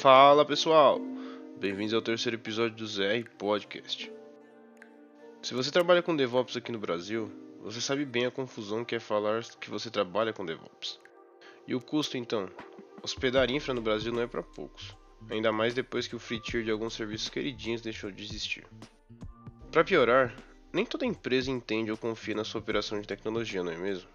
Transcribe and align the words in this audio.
Fala 0.00 0.46
pessoal, 0.46 0.98
bem-vindos 1.58 1.92
ao 1.92 2.00
terceiro 2.00 2.38
episódio 2.38 2.74
do 2.74 2.86
ZR 2.86 3.28
Podcast. 3.36 4.10
Se 5.42 5.52
você 5.52 5.70
trabalha 5.70 6.00
com 6.00 6.16
DevOps 6.16 6.56
aqui 6.56 6.72
no 6.72 6.78
Brasil, 6.78 7.30
você 7.60 7.82
sabe 7.82 8.06
bem 8.06 8.24
a 8.24 8.30
confusão 8.30 8.82
que 8.82 8.94
é 8.94 8.98
falar 8.98 9.42
que 9.60 9.68
você 9.68 9.90
trabalha 9.90 10.32
com 10.32 10.46
DevOps. 10.46 10.98
E 11.68 11.74
o 11.74 11.82
custo 11.82 12.16
então? 12.16 12.48
Hospedar 13.02 13.50
infra 13.50 13.74
no 13.74 13.82
Brasil 13.82 14.10
não 14.10 14.22
é 14.22 14.26
para 14.26 14.42
poucos, 14.42 14.96
ainda 15.28 15.52
mais 15.52 15.74
depois 15.74 16.08
que 16.08 16.16
o 16.16 16.18
free 16.18 16.40
tier 16.40 16.64
de 16.64 16.70
alguns 16.70 16.94
serviços 16.94 17.28
queridinhos 17.28 17.82
deixou 17.82 18.10
de 18.10 18.24
existir. 18.24 18.66
Para 19.70 19.84
piorar, 19.84 20.34
nem 20.72 20.86
toda 20.86 21.04
empresa 21.04 21.50
entende 21.50 21.90
ou 21.90 21.98
confia 21.98 22.34
na 22.34 22.44
sua 22.44 22.62
operação 22.62 22.98
de 22.98 23.06
tecnologia, 23.06 23.62
não 23.62 23.72
é 23.72 23.76
mesmo? 23.76 24.08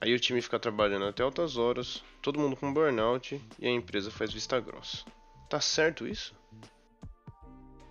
Aí 0.00 0.14
o 0.14 0.20
time 0.20 0.40
fica 0.40 0.60
trabalhando 0.60 1.06
até 1.06 1.24
altas 1.24 1.56
horas, 1.56 2.04
todo 2.22 2.38
mundo 2.38 2.54
com 2.54 2.72
burnout 2.72 3.42
e 3.58 3.66
a 3.66 3.70
empresa 3.70 4.12
faz 4.12 4.32
vista 4.32 4.60
grossa. 4.60 5.04
Tá 5.54 5.60
certo 5.60 6.04
isso? 6.04 6.34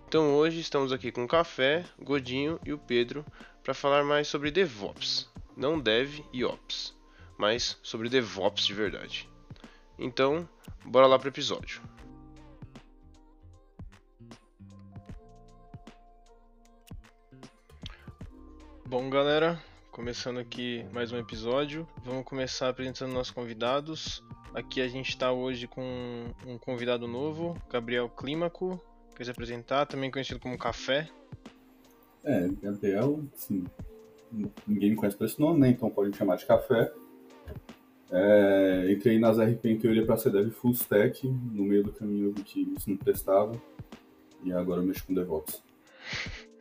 Então 0.06 0.34
hoje 0.34 0.60
estamos 0.60 0.92
aqui 0.92 1.10
com 1.10 1.24
o 1.24 1.26
Café, 1.26 1.82
Godinho 1.98 2.60
e 2.62 2.74
o 2.74 2.78
Pedro 2.78 3.24
para 3.62 3.72
falar 3.72 4.04
mais 4.04 4.28
sobre 4.28 4.50
DevOps, 4.50 5.30
não 5.56 5.80
Dev 5.80 6.20
e 6.30 6.44
Ops, 6.44 6.94
mas 7.38 7.78
sobre 7.82 8.10
DevOps 8.10 8.66
de 8.66 8.74
verdade. 8.74 9.30
Então, 9.98 10.46
bora 10.84 11.06
lá 11.06 11.18
pro 11.18 11.30
episódio. 11.30 11.80
Bom, 18.84 19.08
galera, 19.08 19.58
começando 19.90 20.36
aqui 20.36 20.84
mais 20.92 21.12
um 21.12 21.16
episódio. 21.16 21.88
Vamos 22.04 22.26
começar 22.26 22.68
apresentando 22.68 23.14
nossos 23.14 23.32
convidados. 23.32 24.22
Aqui 24.54 24.80
a 24.80 24.86
gente 24.86 25.08
está 25.08 25.32
hoje 25.32 25.66
com 25.66 26.32
um 26.46 26.56
convidado 26.56 27.08
novo, 27.08 27.60
Gabriel 27.68 28.08
Clímaco. 28.08 28.80
Quer 29.16 29.24
se 29.24 29.30
apresentar, 29.32 29.84
também 29.84 30.12
conhecido 30.12 30.38
como 30.38 30.56
Café. 30.56 31.10
É, 32.22 32.48
Gabriel, 32.62 33.24
sim. 33.34 33.64
Ninguém 34.64 34.90
me 34.90 34.96
conhece 34.96 35.16
por 35.16 35.26
esse 35.26 35.40
nome, 35.40 35.58
né? 35.58 35.70
Então 35.70 35.90
pode 35.90 36.10
me 36.10 36.16
chamar 36.16 36.36
de 36.36 36.46
Café. 36.46 36.92
É, 38.12 38.92
entrei 38.92 39.18
nas 39.18 39.38
RP 39.38 39.64
em 39.66 39.78
teoria 39.78 40.06
para 40.06 40.16
ser 40.16 40.30
dev 40.30 40.52
full 40.52 40.70
stack. 40.70 41.26
No 41.26 41.64
meio 41.64 41.82
do 41.82 41.92
caminho 41.92 42.28
eu 42.28 42.32
vi 42.32 42.44
que 42.44 42.60
isso 42.78 42.88
não 42.88 42.96
prestava. 42.96 43.60
E 44.44 44.52
agora 44.52 44.80
eu 44.80 44.86
mexo 44.86 45.04
com 45.04 45.14
DevOps. 45.14 45.60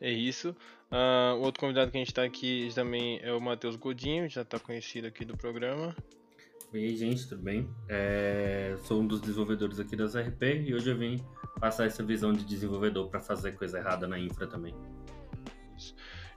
É 0.00 0.12
isso. 0.12 0.54
Uh, 0.92 1.34
o 1.38 1.40
outro 1.40 1.60
convidado 1.60 1.90
que 1.90 1.96
a 1.96 2.00
gente 2.00 2.12
está 2.12 2.22
aqui 2.22 2.68
também 2.72 3.18
é 3.20 3.32
o 3.32 3.40
Matheus 3.40 3.74
Godinho, 3.74 4.28
já 4.28 4.42
está 4.42 4.60
conhecido 4.60 5.08
aqui 5.08 5.24
do 5.24 5.36
programa. 5.36 5.92
Oi, 6.70 6.94
gente, 6.94 7.26
tudo 7.26 7.42
bem? 7.42 7.66
É, 7.88 8.76
sou 8.84 9.00
um 9.00 9.06
dos 9.06 9.22
desenvolvedores 9.22 9.80
aqui 9.80 9.96
das 9.96 10.14
RP 10.14 10.42
e 10.66 10.74
hoje 10.74 10.90
eu 10.90 10.98
vim 10.98 11.16
passar 11.58 11.86
essa 11.86 12.02
visão 12.02 12.30
de 12.30 12.44
desenvolvedor 12.44 13.08
para 13.08 13.22
fazer 13.22 13.52
coisa 13.52 13.78
errada 13.78 14.06
na 14.06 14.18
infra 14.18 14.46
também. 14.46 14.74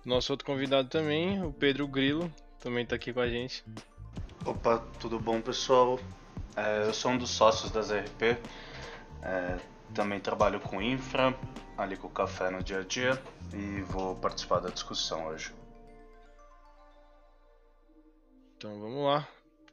Nosso 0.05 0.31
outro 0.31 0.45
convidado 0.45 0.87
também, 0.87 1.43
o 1.43 1.52
Pedro 1.52 1.85
Grilo, 1.85 2.33
também 2.61 2.85
está 2.85 2.95
aqui 2.95 3.11
com 3.11 3.19
a 3.19 3.27
gente. 3.27 3.65
Opa, 4.45 4.77
tudo 5.02 5.19
bom 5.19 5.41
pessoal? 5.41 5.99
É, 6.55 6.87
eu 6.87 6.93
sou 6.93 7.11
um 7.11 7.17
dos 7.17 7.31
sócios 7.31 7.69
das 7.69 7.91
RP, 7.91 8.37
é, 9.21 9.59
também 9.93 10.21
trabalho 10.21 10.61
com 10.61 10.81
infra, 10.81 11.37
ali 11.77 11.97
com 11.97 12.07
o 12.07 12.09
café 12.09 12.49
no 12.49 12.63
dia 12.63 12.79
a 12.79 12.83
dia 12.83 13.21
e 13.53 13.81
vou 13.81 14.15
participar 14.15 14.61
da 14.61 14.69
discussão 14.69 15.27
hoje. 15.27 15.53
Então 18.55 18.80
vamos 18.80 19.03
lá, 19.03 19.27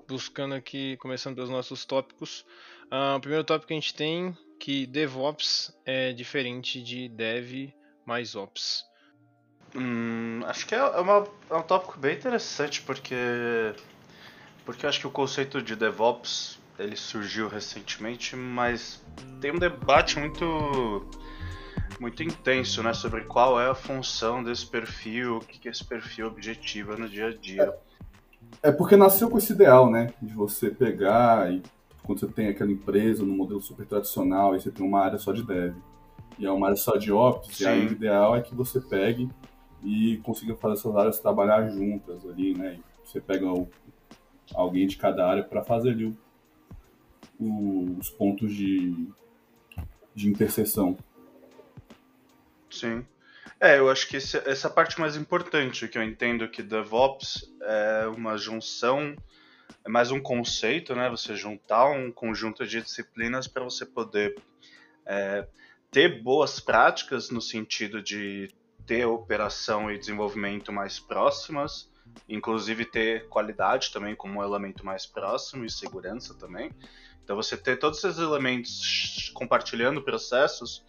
buscando 0.08 0.54
aqui, 0.54 0.96
começando 0.96 1.34
pelos 1.34 1.50
nossos 1.50 1.84
tópicos. 1.84 2.44
Uh, 2.90 3.16
o 3.16 3.20
primeiro 3.20 3.44
tópico 3.44 3.68
que 3.68 3.74
a 3.74 3.76
gente 3.76 3.94
tem 3.94 4.36
que 4.58 4.86
DevOps 4.86 5.72
é 5.84 6.12
diferente 6.12 6.82
de 6.82 7.08
Dev 7.08 7.72
mais 8.04 8.34
Ops. 8.34 8.84
Hum, 9.76 10.40
acho 10.46 10.66
que 10.66 10.74
é, 10.74 10.78
é 10.78 11.00
uma, 11.00 11.28
é 11.50 11.54
um 11.54 11.62
tópico 11.62 11.98
bem 11.98 12.16
interessante 12.16 12.80
porque 12.82 13.14
porque 14.64 14.86
acho 14.86 15.00
que 15.00 15.06
o 15.06 15.10
conceito 15.10 15.62
de 15.62 15.76
DevOps 15.76 16.58
ele 16.78 16.96
surgiu 16.96 17.48
recentemente, 17.48 18.34
mas 18.36 19.02
tem 19.40 19.52
um 19.52 19.58
debate 19.58 20.18
muito 20.18 21.06
muito 22.00 22.22
intenso, 22.22 22.82
né, 22.82 22.94
sobre 22.94 23.22
qual 23.22 23.60
é 23.60 23.68
a 23.68 23.74
função 23.74 24.42
desse 24.42 24.64
perfil, 24.64 25.38
o 25.38 25.40
que, 25.40 25.58
que 25.58 25.68
esse 25.68 25.84
perfil 25.84 26.28
objetiva 26.28 26.96
no 26.96 27.08
dia 27.08 27.28
a 27.28 27.34
dia. 27.34 27.74
É, 28.62 28.72
porque 28.72 28.96
nasceu 28.96 29.30
com 29.30 29.38
esse 29.38 29.52
ideal, 29.52 29.90
né, 29.90 30.12
de 30.20 30.34
você 30.34 30.70
pegar 30.70 31.52
e 31.52 31.62
quando 32.02 32.20
você 32.20 32.26
tem 32.26 32.48
aquela 32.48 32.72
empresa 32.72 33.24
no 33.24 33.34
modelo 33.34 33.60
super 33.60 33.86
tradicional 33.86 34.56
e 34.56 34.60
você 34.60 34.70
tem 34.70 34.84
uma 34.84 35.00
área 35.00 35.18
só 35.18 35.32
de 35.32 35.42
dev 35.42 35.74
e 36.38 36.46
é 36.46 36.50
uma 36.50 36.66
área 36.66 36.76
só 36.76 36.96
de 36.96 37.12
ops, 37.12 37.56
Sim. 37.56 37.64
e 37.64 37.66
aí 37.66 37.86
o 37.86 37.92
ideal 37.92 38.36
é 38.36 38.40
que 38.40 38.54
você 38.54 38.80
pegue 38.80 39.28
e 39.82 40.18
consiga 40.18 40.54
fazer 40.54 40.74
essas 40.74 40.96
áreas 40.96 41.18
trabalhar 41.18 41.68
juntas 41.68 42.24
ali, 42.26 42.56
né? 42.56 42.78
E 42.78 43.06
você 43.08 43.20
pega 43.20 43.46
o, 43.46 43.68
alguém 44.54 44.86
de 44.86 44.96
cada 44.96 45.26
área 45.26 45.42
para 45.42 45.64
fazer 45.64 45.90
ali 45.90 46.06
o, 46.06 46.16
o, 47.40 47.96
os 47.98 48.08
pontos 48.10 48.52
de, 48.52 49.08
de 50.14 50.28
interseção. 50.28 50.96
Sim. 52.70 53.04
É, 53.60 53.78
eu 53.78 53.90
acho 53.90 54.06
que 54.06 54.18
esse, 54.18 54.36
essa 54.48 54.70
parte 54.70 55.00
mais 55.00 55.16
importante, 55.16 55.88
que 55.88 55.98
eu 55.98 56.02
entendo 56.02 56.48
que 56.48 56.62
DevOps 56.62 57.44
é 57.60 58.06
uma 58.06 58.36
junção, 58.36 59.16
é 59.84 59.88
mais 59.88 60.12
um 60.12 60.20
conceito, 60.20 60.94
né? 60.94 61.10
Você 61.10 61.34
juntar 61.34 61.90
um 61.90 62.12
conjunto 62.12 62.64
de 62.64 62.80
disciplinas 62.80 63.48
para 63.48 63.64
você 63.64 63.84
poder 63.84 64.40
é, 65.04 65.44
ter 65.90 66.22
boas 66.22 66.60
práticas 66.60 67.30
no 67.30 67.40
sentido 67.40 68.00
de 68.00 68.48
ter 68.86 69.04
operação 69.06 69.90
e 69.90 69.98
desenvolvimento 69.98 70.72
mais 70.72 71.00
próximas, 71.00 71.90
inclusive 72.28 72.84
ter 72.84 73.28
qualidade 73.28 73.90
também 73.90 74.14
como 74.14 74.38
um 74.38 74.42
elemento 74.44 74.86
mais 74.86 75.04
próximo 75.04 75.64
e 75.64 75.70
segurança 75.70 76.32
também. 76.32 76.70
Então 77.24 77.34
você 77.34 77.56
ter 77.56 77.76
todos 77.76 78.02
esses 78.04 78.18
elementos 78.18 79.32
compartilhando 79.34 80.00
processos 80.00 80.84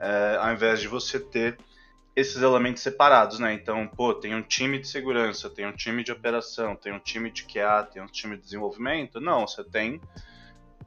é, 0.00 0.36
ao 0.40 0.52
invés 0.52 0.80
de 0.80 0.88
você 0.88 1.20
ter 1.20 1.56
esses 2.14 2.42
elementos 2.42 2.82
separados, 2.82 3.38
né? 3.38 3.52
Então, 3.52 3.86
pô, 3.86 4.12
tem 4.14 4.34
um 4.34 4.42
time 4.42 4.78
de 4.78 4.88
segurança, 4.88 5.48
tem 5.48 5.66
um 5.66 5.72
time 5.72 6.02
de 6.02 6.12
operação, 6.12 6.76
tem 6.76 6.92
um 6.92 6.98
time 6.98 7.30
de 7.30 7.44
QA, 7.44 7.84
tem 7.84 8.02
um 8.02 8.06
time 8.06 8.36
de 8.36 8.42
desenvolvimento. 8.42 9.20
Não, 9.20 9.46
você 9.46 9.62
tem 9.62 10.00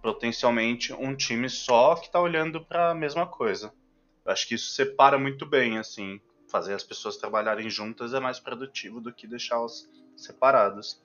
potencialmente 0.01 0.91
um 0.93 1.15
time 1.15 1.49
só 1.49 1.95
que 1.95 2.07
está 2.07 2.19
olhando 2.19 2.63
para 2.63 2.91
a 2.91 2.95
mesma 2.95 3.25
coisa. 3.25 3.73
Eu 4.25 4.31
acho 4.31 4.47
que 4.47 4.55
isso 4.55 4.71
separa 4.73 5.17
muito 5.17 5.45
bem, 5.45 5.77
assim, 5.77 6.19
fazer 6.49 6.73
as 6.73 6.83
pessoas 6.83 7.17
trabalharem 7.17 7.69
juntas 7.69 8.13
é 8.13 8.19
mais 8.19 8.39
produtivo 8.39 8.99
do 8.99 9.13
que 9.13 9.27
deixá-las 9.27 9.89
separadas. 10.15 11.01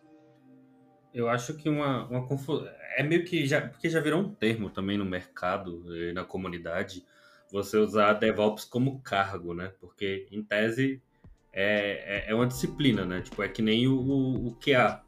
Eu 1.14 1.28
acho 1.28 1.54
que 1.54 1.68
uma, 1.68 2.06
uma 2.08 2.26
confusão. 2.26 2.68
É 2.96 3.02
meio 3.02 3.24
que 3.24 3.46
já. 3.46 3.66
Porque 3.66 3.88
já 3.88 4.00
virou 4.00 4.20
um 4.20 4.34
termo 4.34 4.68
também 4.68 4.98
no 4.98 5.04
mercado 5.04 5.96
e 5.96 6.12
na 6.12 6.24
comunidade 6.24 7.04
você 7.52 7.76
usar 7.78 8.14
DevOps 8.14 8.64
como 8.64 9.00
cargo, 9.00 9.54
né? 9.54 9.72
Porque, 9.80 10.26
em 10.30 10.42
tese, 10.42 11.02
é, 11.52 12.26
é, 12.26 12.30
é 12.30 12.34
uma 12.34 12.46
disciplina, 12.46 13.04
né? 13.04 13.20
Tipo, 13.22 13.42
é 13.42 13.48
que 13.48 13.62
nem 13.62 13.88
o, 13.88 13.98
o, 13.98 14.48
o 14.48 14.56
QA. 14.56 15.02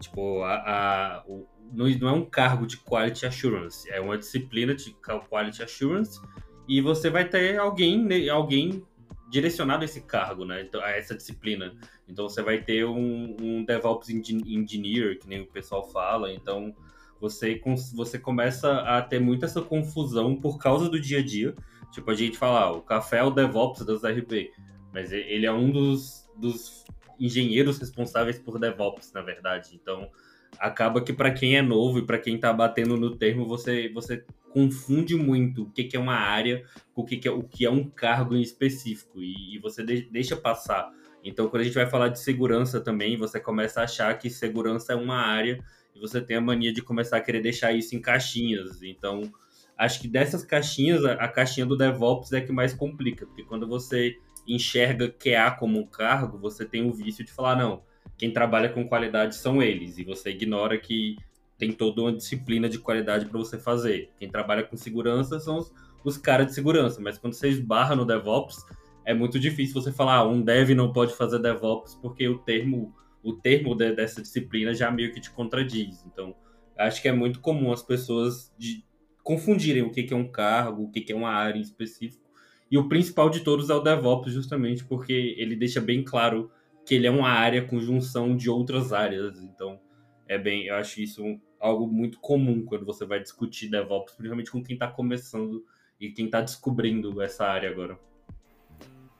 Tipo, 0.00 0.42
a, 0.42 0.54
a, 0.54 1.24
o, 1.26 1.46
não, 1.72 1.88
não 1.88 2.08
é 2.08 2.12
um 2.12 2.24
cargo 2.24 2.66
de 2.66 2.76
Quality 2.76 3.26
Assurance, 3.26 3.90
é 3.90 4.00
uma 4.00 4.18
disciplina 4.18 4.74
de 4.74 4.94
Quality 5.28 5.62
Assurance 5.62 6.20
e 6.68 6.80
você 6.80 7.08
vai 7.10 7.28
ter 7.28 7.58
alguém, 7.58 8.28
alguém 8.28 8.84
direcionado 9.30 9.82
a 9.82 9.84
esse 9.84 10.02
cargo, 10.02 10.44
né? 10.44 10.62
Então, 10.62 10.80
a 10.82 10.90
essa 10.90 11.14
disciplina. 11.14 11.74
Então, 12.08 12.28
você 12.28 12.42
vai 12.42 12.62
ter 12.62 12.84
um, 12.84 13.36
um 13.40 13.64
DevOps 13.64 14.08
Engineer, 14.10 15.18
que 15.18 15.28
nem 15.28 15.42
o 15.42 15.46
pessoal 15.46 15.88
fala. 15.90 16.32
Então, 16.32 16.74
você, 17.20 17.60
você 17.94 18.18
começa 18.18 18.80
a 18.82 19.02
ter 19.02 19.20
muita 19.20 19.46
essa 19.46 19.62
confusão 19.62 20.36
por 20.36 20.58
causa 20.58 20.88
do 20.88 21.00
dia 21.00 21.18
a 21.18 21.24
dia 21.24 21.54
Tipo, 21.96 22.10
a 22.10 22.14
gente 22.14 22.36
fala, 22.36 22.60
ah, 22.60 22.72
o 22.72 22.82
café 22.82 23.20
é 23.20 23.22
o 23.22 23.30
DevOps 23.30 23.82
das 23.86 24.04
RP, 24.04 24.52
mas 24.92 25.12
ele 25.12 25.46
é 25.46 25.50
um 25.50 25.70
dos, 25.70 26.28
dos 26.36 26.84
engenheiros 27.18 27.78
responsáveis 27.78 28.38
por 28.38 28.58
DevOps, 28.58 29.14
na 29.14 29.22
verdade. 29.22 29.70
Então, 29.74 30.10
acaba 30.58 31.00
que 31.00 31.10
para 31.10 31.30
quem 31.30 31.56
é 31.56 31.62
novo 31.62 31.98
e 31.98 32.04
para 32.04 32.18
quem 32.18 32.34
está 32.34 32.52
batendo 32.52 32.98
no 32.98 33.16
termo, 33.16 33.46
você, 33.46 33.88
você 33.88 34.22
confunde 34.50 35.14
muito 35.14 35.62
o 35.62 35.70
que, 35.70 35.84
que 35.84 35.96
é 35.96 35.98
uma 35.98 36.16
área 36.16 36.66
com 36.92 37.00
o 37.00 37.06
que, 37.06 37.16
que, 37.16 37.26
é, 37.26 37.30
o 37.30 37.42
que 37.42 37.64
é 37.64 37.70
um 37.70 37.88
cargo 37.88 38.36
em 38.36 38.42
específico 38.42 39.22
e, 39.22 39.54
e 39.54 39.58
você 39.58 39.82
de, 39.82 40.02
deixa 40.02 40.36
passar. 40.36 40.92
Então, 41.24 41.48
quando 41.48 41.62
a 41.62 41.64
gente 41.64 41.76
vai 41.76 41.86
falar 41.88 42.08
de 42.08 42.20
segurança 42.20 42.78
também, 42.78 43.16
você 43.16 43.40
começa 43.40 43.80
a 43.80 43.84
achar 43.84 44.18
que 44.18 44.28
segurança 44.28 44.92
é 44.92 44.96
uma 44.96 45.16
área 45.16 45.64
e 45.94 45.98
você 45.98 46.20
tem 46.20 46.36
a 46.36 46.42
mania 46.42 46.74
de 46.74 46.82
começar 46.82 47.16
a 47.16 47.22
querer 47.22 47.40
deixar 47.40 47.72
isso 47.72 47.96
em 47.96 48.02
caixinhas. 48.02 48.82
Então, 48.82 49.32
acho 49.76 50.00
que 50.00 50.08
dessas 50.08 50.44
caixinhas, 50.44 51.04
a, 51.04 51.28
caixinha 51.28 51.66
do 51.66 51.76
DevOps 51.76 52.32
é 52.32 52.40
que 52.40 52.52
mais 52.52 52.72
complica, 52.72 53.26
porque 53.26 53.44
quando 53.44 53.66
você 53.66 54.16
enxerga 54.46 55.08
QA 55.08 55.50
como 55.58 55.78
um 55.78 55.86
cargo, 55.86 56.38
você 56.38 56.64
tem 56.64 56.88
o 56.88 56.92
vício 56.92 57.24
de 57.24 57.32
falar, 57.32 57.56
não, 57.56 57.82
quem 58.16 58.32
trabalha 58.32 58.68
com 58.68 58.88
qualidade 58.88 59.36
são 59.36 59.62
eles, 59.62 59.98
e 59.98 60.04
você 60.04 60.30
ignora 60.30 60.78
que 60.78 61.16
tem 61.58 61.72
toda 61.72 62.02
uma 62.02 62.12
disciplina 62.12 62.68
de 62.68 62.78
qualidade 62.78 63.26
para 63.26 63.38
você 63.38 63.58
fazer. 63.58 64.10
Quem 64.18 64.28
trabalha 64.30 64.62
com 64.62 64.76
segurança 64.76 65.40
são 65.40 65.58
os, 65.58 65.72
os 66.04 66.16
caras 66.16 66.46
de 66.46 66.54
segurança, 66.54 67.00
mas 67.00 67.18
quando 67.18 67.34
você 67.34 67.48
esbarra 67.48 67.94
no 67.94 68.04
DevOps, 68.04 68.64
é 69.04 69.14
muito 69.14 69.38
difícil 69.38 69.80
você 69.80 69.92
falar, 69.92 70.16
ah, 70.16 70.28
um 70.28 70.42
dev 70.42 70.70
não 70.70 70.92
pode 70.92 71.14
fazer 71.14 71.38
DevOps 71.38 71.94
porque 71.96 72.28
o 72.28 72.38
termo, 72.38 72.94
o 73.22 73.32
termo 73.32 73.74
de, 73.74 73.92
dessa 73.92 74.20
disciplina 74.20 74.74
já 74.74 74.90
meio 74.90 75.12
que 75.12 75.20
te 75.20 75.30
contradiz. 75.30 76.04
Então, 76.06 76.34
acho 76.76 77.00
que 77.00 77.08
é 77.08 77.12
muito 77.12 77.40
comum 77.40 77.72
as 77.72 77.82
pessoas 77.82 78.52
de, 78.58 78.84
confundirem 79.26 79.82
o 79.82 79.90
que, 79.90 80.06
é 80.14 80.16
um 80.16 80.28
cargo, 80.28 80.84
o 80.84 80.88
que, 80.88 81.12
é 81.12 81.16
uma 81.16 81.30
área 81.30 81.58
em 81.58 81.62
específico. 81.62 82.30
E 82.70 82.78
o 82.78 82.88
principal 82.88 83.28
de 83.28 83.40
todos 83.40 83.68
é 83.70 83.74
o 83.74 83.80
DevOps, 83.80 84.32
justamente 84.32 84.84
porque 84.84 85.34
ele 85.36 85.56
deixa 85.56 85.80
bem 85.80 86.04
claro 86.04 86.48
que 86.86 86.94
ele 86.94 87.08
é 87.08 87.10
uma 87.10 87.28
área 87.28 87.66
com 87.66 87.80
junção 87.80 88.36
de 88.36 88.48
outras 88.48 88.92
áreas. 88.92 89.42
Então, 89.42 89.80
é 90.28 90.38
bem, 90.38 90.66
eu 90.66 90.76
acho 90.76 91.00
isso 91.00 91.22
algo 91.58 91.88
muito 91.88 92.20
comum 92.20 92.64
quando 92.64 92.86
você 92.86 93.04
vai 93.04 93.20
discutir 93.20 93.68
DevOps, 93.68 94.14
principalmente 94.14 94.52
com 94.52 94.62
quem 94.62 94.74
está 94.74 94.86
começando 94.86 95.64
e 96.00 96.10
quem 96.10 96.26
está 96.26 96.40
descobrindo 96.40 97.20
essa 97.20 97.44
área 97.44 97.68
agora. 97.68 97.98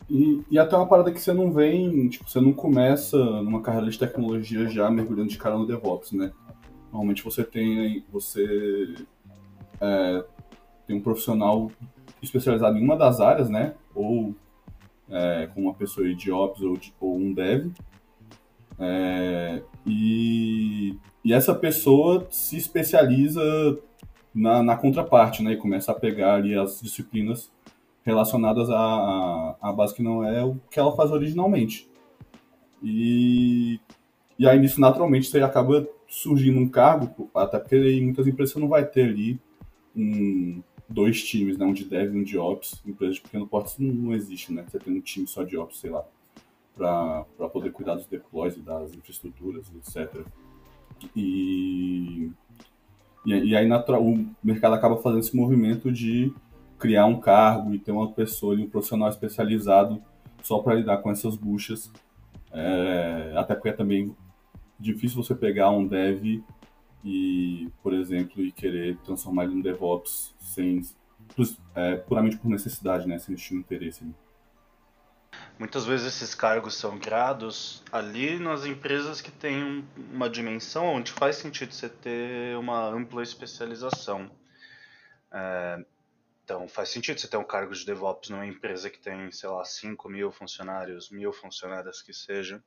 E, 0.09 0.41
e, 0.49 0.56
até 0.56 0.76
uma 0.76 0.87
parada 0.87 1.11
que 1.11 1.20
você 1.20 1.32
não 1.32 1.50
vem, 1.52 2.09
tipo, 2.09 2.31
você 2.31 2.41
não 2.41 2.52
começa 2.52 3.19
numa 3.43 3.61
carreira 3.61 3.91
de 3.91 3.99
tecnologia 3.99 4.69
já 4.69 4.88
mergulhando 4.88 5.31
de 5.31 5.37
cara 5.38 5.59
no 5.59 5.67
DevOps, 5.67 6.12
né? 6.12 6.32
Normalmente 6.93 7.25
você 7.25 7.43
tem, 7.43 8.05
você 8.09 8.94
é, 9.81 10.25
tem 10.87 10.96
um 10.96 11.00
profissional 11.00 11.70
especializado 12.23 12.78
em 12.78 12.82
uma 12.82 12.96
das 12.96 13.20
áreas, 13.20 13.49
né? 13.49 13.75
Ou 13.94 14.34
é, 15.11 15.49
com 15.55 15.62
uma 15.62 15.75
pessoa 15.75 16.12
de 16.14 16.31
Ops 16.31 16.62
ou, 16.62 16.76
de, 16.76 16.94
ou 17.00 17.17
um 17.17 17.32
Dev. 17.32 17.73
É, 18.78 19.62
e, 19.87 20.96
e 21.25 21.32
essa 21.32 21.55
pessoa 21.55 22.26
se 22.31 22.56
especializa 22.56 23.43
na, 24.34 24.62
na, 24.62 24.76
contraparte, 24.76 25.43
né? 25.43 25.52
E 25.52 25.56
começa 25.56 25.93
a 25.93 25.94
pegar 25.94 26.34
ali 26.34 26.55
as 26.55 26.81
disciplinas 26.81 27.50
relacionadas 28.05 28.70
à, 28.70 29.73
base 29.76 29.94
que 29.94 30.02
não 30.02 30.23
é 30.23 30.44
o 30.44 30.56
que 30.70 30.78
ela 30.78 30.94
faz 30.94 31.11
originalmente. 31.11 31.88
E, 32.82 33.81
e 34.38 34.46
aí 34.46 34.58
nisso, 34.61 34.81
naturalmente, 34.81 35.26
você 35.26 35.40
acaba 35.40 35.88
surgindo 36.06 36.61
um 36.61 36.69
cargo, 36.69 37.28
até 37.34 37.58
porque 37.58 37.76
em 37.76 38.05
muitas 38.05 38.26
empresas 38.26 38.52
você 38.52 38.61
não 38.61 38.69
vai 38.69 38.84
ter 38.84 39.08
ali 39.08 39.40
um, 39.97 40.63
dois 40.89 41.23
times, 41.23 41.57
né? 41.59 41.65
Um 41.65 41.73
de 41.73 41.85
dev 41.85 42.15
e 42.15 42.21
um 42.21 42.23
de 42.23 42.39
ops. 42.39 42.83
Empresa 42.87 43.15
de 43.15 43.21
pequeno 43.21 43.47
porte 43.47 43.83
não, 43.83 43.93
não 43.93 44.15
existe, 44.15 44.53
né? 44.53 44.65
Você 44.69 44.79
tem 44.79 44.97
um 44.97 45.01
time 45.01 45.27
só 45.27 45.43
de 45.43 45.57
ops, 45.57 45.79
sei 45.79 45.91
lá, 45.91 46.05
para 46.75 47.49
poder 47.53 47.73
cuidar 47.73 47.95
dos 47.95 48.07
deploys 48.07 48.57
e 48.57 48.61
das 48.61 48.95
infraestruturas, 48.95 49.71
etc. 49.75 50.25
E, 51.15 52.31
e, 53.25 53.33
e 53.33 53.57
aí 53.57 53.67
natural, 53.67 54.05
o 54.05 54.27
mercado 54.43 54.75
acaba 54.75 54.97
fazendo 54.99 55.21
esse 55.21 55.35
movimento 55.35 55.91
de 55.91 56.33
criar 56.79 57.07
um 57.07 57.19
cargo 57.19 57.75
e 57.75 57.79
ter 57.79 57.93
uma 57.93 58.13
pessoa, 58.13 58.55
um 58.55 58.69
profissional 58.69 59.09
especializado 59.09 60.03
só 60.43 60.59
para 60.59 60.75
lidar 60.75 60.99
com 60.99 61.11
essas 61.11 61.37
buchas. 61.37 61.91
É, 62.53 63.33
até 63.37 63.55
porque 63.55 63.71
é 63.71 63.73
também 63.73 64.15
difícil 64.79 65.23
você 65.23 65.35
pegar 65.35 65.71
um 65.71 65.87
dev 65.87 66.43
e, 67.05 67.71
por 67.83 67.93
exemplo, 67.93 68.43
e 68.43 68.51
querer 68.53 68.97
transformar 68.99 69.45
ele 69.45 69.55
em 69.55 69.61
DevOps 69.61 70.35
sem 70.41 70.83
é, 71.75 71.97
puramente 71.97 72.37
por 72.37 72.49
necessidade, 72.49 73.07
né, 73.07 73.19
sem 73.19 73.35
existir 73.35 73.55
interesse. 73.55 74.05
Né? 74.05 74.13
Muitas 75.59 75.87
vezes 75.87 76.07
esses 76.07 76.35
cargos 76.35 76.75
são 76.77 76.99
criados 76.99 77.83
ali 77.91 78.39
nas 78.39 78.67
empresas 78.67 79.21
que 79.21 79.31
têm 79.31 79.87
uma 80.13 80.29
dimensão 80.29 80.87
onde 80.87 81.11
faz 81.13 81.37
sentido 81.37 81.73
você 81.73 81.89
ter 81.89 82.57
uma 82.59 82.89
ampla 82.89 83.23
especialização. 83.23 84.31
É, 85.33 85.85
então 86.45 86.69
faz 86.69 86.91
sentido 86.91 87.19
você 87.19 87.27
ter 87.27 87.39
um 87.39 87.45
cargo 87.45 87.75
de 87.75 87.87
DevOps 87.87 88.31
numa 88.31 88.47
empresa 88.47 88.91
que 88.91 88.99
tem, 88.99 89.33
sei 89.33 89.49
lá, 89.49 89.65
5 89.65 90.09
mil 90.09 90.31
funcionários, 90.31 91.11
mil 91.11 91.33
funcionários 91.33 92.03
que 92.03 92.13
seja. 92.13 92.63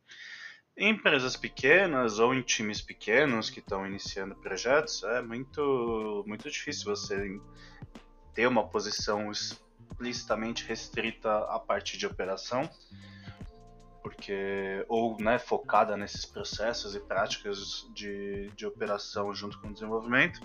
Em 0.80 0.92
empresas 0.92 1.36
pequenas 1.36 2.20
ou 2.20 2.34
em 2.34 2.42
times 2.42 2.80
pequenos 2.80 3.50
que 3.50 3.60
estão 3.60 3.86
iniciando 3.86 4.34
projetos, 4.34 5.04
é 5.04 5.22
muito, 5.22 6.24
muito 6.26 6.50
difícil 6.50 6.86
você 6.86 7.38
ter 8.34 8.48
uma 8.48 8.66
posição 8.66 9.30
explicitamente 9.30 10.66
restrita 10.66 11.40
à 11.50 11.60
parte 11.60 11.98
de 11.98 12.08
operação, 12.08 12.70
porque 14.02 14.86
ou 14.88 15.18
né, 15.20 15.38
focada 15.38 15.98
nesses 15.98 16.26
processos 16.26 16.96
e 16.96 17.02
práticas 17.02 17.86
de, 17.94 18.50
de 18.56 18.66
operação 18.66 19.36
junto 19.36 19.60
com 19.60 19.68
o 19.68 19.74
desenvolvimento, 19.74 20.40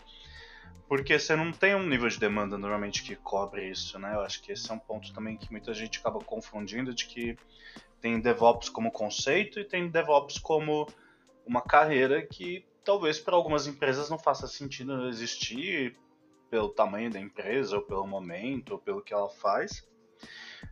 porque 0.88 1.19
você 1.19 1.35
não 1.35 1.53
tem 1.53 1.75
um 1.75 1.87
nível 1.87 2.09
de 2.09 2.19
demanda 2.19 2.59
normalmente 2.59 3.03
que 3.03 3.17
cobre 3.17 3.69
isso, 3.69 3.99
né? 3.99 4.15
Eu 4.15 4.21
acho 4.21 4.43
que 4.43 4.53
esse 4.53 4.71
é 4.71 4.75
um 4.75 4.79
ponto 4.79 5.12
também 5.12 5.37
que 5.37 5.50
muita 5.50 5.73
gente 5.75 5.99
acaba 5.99 6.21
confundindo 6.21 6.94
de 6.94 7.06
que 7.06 7.37
tem 8.00 8.21
DevOps 8.21 8.69
como 8.69 8.91
conceito 8.91 9.59
e 9.59 9.65
tem 9.65 9.88
DevOps 9.88 10.38
como 10.38 10.87
uma 11.47 11.62
carreira 11.62 12.25
que 12.26 12.65
talvez 12.85 13.19
para 13.19 13.35
algumas 13.35 13.67
empresas 13.67 14.11
não 14.11 14.19
faça 14.19 14.47
sentido 14.47 15.09
existir 15.09 15.97
pelo 16.50 16.69
tamanho 16.69 17.11
da 17.11 17.19
empresa, 17.19 17.76
ou 17.76 17.82
pelo 17.82 18.06
momento, 18.06 18.73
ou 18.73 18.79
pelo 18.79 19.03
que 19.03 19.12
ela 19.12 19.29
faz. 19.29 19.85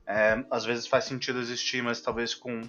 É, 0.06 0.44
às 0.50 0.64
vezes 0.64 0.87
faz 0.87 1.04
sentido 1.04 1.40
existir, 1.40 1.82
mas 1.82 2.00
talvez 2.00 2.34
com 2.34 2.60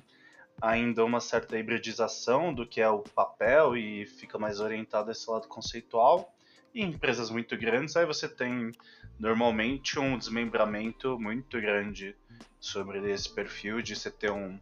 ainda 0.62 1.04
uma 1.04 1.20
certa 1.20 1.58
hibridização 1.58 2.54
do 2.54 2.66
que 2.66 2.82
é 2.82 2.90
o 2.90 3.00
papel 3.00 3.76
e 3.76 4.06
fica 4.06 4.40
mais 4.40 4.60
orientado 4.60 5.10
a 5.10 5.12
esse 5.12 5.30
lado 5.30 5.48
conceitual. 5.48 6.34
Em 6.74 6.90
empresas 6.90 7.30
muito 7.30 7.56
grandes, 7.56 7.96
aí 7.96 8.06
você 8.06 8.28
tem 8.28 8.72
normalmente 9.20 10.00
um 10.00 10.18
desmembramento 10.18 11.20
muito 11.20 11.62
grande 11.62 12.16
sobre 12.60 13.12
esse 13.12 13.30
perfil 13.30 13.80
de 13.82 13.96
você 13.96 14.10
ter 14.10 14.32
um 14.32 14.60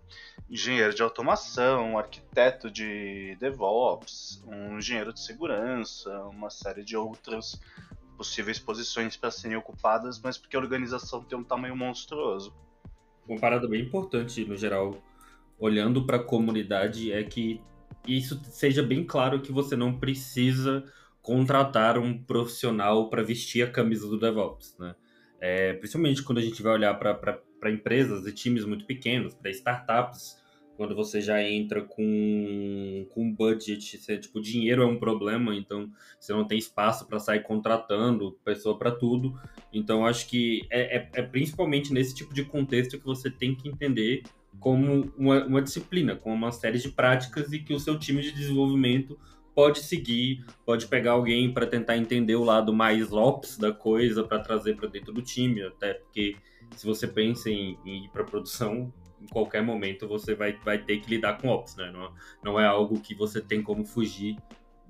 engenheiro 0.50 0.94
de 0.94 1.02
automação, 1.02 1.92
um 1.92 1.98
arquiteto 1.98 2.70
de 2.70 3.38
DevOps, 3.40 4.44
um 4.46 4.78
engenheiro 4.78 5.14
de 5.14 5.22
segurança, 5.22 6.12
uma 6.26 6.50
série 6.50 6.84
de 6.84 6.98
outras 6.98 7.62
possíveis 8.18 8.60
posições 8.60 9.16
para 9.16 9.32
serem 9.32 9.56
ocupadas, 9.56 10.20
mas 10.20 10.38
porque 10.38 10.58
a 10.58 10.60
organização 10.60 11.24
tem 11.24 11.38
um 11.38 11.44
tamanho 11.44 11.78
monstruoso. 11.78 12.54
Uma 13.26 13.40
parada 13.40 13.70
bem 13.70 13.84
importante, 13.84 14.44
no 14.44 14.58
geral, 14.58 15.02
olhando 15.58 16.06
para 16.06 16.18
a 16.18 16.24
comunidade, 16.24 17.12
é 17.14 17.24
que 17.24 17.62
isso 18.06 18.42
seja 18.44 18.84
bem 18.84 19.06
claro 19.06 19.42
que 19.42 19.52
você 19.52 19.78
não 19.78 19.98
precisa 19.98 20.84
contratar 21.22 21.98
um 21.98 22.18
profissional 22.18 23.10
para 23.10 23.22
vestir 23.22 23.64
a 23.64 23.72
camisa 23.72 24.08
do 24.08 24.20
DevOps, 24.20 24.76
né? 24.80 24.96
É, 25.40 25.74
principalmente 25.74 26.22
quando 26.24 26.38
a 26.38 26.42
gente 26.42 26.62
vai 26.62 26.74
olhar 26.74 26.94
para 26.94 27.72
empresas 27.72 28.28
e 28.28 28.32
times 28.32 28.64
muito 28.64 28.86
pequenos, 28.86 29.34
para 29.34 29.50
startups, 29.50 30.40
quando 30.78 30.96
você 30.96 31.22
já 31.22 31.42
entra 31.44 31.84
com, 31.84 33.06
com 33.12 33.32
budget, 33.32 33.98
você, 33.98 34.18
tipo, 34.18 34.42
dinheiro 34.42 34.82
é 34.82 34.86
um 34.86 34.98
problema, 34.98 35.56
então 35.56 35.92
você 36.20 36.34
não 36.34 36.46
tem 36.46 36.58
espaço 36.58 37.08
para 37.08 37.20
sair 37.20 37.44
contratando 37.44 38.40
pessoa 38.44 38.78
para 38.78 38.90
tudo. 38.92 39.40
Então, 39.72 40.06
acho 40.06 40.28
que 40.28 40.66
é, 40.72 40.98
é, 40.98 41.10
é, 41.14 41.22
principalmente 41.22 41.94
nesse 41.94 42.16
tipo 42.16 42.34
de 42.34 42.44
contexto 42.44 42.98
que 42.98 43.06
você 43.06 43.30
tem 43.30 43.54
que 43.54 43.70
entender 43.70 44.24
como 44.60 45.12
uma, 45.18 45.46
uma 45.46 45.62
disciplina, 45.62 46.16
como 46.16 46.36
uma 46.36 46.52
série 46.52 46.80
de 46.80 46.90
práticas 46.90 47.52
e 47.54 47.60
que 47.60 47.74
o 47.74 47.80
seu 47.80 48.00
time 48.00 48.22
de 48.22 48.32
desenvolvimento 48.32 49.20
pode 49.54 49.80
seguir, 49.80 50.46
pode 50.66 50.88
pegar 50.88 51.12
alguém 51.12 51.54
para 51.54 51.68
tentar 51.68 51.98
entender 51.98 52.36
o 52.36 52.44
lado 52.44 52.74
mais 52.74 53.12
ops 53.12 53.58
da 53.58 53.72
coisa 53.72 54.24
para 54.24 54.40
trazer 54.40 54.76
para 54.76 54.88
dentro 54.88 55.14
do 55.14 55.22
time, 55.22 55.64
até 55.64 55.94
porque 55.94 56.36
se 56.76 56.86
você 56.86 57.08
pensa 57.08 57.50
em, 57.50 57.78
em 57.86 58.06
ir 58.06 58.10
para 58.10 58.24
produção, 58.24 58.94
em 59.22 59.28
qualquer 59.28 59.62
momento 59.62 60.08
você 60.08 60.34
vai, 60.34 60.58
vai 60.64 60.80
ter 60.80 61.00
que 61.00 61.10
lidar 61.10 61.38
com 61.38 61.50
ops, 61.50 61.76
né? 61.76 61.92
Não, 61.92 62.14
não 62.44 62.60
é 62.60 62.66
algo 62.66 63.00
que 63.00 63.14
você 63.14 63.40
tem 63.42 63.62
como 63.62 63.86
fugir 63.86 64.36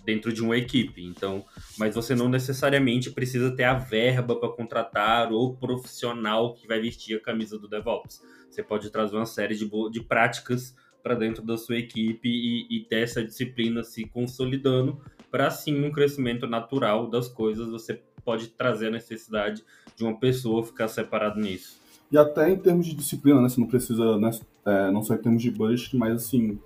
dentro 0.05 0.31
de 0.31 0.41
uma 0.41 0.57
equipe. 0.57 1.03
Então, 1.03 1.45
mas 1.77 1.95
você 1.95 2.15
não 2.15 2.29
necessariamente 2.29 3.11
precisa 3.11 3.55
ter 3.55 3.63
a 3.63 3.73
verba 3.73 4.35
para 4.35 4.49
contratar 4.49 5.31
o 5.31 5.55
profissional 5.55 6.53
que 6.53 6.67
vai 6.67 6.79
vestir 6.79 7.17
a 7.17 7.21
camisa 7.21 7.57
do 7.57 7.67
DevOps. 7.67 8.21
Você 8.49 8.63
pode 8.63 8.89
trazer 8.89 9.15
uma 9.15 9.25
série 9.25 9.55
de, 9.55 9.69
de 9.91 10.01
práticas 10.01 10.75
para 11.01 11.15
dentro 11.15 11.43
da 11.43 11.57
sua 11.57 11.77
equipe 11.77 12.29
e, 12.29 12.67
e 12.69 12.83
ter 12.85 13.03
essa 13.03 13.23
disciplina 13.23 13.83
se 13.83 14.05
consolidando 14.05 15.01
para 15.29 15.47
assim 15.47 15.83
um 15.83 15.91
crescimento 15.91 16.45
natural 16.45 17.09
das 17.09 17.27
coisas 17.27 17.69
você 17.69 18.01
pode 18.23 18.49
trazer 18.49 18.87
a 18.87 18.91
necessidade 18.91 19.63
de 19.95 20.03
uma 20.03 20.19
pessoa 20.19 20.63
ficar 20.63 20.87
separado 20.87 21.39
nisso. 21.39 21.79
E 22.11 22.17
até 22.17 22.49
em 22.49 22.57
termos 22.57 22.85
de 22.85 22.93
disciplina, 22.93 23.41
né? 23.41 23.47
Você 23.47 23.59
não 23.59 23.67
precisa, 23.67 24.17
né, 24.17 24.31
é, 24.65 24.91
não 24.91 25.01
só 25.01 25.15
em 25.15 25.17
termos 25.17 25.41
de 25.41 25.49
budget, 25.49 25.95
mas 25.95 26.13
assim, 26.13 26.59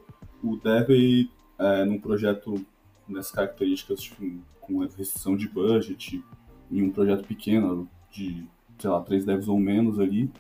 o 0.44 0.58
dev 0.58 1.30
é, 1.60 1.86
num 1.86 2.00
projeto 2.00 2.66
nessas 3.08 3.32
características, 3.32 4.02
tipo, 4.02 4.24
com 4.60 4.80
restrição 4.80 5.38
de 5.38 5.48
budget, 5.48 6.24
em 6.72 6.82
um 6.82 6.92
projeto 6.92 7.24
pequeno, 7.28 7.88
de, 8.12 8.44
sei 8.80 8.90
lá, 8.90 9.00
três 9.02 9.24
devs 9.24 9.48
ou 9.48 9.60
menos 9.60 10.00
ali, 10.00 10.32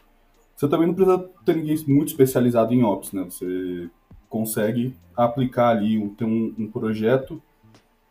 você 0.55 0.69
também 0.69 0.87
não 0.87 0.93
precisa 0.93 1.29
ter 1.45 1.55
ninguém 1.55 1.77
muito 1.87 2.09
especializado 2.09 2.73
em 2.73 2.83
Ops, 2.83 3.11
né? 3.11 3.23
Você 3.25 3.89
consegue 4.29 4.95
aplicar 5.15 5.69
ali, 5.69 6.09
ter 6.11 6.23
um, 6.25 6.53
um 6.57 6.71
projeto 6.71 7.41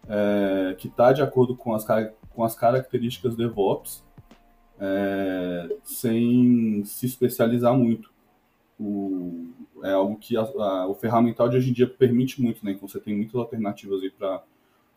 é, 0.06 0.74
que 0.76 0.88
está 0.88 1.12
de 1.12 1.22
acordo 1.22 1.56
com 1.56 1.74
as, 1.74 1.86
com 2.30 2.44
as 2.44 2.54
características 2.54 3.34
DevOps, 3.34 4.04
é, 4.78 5.74
sem 5.82 6.82
se 6.84 7.06
especializar 7.06 7.74
muito. 7.74 8.12
O, 8.78 9.50
é 9.82 9.92
algo 9.92 10.16
que 10.16 10.36
a, 10.36 10.42
a, 10.42 10.86
o 10.88 10.94
ferramental 10.94 11.48
de 11.48 11.56
hoje 11.56 11.70
em 11.70 11.72
dia 11.72 11.88
permite 11.88 12.42
muito, 12.42 12.64
né? 12.64 12.72
Então 12.72 12.86
você 12.86 13.00
tem 13.00 13.16
muitas 13.16 13.36
alternativas 13.36 14.02
aí 14.02 14.10
para 14.10 14.42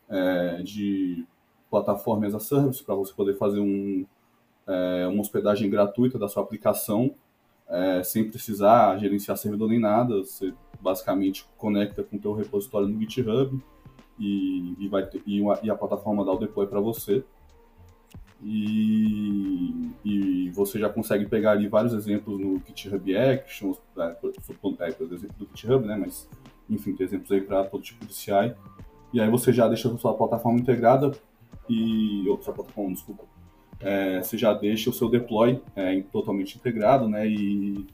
é, 0.10 0.62
de 0.64 1.26
plataforma 1.70 2.26
as 2.28 2.36
a 2.36 2.40
service 2.40 2.84
para 2.84 2.96
você 2.96 3.14
poder 3.14 3.38
fazer 3.38 3.60
um, 3.60 4.06
é, 4.66 5.08
uma 5.08 5.22
hospedagem 5.22 5.70
gratuita 5.70 6.20
da 6.20 6.28
sua 6.28 6.44
aplicação 6.44 7.16
é, 7.70 8.04
sem 8.04 8.30
precisar 8.30 8.98
gerenciar 8.98 9.38
servidor 9.38 9.70
nem 9.70 9.80
nada. 9.80 10.18
Você 10.20 10.54
basicamente 10.80 11.46
conecta 11.58 12.04
com 12.04 12.18
o 12.18 12.20
teu 12.20 12.34
repositório 12.34 12.88
no 12.88 13.00
GitHub 13.00 13.62
e, 14.20 14.76
e 14.80 14.88
vai 14.88 15.06
ter, 15.06 15.22
e, 15.26 15.42
uma, 15.42 15.60
e 15.62 15.70
a 15.70 15.76
plataforma 15.76 16.26
dá 16.26 16.32
o 16.32 16.38
deploy 16.38 16.68
para 16.68 16.80
você. 16.80 17.24
E, 18.44 19.92
e, 20.06 20.50
você 20.52 20.78
já 20.78 20.90
consegue 20.90 21.26
pegar 21.26 21.52
ali 21.52 21.68
vários 21.68 21.94
exemplos 21.94 22.40
no 22.40 22.62
GitHub 22.66 23.18
Actions, 23.18 23.78
é, 23.98 24.10
por, 24.10 24.32
é, 24.80 24.92
por 24.92 25.12
exemplo 25.12 25.36
do 25.40 25.48
GitHub, 25.48 25.86
né? 25.86 25.98
Mas, 25.98 26.30
enfim, 26.70 26.96
tem 26.96 27.06
exemplos 27.06 27.32
aí 27.32 27.42
para 27.42 27.64
todo 27.64 27.82
tipo 27.82 28.06
de 28.06 28.14
CI. 28.14 28.56
E 29.12 29.20
aí 29.20 29.30
você 29.30 29.52
já 29.52 29.68
deixa 29.68 29.92
a 29.92 29.98
sua 29.98 30.14
plataforma 30.14 30.60
integrada 30.60 31.12
e... 31.68 32.28
outra 32.30 32.54
plataforma, 32.54 32.94
desculpa. 32.94 33.24
É, 33.80 34.22
você 34.22 34.38
já 34.38 34.54
deixa 34.54 34.90
o 34.90 34.94
seu 34.94 35.10
deploy 35.10 35.62
é, 35.76 36.02
totalmente 36.12 36.58
integrado, 36.58 37.08
né? 37.08 37.28
E, 37.28 37.86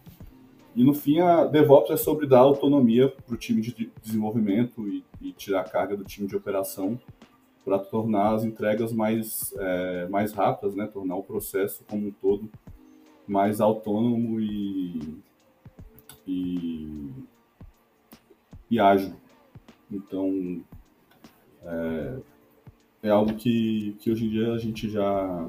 e 0.75 0.83
no 0.83 0.93
fim, 0.93 1.19
a 1.19 1.45
DevOps 1.45 1.91
é 1.91 1.97
sobre 1.97 2.25
dar 2.25 2.39
autonomia 2.39 3.09
para 3.09 3.35
o 3.35 3.37
time 3.37 3.61
de 3.61 3.91
desenvolvimento 4.01 4.87
e, 4.87 5.03
e 5.21 5.31
tirar 5.33 5.61
a 5.61 5.69
carga 5.69 5.95
do 5.95 6.03
time 6.03 6.27
de 6.27 6.35
operação 6.35 6.99
para 7.63 7.79
tornar 7.79 8.33
as 8.33 8.43
entregas 8.43 8.91
mais, 8.91 9.53
é, 9.57 10.07
mais 10.07 10.33
rápidas, 10.33 10.75
né? 10.75 10.87
tornar 10.87 11.15
o 11.15 11.23
processo 11.23 11.83
como 11.87 12.07
um 12.07 12.11
todo 12.11 12.49
mais 13.27 13.61
autônomo 13.61 14.39
e, 14.39 15.17
e, 16.27 17.09
e 18.69 18.79
ágil. 18.79 19.13
Então, 19.89 20.61
é, 21.63 22.19
é, 23.03 23.09
algo 23.09 23.33
que, 23.35 23.95
que 23.99 24.11
hoje 24.11 24.25
em 24.25 24.29
dia 24.29 24.53
a 24.53 24.57
gente 24.57 24.89
já, 24.89 25.47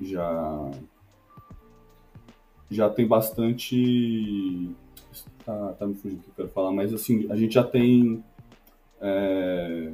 já, 0.00 0.70
já 2.70 2.90
tem 2.90 3.06
bastante. 3.06 4.70
Tá, 5.44 5.72
tá 5.78 5.86
me 5.86 5.94
fugindo 5.94 6.22
que 6.22 6.28
eu 6.30 6.34
quero 6.34 6.48
falar, 6.50 6.72
mas 6.72 6.92
assim, 6.92 7.30
a 7.30 7.36
gente 7.36 7.54
já 7.54 7.64
tem. 7.64 8.22
É, 9.00 9.92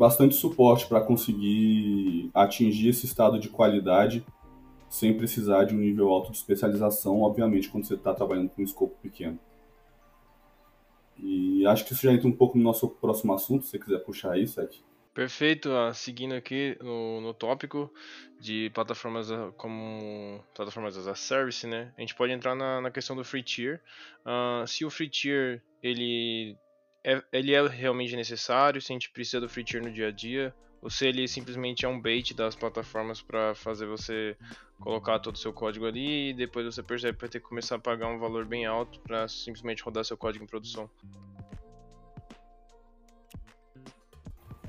bastante 0.00 0.34
suporte 0.34 0.86
para 0.86 1.02
conseguir 1.02 2.30
atingir 2.32 2.88
esse 2.88 3.04
estado 3.04 3.38
de 3.38 3.50
qualidade 3.50 4.24
sem 4.88 5.14
precisar 5.14 5.64
de 5.64 5.74
um 5.74 5.78
nível 5.78 6.08
alto 6.08 6.32
de 6.32 6.38
especialização, 6.38 7.20
obviamente, 7.20 7.68
quando 7.68 7.84
você 7.84 7.94
está 7.94 8.14
trabalhando 8.14 8.48
com 8.48 8.62
um 8.62 8.64
escopo 8.64 8.96
pequeno. 9.02 9.38
E 11.18 11.66
acho 11.66 11.84
que 11.84 11.92
isso 11.92 12.02
já 12.02 12.12
entra 12.14 12.26
um 12.26 12.32
pouco 12.32 12.56
no 12.56 12.64
nosso 12.64 12.88
próximo 12.88 13.34
assunto, 13.34 13.64
se 13.66 13.72
você 13.72 13.78
quiser 13.78 13.98
puxar 13.98 14.38
isso, 14.38 14.54
Seth. 14.54 14.82
Perfeito, 15.12 15.70
uh, 15.70 15.92
seguindo 15.92 16.34
aqui 16.34 16.76
no, 16.80 17.20
no 17.20 17.34
tópico 17.34 17.92
de 18.40 18.70
plataformas 18.70 19.28
como 19.56 20.42
plataformas 20.54 20.96
as 20.96 21.08
a 21.08 21.14
service, 21.16 21.66
né? 21.66 21.92
A 21.98 22.00
gente 22.00 22.14
pode 22.14 22.32
entrar 22.32 22.54
na, 22.54 22.80
na 22.80 22.90
questão 22.90 23.16
do 23.16 23.24
free 23.24 23.42
tier. 23.42 23.82
Uh, 24.24 24.66
se 24.66 24.84
o 24.84 24.90
free 24.90 25.08
tier 25.08 25.62
ele 25.82 26.56
é, 27.04 27.22
ele 27.32 27.54
é 27.54 27.66
realmente 27.66 28.14
necessário, 28.14 28.80
se 28.80 28.92
a 28.92 28.94
gente 28.94 29.10
precisa 29.10 29.40
do 29.40 29.48
free 29.48 29.64
tier 29.64 29.82
no 29.82 29.92
dia 29.92 30.08
a 30.08 30.10
dia, 30.12 30.54
ou 30.80 30.88
se 30.88 31.06
ele 31.06 31.26
simplesmente 31.26 31.84
é 31.84 31.88
um 31.88 32.00
bait 32.00 32.32
das 32.34 32.54
plataformas 32.54 33.20
para 33.20 33.54
fazer 33.54 33.86
você 33.86 34.36
colocar 34.78 35.18
todo 35.18 35.34
o 35.34 35.38
seu 35.38 35.52
código 35.52 35.86
ali 35.86 36.30
e 36.30 36.34
depois 36.34 36.64
você 36.64 36.82
percebe 36.82 37.14
que 37.14 37.20
vai 37.20 37.28
ter 37.28 37.40
que 37.40 37.48
começar 37.48 37.76
a 37.76 37.78
pagar 37.78 38.08
um 38.08 38.18
valor 38.18 38.46
bem 38.46 38.64
alto 38.64 38.98
para 39.00 39.28
simplesmente 39.28 39.82
rodar 39.82 40.04
seu 40.04 40.16
código 40.16 40.44
em 40.44 40.48
produção. 40.48 40.88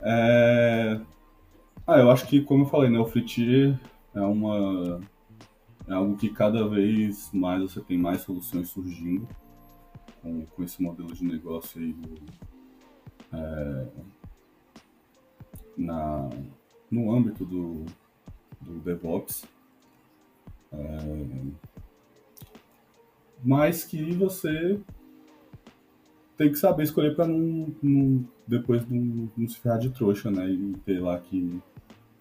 É... 0.01 0.99
Ah, 1.87 1.99
eu 1.99 2.11
acho 2.11 2.27
que, 2.27 2.41
como 2.41 2.63
eu 2.63 2.67
falei, 2.67 2.89
né, 2.89 2.99
o 2.99 3.05
free 3.05 3.25
tier 3.25 3.79
é 4.13 4.21
uma 4.21 5.01
é 5.87 5.93
algo 5.93 6.15
que 6.15 6.29
cada 6.29 6.67
vez 6.67 7.29
mais 7.33 7.61
você 7.61 7.81
tem 7.81 7.97
mais 7.97 8.21
soluções 8.21 8.69
surgindo 8.69 9.27
com, 10.21 10.45
com 10.45 10.63
esse 10.63 10.81
modelo 10.81 11.13
de 11.13 11.25
negócio 11.25 11.81
aí 11.81 11.95
é, 13.33 13.87
na, 15.77 16.29
no 16.89 17.13
âmbito 17.13 17.45
do, 17.45 17.85
do 18.61 18.79
DevOps. 18.79 19.45
É, 20.71 20.97
mas 23.43 23.83
que 23.83 24.13
você 24.13 24.79
tem 26.37 26.51
que 26.51 26.57
saber 26.57 26.83
escolher 26.83 27.15
para 27.15 27.27
não, 27.27 27.73
não, 27.81 28.27
depois 28.51 28.85
não, 28.89 29.31
não 29.35 29.47
se 29.47 29.57
ferrar 29.57 29.79
de 29.79 29.89
trouxa, 29.89 30.29
né? 30.29 30.45
E 30.49 30.73
ter 30.85 30.99
lá 30.99 31.17
que 31.17 31.61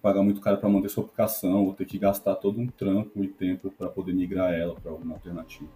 pagar 0.01 0.23
muito 0.23 0.39
caro 0.39 0.57
para 0.57 0.69
manter 0.69 0.89
sua 0.89 1.03
aplicação, 1.03 1.65
ou 1.65 1.73
ter 1.73 1.85
que 1.85 1.99
gastar 1.99 2.35
todo 2.35 2.59
um 2.59 2.67
trampo 2.67 3.21
e 3.21 3.27
tempo 3.27 3.69
para 3.69 3.89
poder 3.89 4.13
migrar 4.13 4.53
ela 4.53 4.73
para 4.73 4.91
alguma 4.91 5.15
alternativa. 5.15 5.69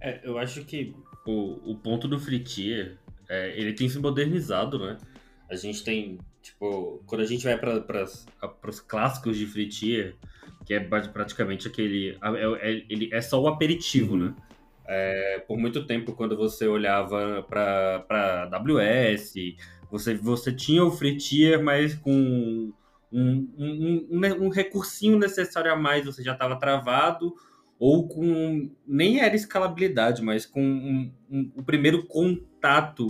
É, 0.00 0.20
eu 0.24 0.36
acho 0.36 0.64
que 0.64 0.94
o, 1.24 1.70
o 1.70 1.76
ponto 1.76 2.08
do 2.08 2.18
free 2.18 2.40
tier, 2.40 2.98
é, 3.28 3.58
ele 3.58 3.72
tem 3.72 3.88
se 3.88 3.98
modernizado, 4.00 4.78
né? 4.78 4.98
A 5.48 5.54
gente 5.54 5.84
tem, 5.84 6.18
tipo, 6.42 7.00
quando 7.06 7.20
a 7.20 7.26
gente 7.26 7.44
vai 7.44 7.56
para 7.56 8.68
os 8.68 8.80
clássicos 8.80 9.38
de 9.38 9.46
free 9.46 9.68
tier, 9.68 10.16
que 10.66 10.74
é 10.74 10.80
praticamente 10.80 11.68
aquele. 11.68 12.18
É, 12.20 12.70
é, 12.70 12.84
ele 12.88 13.08
é 13.12 13.20
só 13.20 13.40
o 13.40 13.46
aperitivo, 13.46 14.16
né? 14.16 14.34
É, 14.92 15.38
por 15.46 15.56
muito 15.56 15.86
tempo, 15.86 16.14
quando 16.14 16.36
você 16.36 16.66
olhava 16.66 17.46
para 17.48 18.50
AWS, 18.50 19.34
você, 19.88 20.14
você 20.14 20.52
tinha 20.52 20.84
o 20.84 20.90
free 20.90 21.16
tier, 21.16 21.62
mas 21.62 21.94
com 21.94 22.10
um, 22.12 22.72
um, 23.12 24.08
um, 24.10 24.46
um, 24.46 24.48
recursinho 24.48 25.16
necessário 25.16 25.72
a 25.72 25.76
mais, 25.76 26.04
você 26.04 26.24
já 26.24 26.32
estava 26.32 26.58
travado, 26.58 27.32
ou 27.78 28.08
com 28.08 28.68
nem 28.84 29.20
era 29.20 29.36
escalabilidade, 29.36 30.22
mas 30.22 30.44
com 30.44 30.60
um, 30.60 31.12
um, 31.30 31.52
o 31.54 31.62
primeiro 31.62 32.04
contato 32.06 33.06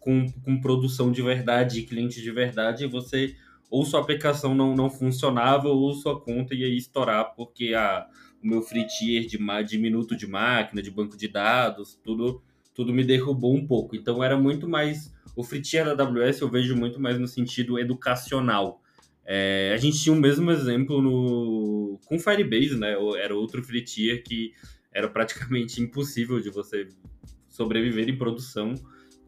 com, 0.00 0.28
com 0.44 0.60
produção 0.60 1.12
de 1.12 1.22
verdade, 1.22 1.82
cliente 1.82 2.20
de 2.20 2.32
verdade, 2.32 2.88
você 2.88 3.36
ou 3.70 3.84
sua 3.84 4.00
aplicação 4.00 4.52
não, 4.52 4.74
não 4.74 4.90
funcionava 4.90 5.68
ou 5.68 5.94
sua 5.94 6.20
conta 6.20 6.56
ia 6.56 6.66
estourar 6.66 7.36
porque 7.36 7.72
a, 7.72 8.04
o 8.42 8.46
meu 8.46 8.62
free 8.62 8.86
tier 8.86 9.26
de, 9.26 9.38
de 9.66 9.78
minuto 9.78 10.16
de 10.16 10.26
máquina, 10.26 10.82
de 10.82 10.90
banco 10.90 11.16
de 11.16 11.28
dados, 11.28 11.98
tudo 12.02 12.42
tudo 12.74 12.94
me 12.94 13.04
derrubou 13.04 13.54
um 13.54 13.66
pouco. 13.66 13.94
Então 13.94 14.22
era 14.22 14.38
muito 14.38 14.68
mais 14.68 15.12
o 15.36 15.42
free 15.42 15.60
tier 15.60 15.84
da 15.84 16.04
AWS 16.04 16.40
eu 16.40 16.48
vejo 16.48 16.76
muito 16.76 17.00
mais 17.00 17.18
no 17.18 17.26
sentido 17.26 17.78
educacional. 17.78 18.80
É, 19.24 19.72
a 19.74 19.76
gente 19.76 20.02
tinha 20.02 20.14
o 20.14 20.18
mesmo 20.18 20.50
exemplo 20.50 21.00
no, 21.02 22.00
com 22.06 22.18
Firebase, 22.18 22.78
né? 22.78 22.96
Era 23.18 23.34
outro 23.34 23.62
free 23.62 23.82
tier 23.82 24.22
que 24.22 24.52
era 24.92 25.08
praticamente 25.08 25.80
impossível 25.82 26.40
de 26.40 26.50
você 26.50 26.88
sobreviver 27.48 28.08
em 28.08 28.16
produção 28.16 28.74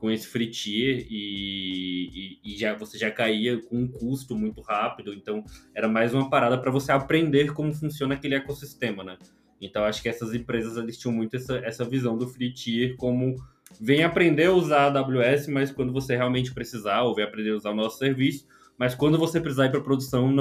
com 0.03 0.11
esse 0.11 0.27
free 0.27 0.51
tier 0.51 1.07
e, 1.09 2.11
e, 2.13 2.39
e, 2.45 2.59
já, 2.59 2.75
você 2.75 2.99
já 2.99 3.09
caía 3.09 3.63
com 3.63 3.83
um 3.83 3.87
custo 3.87 4.37
muito 4.37 4.61
rápido. 4.61 5.15
Então, 5.15 5.45
era 5.73 5.87
mais 5.87 6.13
uma 6.13 6.29
parada 6.29 6.59
para 6.59 6.73
você 6.73 6.91
aprender 6.91 7.53
como 7.53 7.73
funciona 7.73 8.15
aquele 8.15 8.35
ecossistema, 8.35 9.05
né? 9.05 9.17
Então, 9.61 9.85
acho 9.85 10.03
que 10.03 10.09
essas 10.09 10.35
empresas 10.35 10.77
eles 10.77 10.99
tinham 10.99 11.15
muito 11.15 11.37
essa, 11.37 11.57
essa 11.59 11.85
visão 11.85 12.19
do 12.19 12.27
free 12.27 12.53
tier 12.53 12.97
como 12.97 13.37
vem 13.81 14.03
aprender 14.03 14.47
a 14.47 14.53
usar 14.53 14.93
a 14.93 14.99
AWS, 14.99 15.47
mas 15.47 15.71
quando 15.71 15.93
você 15.93 16.17
realmente 16.17 16.53
precisar, 16.53 17.03
ou 17.03 17.15
vem 17.15 17.25
aprender 17.25 17.51
a 17.51 17.57
usar 17.57 17.71
o 17.71 17.77
nosso 17.77 17.99
serviço, 17.99 18.45
mas 18.77 18.97
quando 18.97 19.17
você 19.17 19.41
precisar 19.41 19.67
ir 19.67 19.71
para 19.71 19.81
produção, 19.83 20.35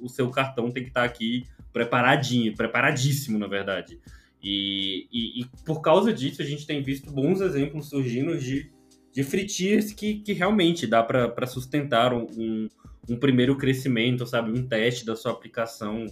o 0.00 0.08
seu 0.08 0.30
cartão 0.30 0.70
tem 0.70 0.84
que 0.84 0.90
estar 0.90 1.00
tá 1.00 1.06
aqui 1.06 1.42
preparadinho, 1.72 2.54
preparadíssimo, 2.54 3.40
na 3.40 3.48
verdade. 3.48 3.98
E, 4.40 5.08
e, 5.12 5.40
e, 5.40 5.46
por 5.64 5.80
causa 5.80 6.12
disso, 6.12 6.40
a 6.40 6.44
gente 6.44 6.64
tem 6.64 6.80
visto 6.80 7.10
bons 7.10 7.40
exemplos 7.40 7.88
surgindo 7.88 8.38
de, 8.38 8.70
de 9.12 9.24
free 9.24 9.46
tiers 9.46 9.92
que, 9.92 10.20
que 10.20 10.32
realmente 10.32 10.86
dá 10.86 11.02
para 11.02 11.46
sustentar 11.46 12.12
um, 12.12 12.68
um 13.08 13.16
primeiro 13.18 13.56
crescimento, 13.56 14.26
sabe? 14.26 14.50
Um 14.50 14.66
teste 14.66 15.04
da 15.04 15.16
sua 15.16 15.32
aplicação. 15.32 16.06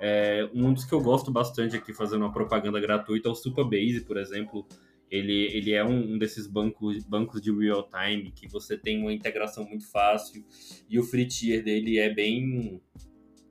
É, 0.00 0.48
um 0.52 0.72
dos 0.72 0.84
que 0.84 0.92
eu 0.92 1.00
gosto 1.00 1.30
bastante 1.30 1.76
aqui, 1.76 1.92
fazendo 1.92 2.22
uma 2.22 2.32
propaganda 2.32 2.80
gratuita, 2.80 3.28
é 3.28 3.32
o 3.32 3.34
Supabase, 3.34 4.04
por 4.06 4.16
exemplo. 4.16 4.66
Ele, 5.10 5.44
ele 5.54 5.72
é 5.72 5.84
um, 5.84 6.14
um 6.14 6.18
desses 6.18 6.46
bancos, 6.46 7.04
bancos 7.04 7.40
de 7.40 7.52
real 7.52 7.86
time 7.88 8.32
que 8.32 8.48
você 8.48 8.78
tem 8.78 8.98
uma 8.98 9.12
integração 9.12 9.62
muito 9.62 9.86
fácil 9.90 10.42
e 10.88 10.98
o 10.98 11.02
free 11.02 11.26
tier 11.26 11.62
dele 11.62 11.98
é 11.98 12.08
bem 12.08 12.80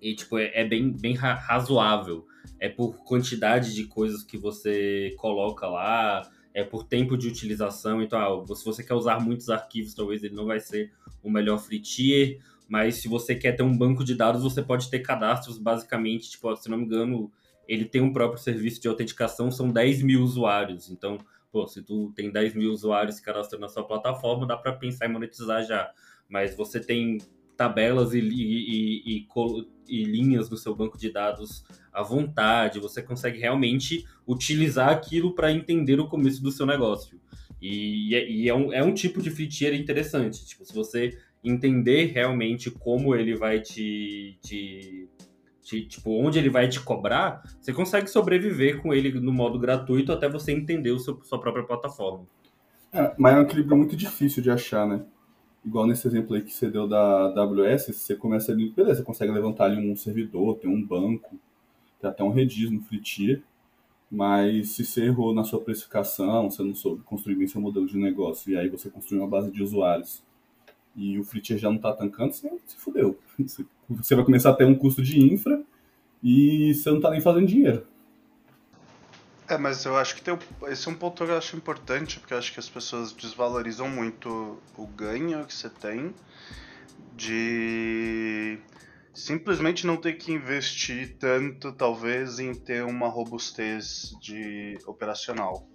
e, 0.02 0.16
tipo, 0.16 0.40
é, 0.40 0.52
é 0.56 0.66
bem, 0.66 0.92
bem 0.92 1.14
razoável. 1.14 2.26
É 2.60 2.68
por 2.68 2.98
quantidade 3.04 3.76
de 3.76 3.86
coisas 3.86 4.24
que 4.24 4.38
você 4.38 5.14
coloca 5.18 5.68
lá, 5.68 6.28
é 6.54 6.64
por 6.64 6.84
tempo 6.84 7.18
de 7.18 7.28
utilização. 7.28 8.02
Então, 8.02 8.20
ah, 8.20 8.56
se 8.56 8.66
você 8.66 8.84
quer 8.84 8.94
usar 8.94 9.20
muitos 9.20 9.50
arquivos, 9.50 9.94
talvez 9.94 10.24
ele 10.24 10.36
não 10.36 10.46
vai 10.46 10.60
ser 10.60 10.92
o 11.24 11.30
melhor 11.30 11.58
free 11.58 11.80
tier. 11.80 12.40
Mas 12.68 12.96
se 12.96 13.08
você 13.08 13.36
quer 13.36 13.54
ter 13.54 13.64
um 13.64 13.78
banco 13.78 14.04
de 14.04 14.16
dados, 14.16 14.44
você 14.44 14.62
pode 14.62 14.90
ter 14.90 15.00
cadastros 15.00 15.58
basicamente, 15.58 16.30
tipo, 16.30 16.56
se 16.56 16.70
não 16.70 16.78
me 16.78 16.86
engano, 16.86 17.32
ele 17.68 17.86
tem 17.86 18.02
um 18.02 18.14
próprio 18.14 18.42
serviço 18.42 18.82
de 18.82 18.88
autenticação, 18.88 19.52
são 19.52 19.70
10 19.70 20.02
mil 20.02 20.22
usuários. 20.22 20.90
Então, 20.90 21.18
pô, 21.52 21.68
se 21.68 21.82
tu 21.82 22.12
tem 22.16 22.32
10 22.32 22.56
mil 22.56 22.72
usuários 22.72 23.20
que 23.20 23.26
cadastram 23.26 23.60
na 23.60 23.68
sua 23.68 23.84
plataforma, 23.84 24.48
dá 24.48 24.56
para 24.56 24.74
pensar 24.74 25.06
em 25.06 25.12
monetizar 25.12 25.66
já. 25.66 25.92
Mas 26.30 26.56
você 26.56 26.80
tem 26.80 27.18
tabelas 27.58 28.14
e, 28.14 28.20
e, 28.20 29.18
e, 29.18 29.28
e, 29.88 30.04
linhas 30.04 30.50
no 30.50 30.58
seu 30.58 30.74
banco 30.74 30.98
de 30.98 31.12
dados 31.12 31.64
à 31.92 32.02
vontade, 32.02 32.80
você 32.80 33.02
consegue 33.02 33.40
realmente 33.40 34.06
utilizar 34.28 34.90
aquilo 34.90 35.34
para 35.34 35.52
entender 35.52 36.00
o 36.00 36.08
começo 36.08 36.42
do 36.42 36.52
seu 36.52 36.66
negócio. 36.66 37.20
E, 37.62 38.16
e 38.16 38.50
é, 38.50 38.54
um, 38.54 38.74
é 38.74 38.84
um 38.84 38.94
tipo 38.94 39.22
de 39.22 39.30
free 39.30 39.50
interessante. 39.76 40.46
Tipo, 40.46 40.66
se 40.66 40.74
você 40.74 41.18
entender 41.44 42.06
realmente 42.06 42.72
como 42.72 43.16
ele 43.16 43.36
vai 43.36 43.60
te, 43.60 44.38
te, 44.42 45.08
te, 45.62 45.86
tipo, 45.86 46.12
onde 46.12 46.40
ele 46.40 46.50
vai 46.50 46.68
te 46.68 46.80
cobrar, 46.80 47.44
você 47.60 47.74
consegue 47.74 48.08
sobreviver 48.08 48.82
com 48.82 48.94
ele 48.94 49.20
no 49.20 49.32
modo 49.32 49.60
gratuito 49.60 50.12
até 50.12 50.30
você 50.30 50.52
entender 50.52 50.92
o 50.92 51.00
seu, 51.00 51.20
sua 51.24 51.40
própria 51.40 51.64
plataforma. 51.64 52.26
É, 52.94 53.14
mas 53.18 53.36
é 53.36 53.40
um 53.40 53.44
equilíbrio 53.44 53.78
muito 53.78 53.96
difícil 53.96 54.42
de 54.42 54.50
achar, 54.50 54.88
né? 54.88 55.04
igual 55.66 55.86
nesse 55.86 56.08
exemplo 56.08 56.36
aí 56.36 56.42
que 56.42 56.52
você 56.52 56.70
deu 56.70 56.88
da 56.88 57.28
AWS, 57.28 57.88
você 57.88 58.16
começa 58.16 58.52
ali, 58.52 58.72
beleza, 58.72 59.00
você 59.00 59.06
consegue 59.06 59.32
levantar 59.32 59.66
ali 59.66 59.92
um 59.92 59.96
servidor, 59.96 60.58
tem 60.58 60.70
um 60.70 60.86
banco, 60.86 61.40
tem 62.02 62.10
até 62.10 62.24
um 62.24 62.32
Redis 62.32 62.72
no 62.72 62.82
free 62.82 63.00
tier, 63.00 63.44
mas 64.10 64.72
se 64.72 64.84
você 64.84 65.06
errou 65.06 65.34
na 65.34 65.44
sua 65.44 65.62
precificação, 65.62 66.50
você 66.50 66.64
não 66.64 66.76
soube 66.76 67.04
construir 67.04 67.36
bem 67.36 67.48
seu 67.48 67.62
modelo 67.62 67.86
de 67.86 67.98
negócio, 67.98 68.52
e 68.52 68.58
aí 68.58 68.68
você 68.68 68.90
construiu 68.90 69.24
uma 69.24 69.30
base 69.30 69.52
de 69.52 69.64
usuários, 69.64 70.24
e 70.96 71.18
o 71.18 71.24
free 71.24 71.42
tier 71.42 71.60
já 71.60 71.70
não 71.70 71.78
está 71.78 71.94
tancando, 71.94 72.34
você 72.34 72.50
se 72.66 72.78
fudeu. 72.78 73.18
Você 73.90 74.16
vai 74.16 74.24
começar 74.24 74.52
a 74.52 74.54
ter 74.54 74.64
um 74.64 74.74
custo 74.74 75.02
de 75.02 75.20
infra, 75.20 75.62
e 76.24 76.74
você 76.74 76.90
não 76.90 76.98
está 76.98 77.10
nem 77.10 77.20
fazendo 77.20 77.46
dinheiro. 77.46 77.86
É, 79.50 79.58
mas 79.58 79.84
eu 79.84 79.98
acho 79.98 80.16
que 80.16 80.22
tem, 80.22 80.38
esse 80.70 80.88
é 80.88 80.92
um 80.92 80.96
ponto 80.96 81.26
que 81.26 81.30
eu 81.30 81.38
acho 81.38 81.58
importante, 81.58 82.18
porque 82.20 82.34
eu 82.34 82.38
acho 82.38 82.54
que 82.54 82.60
as 82.60 82.70
pessoas 82.70 83.12
desvalorizam 83.12 83.90
muito 83.90 84.58
o 84.78 84.88
ganho 84.88 85.46
que 85.46 85.54
você 85.54 85.70
tem 85.70 86.14
de 87.18 88.58
simplesmente 89.14 89.86
não 89.86 89.98
ter 89.98 90.14
que 90.14 90.32
investir 90.32 91.18
tanto, 91.18 91.72
talvez, 91.72 92.40
em 92.40 92.54
ter 92.54 92.84
uma 92.84 93.08
robustez 93.08 94.16
de 94.22 94.78
operacional. 94.86 95.68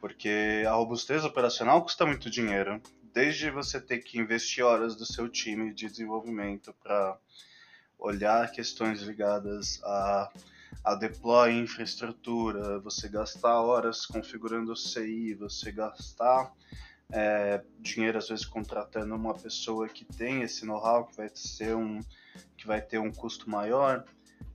Porque 0.00 0.64
a 0.66 0.72
robustez 0.72 1.24
operacional 1.24 1.82
custa 1.82 2.06
muito 2.06 2.30
dinheiro. 2.30 2.80
Desde 3.12 3.50
você 3.50 3.80
ter 3.80 3.98
que 3.98 4.18
investir 4.18 4.64
horas 4.64 4.96
do 4.96 5.04
seu 5.04 5.28
time 5.28 5.74
de 5.74 5.88
desenvolvimento 5.88 6.74
para 6.82 7.18
olhar 7.98 8.50
questões 8.50 9.02
ligadas 9.02 9.80
a 9.82 10.30
a 10.84 10.94
deploy 10.94 11.52
infraestrutura, 11.52 12.78
você 12.78 13.08
gastar 13.08 13.60
horas 13.60 14.06
configurando 14.06 14.72
o 14.72 14.76
CI, 14.76 15.34
você 15.34 15.70
gastar 15.70 16.52
é, 17.12 17.62
dinheiro 17.78 18.18
às 18.18 18.28
vezes 18.28 18.46
contratando 18.46 19.14
uma 19.14 19.34
pessoa 19.34 19.88
que 19.88 20.04
tem 20.04 20.42
esse 20.42 20.64
know-how 20.64 21.06
que 21.06 21.16
vai 21.16 21.30
ser 21.34 21.74
um 21.74 22.00
que 22.60 22.66
vai 22.66 22.80
ter 22.80 22.98
um 22.98 23.10
custo 23.10 23.48
maior, 23.48 24.04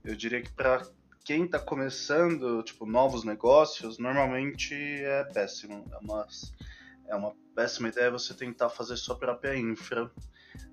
eu 0.04 0.16
diria 0.16 0.40
que 0.40 0.52
para 0.52 0.86
quem 1.24 1.46
está 1.46 1.58
começando, 1.58 2.62
tipo, 2.62 2.86
novos 2.86 3.24
negócios, 3.24 3.98
normalmente 3.98 4.76
é 4.76 5.24
péssimo. 5.24 5.84
É 5.92 5.98
uma, 5.98 6.28
é 7.08 7.16
uma 7.16 7.36
péssima 7.56 7.88
ideia 7.88 8.12
você 8.12 8.36
tentar 8.36 8.70
fazer 8.70 8.96
sua 8.96 9.18
própria 9.18 9.58
infra. 9.58 10.12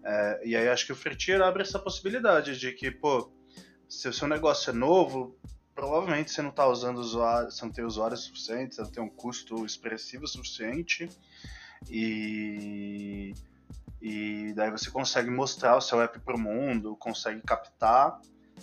É, 0.04 0.42
e 0.44 0.54
aí 0.54 0.68
acho 0.68 0.84
que 0.84 0.92
o 0.92 0.96
Fretier 0.96 1.40
abre 1.40 1.62
essa 1.62 1.78
possibilidade 1.78 2.58
de 2.58 2.70
que, 2.72 2.90
pô, 2.90 3.32
se 3.88 4.06
o 4.08 4.12
seu 4.12 4.28
negócio 4.28 4.68
é 4.68 4.74
novo, 4.74 5.34
provavelmente 5.74 6.30
você 6.30 6.42
não 6.42 6.50
está 6.50 6.66
usando 6.66 6.98
usuário, 6.98 7.50
você 7.50 7.64
não 7.64 7.72
tem 7.72 7.84
usuários 7.84 8.24
suficientes, 8.24 8.76
você 8.76 8.82
não 8.82 8.90
tem 8.90 9.02
um 9.02 9.08
custo 9.08 9.64
expressivo 9.64 10.28
suficiente 10.28 11.08
e, 11.88 13.32
e 14.02 14.52
daí 14.54 14.70
você 14.70 14.90
consegue 14.90 15.30
mostrar 15.30 15.76
o 15.76 15.80
seu 15.80 16.00
app 16.02 16.18
para 16.20 16.36
o 16.36 16.40
mundo, 16.40 16.96
consegue 16.96 17.40
captar 17.40 18.20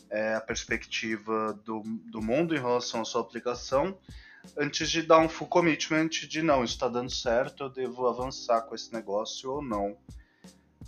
é, 0.10 0.36
a 0.36 0.42
perspectiva 0.42 1.54
do, 1.64 1.82
do 2.12 2.22
mundo 2.22 2.54
em 2.54 2.60
relação 2.60 3.02
à 3.02 3.06
sua 3.06 3.22
aplicação 3.22 3.98
antes 4.58 4.90
de 4.90 5.02
dar 5.02 5.20
um 5.20 5.30
full 5.30 5.48
commitment 5.48 6.10
de 6.10 6.42
não, 6.42 6.64
isso 6.64 6.74
está 6.74 6.88
dando 6.88 7.10
certo, 7.10 7.64
eu 7.64 7.70
devo 7.70 8.08
avançar 8.08 8.62
com 8.62 8.76
esse 8.76 8.92
negócio 8.94 9.52
ou 9.52 9.62
não. 9.62 9.98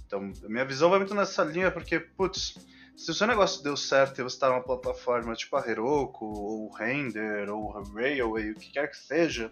Então, 0.05 0.31
minha 0.43 0.65
visão 0.65 0.89
vai 0.89 0.99
muito 0.99 1.15
nessa 1.15 1.43
linha 1.43 1.71
porque, 1.71 1.99
putz, 1.99 2.55
se 2.95 3.11
o 3.11 3.13
seu 3.13 3.27
negócio 3.27 3.63
deu 3.63 3.77
certo 3.77 4.19
e 4.19 4.23
você 4.23 4.35
está 4.35 4.49
numa 4.49 4.61
plataforma 4.61 5.33
tipo 5.35 5.55
a 5.55 5.67
Heroku, 5.67 6.25
ou 6.25 6.71
Render, 6.71 7.49
ou 7.49 7.71
Railway, 7.93 8.51
o 8.51 8.55
que 8.55 8.71
quer 8.71 8.89
que 8.89 8.97
seja, 8.97 9.51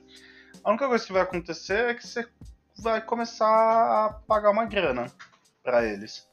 a 0.63 0.69
única 0.69 0.87
coisa 0.87 1.05
que 1.05 1.13
vai 1.13 1.21
acontecer 1.21 1.89
é 1.89 1.93
que 1.93 2.05
você 2.05 2.27
vai 2.79 3.01
começar 3.01 3.47
a 3.47 4.13
pagar 4.13 4.51
uma 4.51 4.65
grana 4.65 5.11
para 5.61 5.85
eles. 5.85 6.27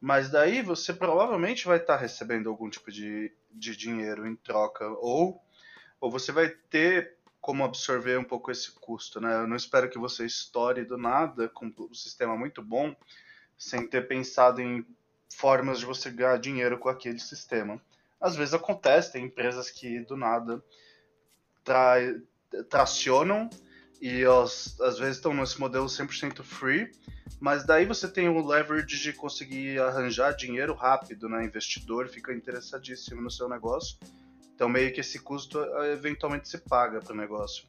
Mas 0.00 0.28
daí 0.28 0.62
você 0.62 0.92
provavelmente 0.92 1.66
vai 1.66 1.78
estar 1.78 1.94
tá 1.94 2.00
recebendo 2.00 2.50
algum 2.50 2.68
tipo 2.68 2.90
de, 2.90 3.32
de 3.50 3.76
dinheiro 3.76 4.26
em 4.26 4.34
troca, 4.34 4.88
ou, 4.98 5.40
ou 6.00 6.10
você 6.10 6.32
vai 6.32 6.48
ter 6.48 7.16
como 7.40 7.64
absorver 7.64 8.18
um 8.18 8.24
pouco 8.24 8.50
esse 8.50 8.72
custo, 8.72 9.20
né? 9.20 9.34
Eu 9.34 9.46
não 9.46 9.56
espero 9.56 9.88
que 9.88 9.98
você 9.98 10.24
estoure 10.26 10.84
do 10.84 10.98
nada 10.98 11.48
com 11.48 11.72
um 11.78 11.94
sistema 11.94 12.36
muito 12.36 12.62
bom, 12.62 12.94
sem 13.56 13.86
ter 13.86 14.06
pensado 14.06 14.60
em 14.60 14.84
formas 15.36 15.78
de 15.78 15.86
você 15.86 16.10
ganhar 16.10 16.36
dinheiro 16.38 16.78
com 16.78 16.88
aquele 16.88 17.18
sistema. 17.18 17.80
Às 18.20 18.36
vezes 18.36 18.54
acontece, 18.54 19.12
tem 19.12 19.24
empresas 19.24 19.70
que 19.70 20.00
do 20.00 20.16
nada 20.16 20.62
tra 21.64 21.96
tracionam 22.68 23.48
e 24.02 24.20
elas, 24.22 24.76
às 24.80 24.98
vezes 24.98 25.16
estão 25.18 25.32
nesse 25.32 25.60
modelo 25.60 25.86
100% 25.86 26.42
free, 26.42 26.90
mas 27.38 27.64
daí 27.64 27.86
você 27.86 28.08
tem 28.08 28.28
o 28.28 28.44
leverage 28.44 29.00
de 29.00 29.12
conseguir 29.12 29.80
arranjar 29.80 30.32
dinheiro 30.32 30.74
rápido, 30.74 31.28
né? 31.28 31.44
Investidor 31.44 32.08
fica 32.08 32.34
interessadíssimo 32.34 33.22
no 33.22 33.30
seu 33.30 33.48
negócio. 33.48 33.96
Então 34.56 34.68
meio 34.68 34.92
que 34.92 35.00
esse 35.00 35.20
custo 35.20 35.62
eh, 35.62 35.92
eventualmente 35.92 36.48
se 36.48 36.58
paga 36.58 36.98
para 36.98 37.14
o 37.14 37.16
negócio. 37.16 37.64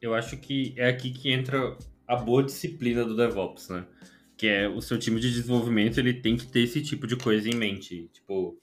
Eu 0.00 0.14
acho 0.14 0.38
que 0.38 0.74
é 0.78 0.88
aqui 0.88 1.10
que 1.10 1.30
entra 1.30 1.76
a 2.08 2.16
boa 2.16 2.42
disciplina 2.42 3.04
do 3.04 3.14
DevOps, 3.14 3.68
né? 3.68 3.86
que 4.34 4.48
é 4.48 4.66
o 4.68 4.80
seu 4.80 4.98
time 4.98 5.20
de 5.20 5.30
desenvolvimento, 5.30 6.00
ele 6.00 6.14
tem 6.14 6.36
que 6.36 6.48
ter 6.48 6.62
esse 6.62 6.82
tipo 6.82 7.06
de 7.06 7.14
coisa 7.14 7.48
em 7.48 7.54
mente. 7.54 8.10
Tipo, 8.12 8.58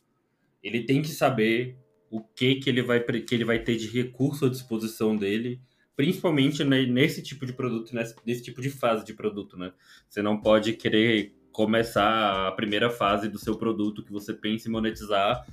ele 0.62 0.84
tem 0.84 1.02
que 1.02 1.08
saber 1.08 1.78
o 2.10 2.22
que 2.22 2.56
que 2.56 2.70
ele 2.70 2.82
vai 2.82 3.00
que 3.02 3.36
ele 3.36 3.46
vai 3.46 3.60
ter 3.60 3.76
de 3.76 3.88
recurso 3.88 4.46
à 4.46 4.50
disposição 4.50 5.16
dele, 5.16 5.62
principalmente 5.96 6.64
nesse 6.64 7.22
tipo 7.22 7.46
de 7.46 7.54
produto, 7.54 7.94
nesse, 7.94 8.16
nesse 8.26 8.44
tipo 8.44 8.62
de 8.62 8.70
fase 8.70 9.06
de 9.06 9.14
produto, 9.14 9.58
né? 9.58 9.72
Você 10.10 10.22
não 10.22 10.40
pode 10.40 10.74
querer 10.74 11.36
começar 11.52 12.48
a 12.48 12.52
primeira 12.52 12.90
fase 12.90 13.28
do 13.28 13.38
seu 13.38 13.58
produto 13.58 14.04
que 14.04 14.12
você 14.12 14.34
pensa 14.34 14.68
em 14.68 14.72
monetizar 14.72 15.46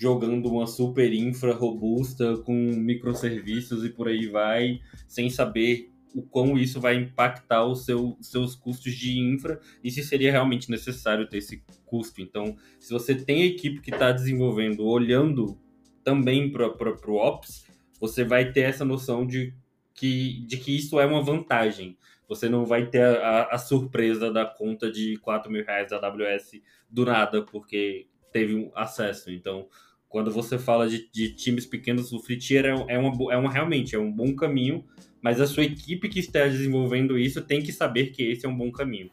jogando 0.00 0.48
uma 0.48 0.66
super 0.66 1.12
infra 1.12 1.52
robusta 1.52 2.38
com 2.38 2.54
microserviços 2.54 3.84
e 3.84 3.90
por 3.90 4.08
aí 4.08 4.26
vai, 4.28 4.80
sem 5.06 5.28
saber 5.28 5.90
o 6.14 6.22
quão 6.22 6.56
isso 6.58 6.80
vai 6.80 6.96
impactar 6.96 7.66
os 7.66 7.84
seu, 7.84 8.16
seus 8.22 8.54
custos 8.54 8.94
de 8.94 9.18
infra 9.18 9.60
e 9.84 9.90
se 9.90 10.02
seria 10.02 10.32
realmente 10.32 10.70
necessário 10.70 11.28
ter 11.28 11.36
esse 11.36 11.62
custo. 11.84 12.22
Então, 12.22 12.56
se 12.78 12.90
você 12.90 13.14
tem 13.14 13.42
a 13.42 13.46
equipe 13.46 13.82
que 13.82 13.90
está 13.90 14.10
desenvolvendo, 14.10 14.86
olhando 14.86 15.58
também 16.04 16.50
para 16.50 16.66
o 16.66 17.16
Ops, 17.16 17.66
você 18.00 18.24
vai 18.24 18.52
ter 18.52 18.62
essa 18.62 18.84
noção 18.84 19.26
de 19.26 19.54
que, 19.94 20.44
de 20.46 20.56
que 20.56 20.76
isso 20.76 20.98
é 20.98 21.06
uma 21.06 21.22
vantagem. 21.22 21.96
Você 22.28 22.48
não 22.48 22.64
vai 22.64 22.86
ter 22.86 23.02
a, 23.02 23.44
a 23.44 23.58
surpresa 23.58 24.32
da 24.32 24.44
conta 24.44 24.90
de 24.90 25.16
4 25.18 25.50
mil 25.50 25.64
reais 25.64 25.90
da 25.90 25.96
AWS 25.96 26.60
do 26.88 27.04
nada, 27.04 27.42
porque 27.42 28.06
teve 28.32 28.54
um 28.54 28.70
acesso. 28.74 29.30
Então, 29.30 29.66
quando 30.08 30.30
você 30.30 30.58
fala 30.58 30.88
de, 30.88 31.10
de 31.12 31.34
times 31.34 31.66
pequenos, 31.66 32.12
o 32.12 32.20
Free 32.20 32.38
Tier 32.38 32.66
é, 32.66 32.94
é, 32.94 32.98
uma, 32.98 33.32
é 33.32 33.36
uma, 33.36 33.50
realmente 33.50 33.94
é 33.94 33.98
um 33.98 34.10
bom 34.10 34.34
caminho 34.34 34.84
mas 35.22 35.40
a 35.40 35.46
sua 35.46 35.64
equipe 35.64 36.08
que 36.08 36.20
está 36.20 36.46
desenvolvendo 36.46 37.18
isso 37.18 37.42
tem 37.42 37.62
que 37.62 37.72
saber 37.72 38.06
que 38.10 38.22
esse 38.22 38.46
é 38.46 38.48
um 38.48 38.56
bom 38.56 38.70
caminho. 38.72 39.10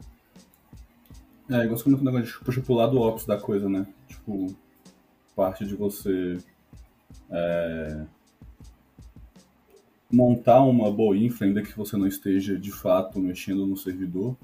É, 1.50 1.64
eu 1.64 1.68
gosto 1.68 1.88
muito 1.88 2.02
do 2.02 2.10
negócio 2.10 2.38
de 2.38 2.44
puxa 2.44 2.60
pro 2.60 2.74
lado 2.74 2.98
ops 2.98 3.26
da 3.26 3.38
coisa, 3.38 3.68
né? 3.68 3.86
Tipo, 4.06 4.46
parte 5.36 5.66
de 5.66 5.74
você 5.74 6.38
é, 7.30 8.06
montar 10.10 10.62
uma 10.62 10.90
boa 10.90 11.16
infra, 11.16 11.46
ainda 11.46 11.62
que 11.62 11.76
você 11.76 11.96
não 11.96 12.06
esteja 12.06 12.58
de 12.58 12.72
fato 12.72 13.18
mexendo 13.20 13.66
no 13.66 13.76
servidor, 13.76 14.36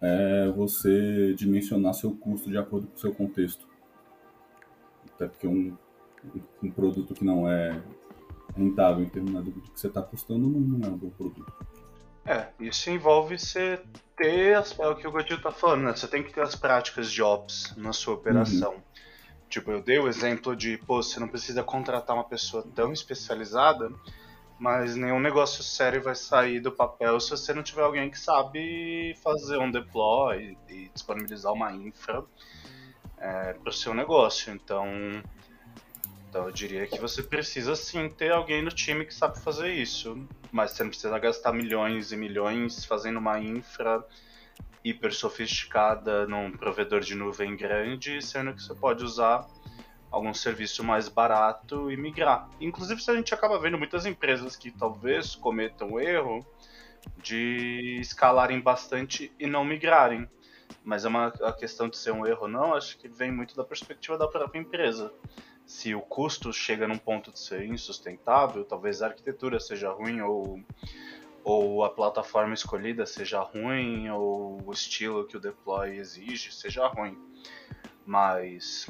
é 0.00 0.48
você 0.50 1.34
dimensionar 1.34 1.94
seu 1.94 2.12
custo 2.12 2.50
de 2.50 2.56
acordo 2.56 2.86
com 2.86 2.94
o 2.94 2.98
seu 2.98 3.12
contexto. 3.12 3.66
Até 5.14 5.26
porque 5.26 5.46
um, 5.48 5.76
um 6.62 6.70
produto 6.70 7.14
que 7.14 7.24
não 7.24 7.50
é 7.50 7.82
rentável 8.56 9.04
em 9.04 9.08
termos 9.08 9.44
do 9.44 9.52
que 9.52 9.70
você 9.74 9.88
está 9.88 10.00
custando, 10.00 10.48
não 10.48 10.88
é 10.88 10.92
um 10.92 10.96
bom 10.96 11.10
produto. 11.10 11.52
É, 12.24 12.48
isso 12.60 12.90
envolve 12.90 13.38
você 13.38 13.80
ter, 14.16 14.54
as, 14.54 14.78
é 14.78 14.86
o 14.86 14.94
que 14.94 15.06
o 15.06 15.10
Godinho 15.10 15.40
tá 15.40 15.50
falando, 15.50 15.84
né? 15.84 15.96
Você 15.96 16.06
tem 16.06 16.22
que 16.22 16.32
ter 16.32 16.42
as 16.42 16.54
práticas 16.54 17.10
de 17.10 17.22
ops 17.22 17.74
na 17.76 17.92
sua 17.92 18.14
operação. 18.14 18.74
Uhum. 18.74 18.82
Tipo, 19.48 19.70
eu 19.70 19.82
dei 19.82 19.98
o 19.98 20.08
exemplo 20.08 20.54
de, 20.54 20.76
pô, 20.78 21.02
você 21.02 21.18
não 21.18 21.28
precisa 21.28 21.62
contratar 21.62 22.14
uma 22.14 22.24
pessoa 22.24 22.62
tão 22.74 22.92
especializada, 22.92 23.90
mas 24.58 24.94
nenhum 24.94 25.20
negócio 25.20 25.62
sério 25.62 26.02
vai 26.02 26.14
sair 26.14 26.60
do 26.60 26.70
papel 26.70 27.18
se 27.18 27.30
você 27.30 27.54
não 27.54 27.62
tiver 27.62 27.82
alguém 27.82 28.10
que 28.10 28.18
sabe 28.18 29.16
fazer 29.22 29.58
um 29.58 29.70
deploy 29.70 30.56
e 30.68 30.90
disponibilizar 30.92 31.52
uma 31.52 31.72
infra 31.72 32.24
é, 33.16 33.54
para 33.54 33.70
o 33.70 33.72
seu 33.72 33.94
negócio. 33.94 34.52
Então, 34.52 34.86
então 36.28 36.44
eu 36.44 36.52
diria 36.52 36.86
que 36.86 36.98
você 36.98 37.22
precisa 37.22 37.74
sim 37.74 38.08
ter 38.10 38.32
alguém 38.32 38.62
no 38.62 38.70
time 38.70 39.04
que 39.04 39.14
sabe 39.14 39.40
fazer 39.40 39.72
isso, 39.72 40.26
mas 40.52 40.72
você 40.72 40.82
não 40.82 40.90
precisa 40.90 41.18
gastar 41.18 41.52
milhões 41.52 42.12
e 42.12 42.16
milhões 42.16 42.84
fazendo 42.84 43.18
uma 43.18 43.40
infra 43.40 44.04
hiper 44.84 45.12
sofisticada 45.12 46.26
num 46.26 46.50
provedor 46.52 47.00
de 47.00 47.14
nuvem 47.14 47.56
grande, 47.56 48.22
sendo 48.22 48.54
que 48.54 48.62
você 48.62 48.74
pode 48.74 49.04
usar 49.04 49.46
algum 50.10 50.32
serviço 50.32 50.82
mais 50.82 51.08
barato 51.08 51.90
e 51.90 51.96
migrar. 51.96 52.48
Inclusive, 52.60 53.02
a 53.08 53.14
gente 53.14 53.34
acaba 53.34 53.58
vendo 53.58 53.78
muitas 53.78 54.06
empresas 54.06 54.56
que 54.56 54.70
talvez 54.70 55.34
cometam 55.34 55.92
o 55.92 56.00
erro 56.00 56.46
de 57.22 57.98
escalarem 58.00 58.60
bastante 58.60 59.32
e 59.38 59.46
não 59.46 59.64
migrarem. 59.64 60.28
Mas 60.84 61.04
é 61.04 61.08
uma 61.08 61.26
a 61.26 61.52
questão 61.52 61.88
de 61.88 61.96
ser 61.96 62.12
um 62.12 62.26
erro 62.26 62.42
ou 62.42 62.48
não, 62.48 62.74
acho 62.74 62.98
que 62.98 63.08
vem 63.08 63.30
muito 63.30 63.54
da 63.54 63.64
perspectiva 63.64 64.16
da 64.16 64.28
própria 64.28 64.58
empresa. 64.58 65.12
Se 65.66 65.94
o 65.94 66.00
custo 66.00 66.50
chega 66.50 66.88
num 66.88 66.96
ponto 66.96 67.30
de 67.30 67.38
ser 67.38 67.66
insustentável, 67.66 68.64
talvez 68.64 69.02
a 69.02 69.08
arquitetura 69.08 69.60
seja 69.60 69.90
ruim 69.90 70.22
ou 70.22 70.62
ou 71.48 71.82
a 71.82 71.88
plataforma 71.88 72.52
escolhida 72.52 73.06
seja 73.06 73.40
ruim, 73.40 74.10
ou 74.10 74.62
o 74.66 74.70
estilo 74.70 75.26
que 75.26 75.34
o 75.34 75.40
deploy 75.40 75.96
exige 75.96 76.52
seja 76.52 76.86
ruim. 76.86 77.16
Mas, 78.04 78.86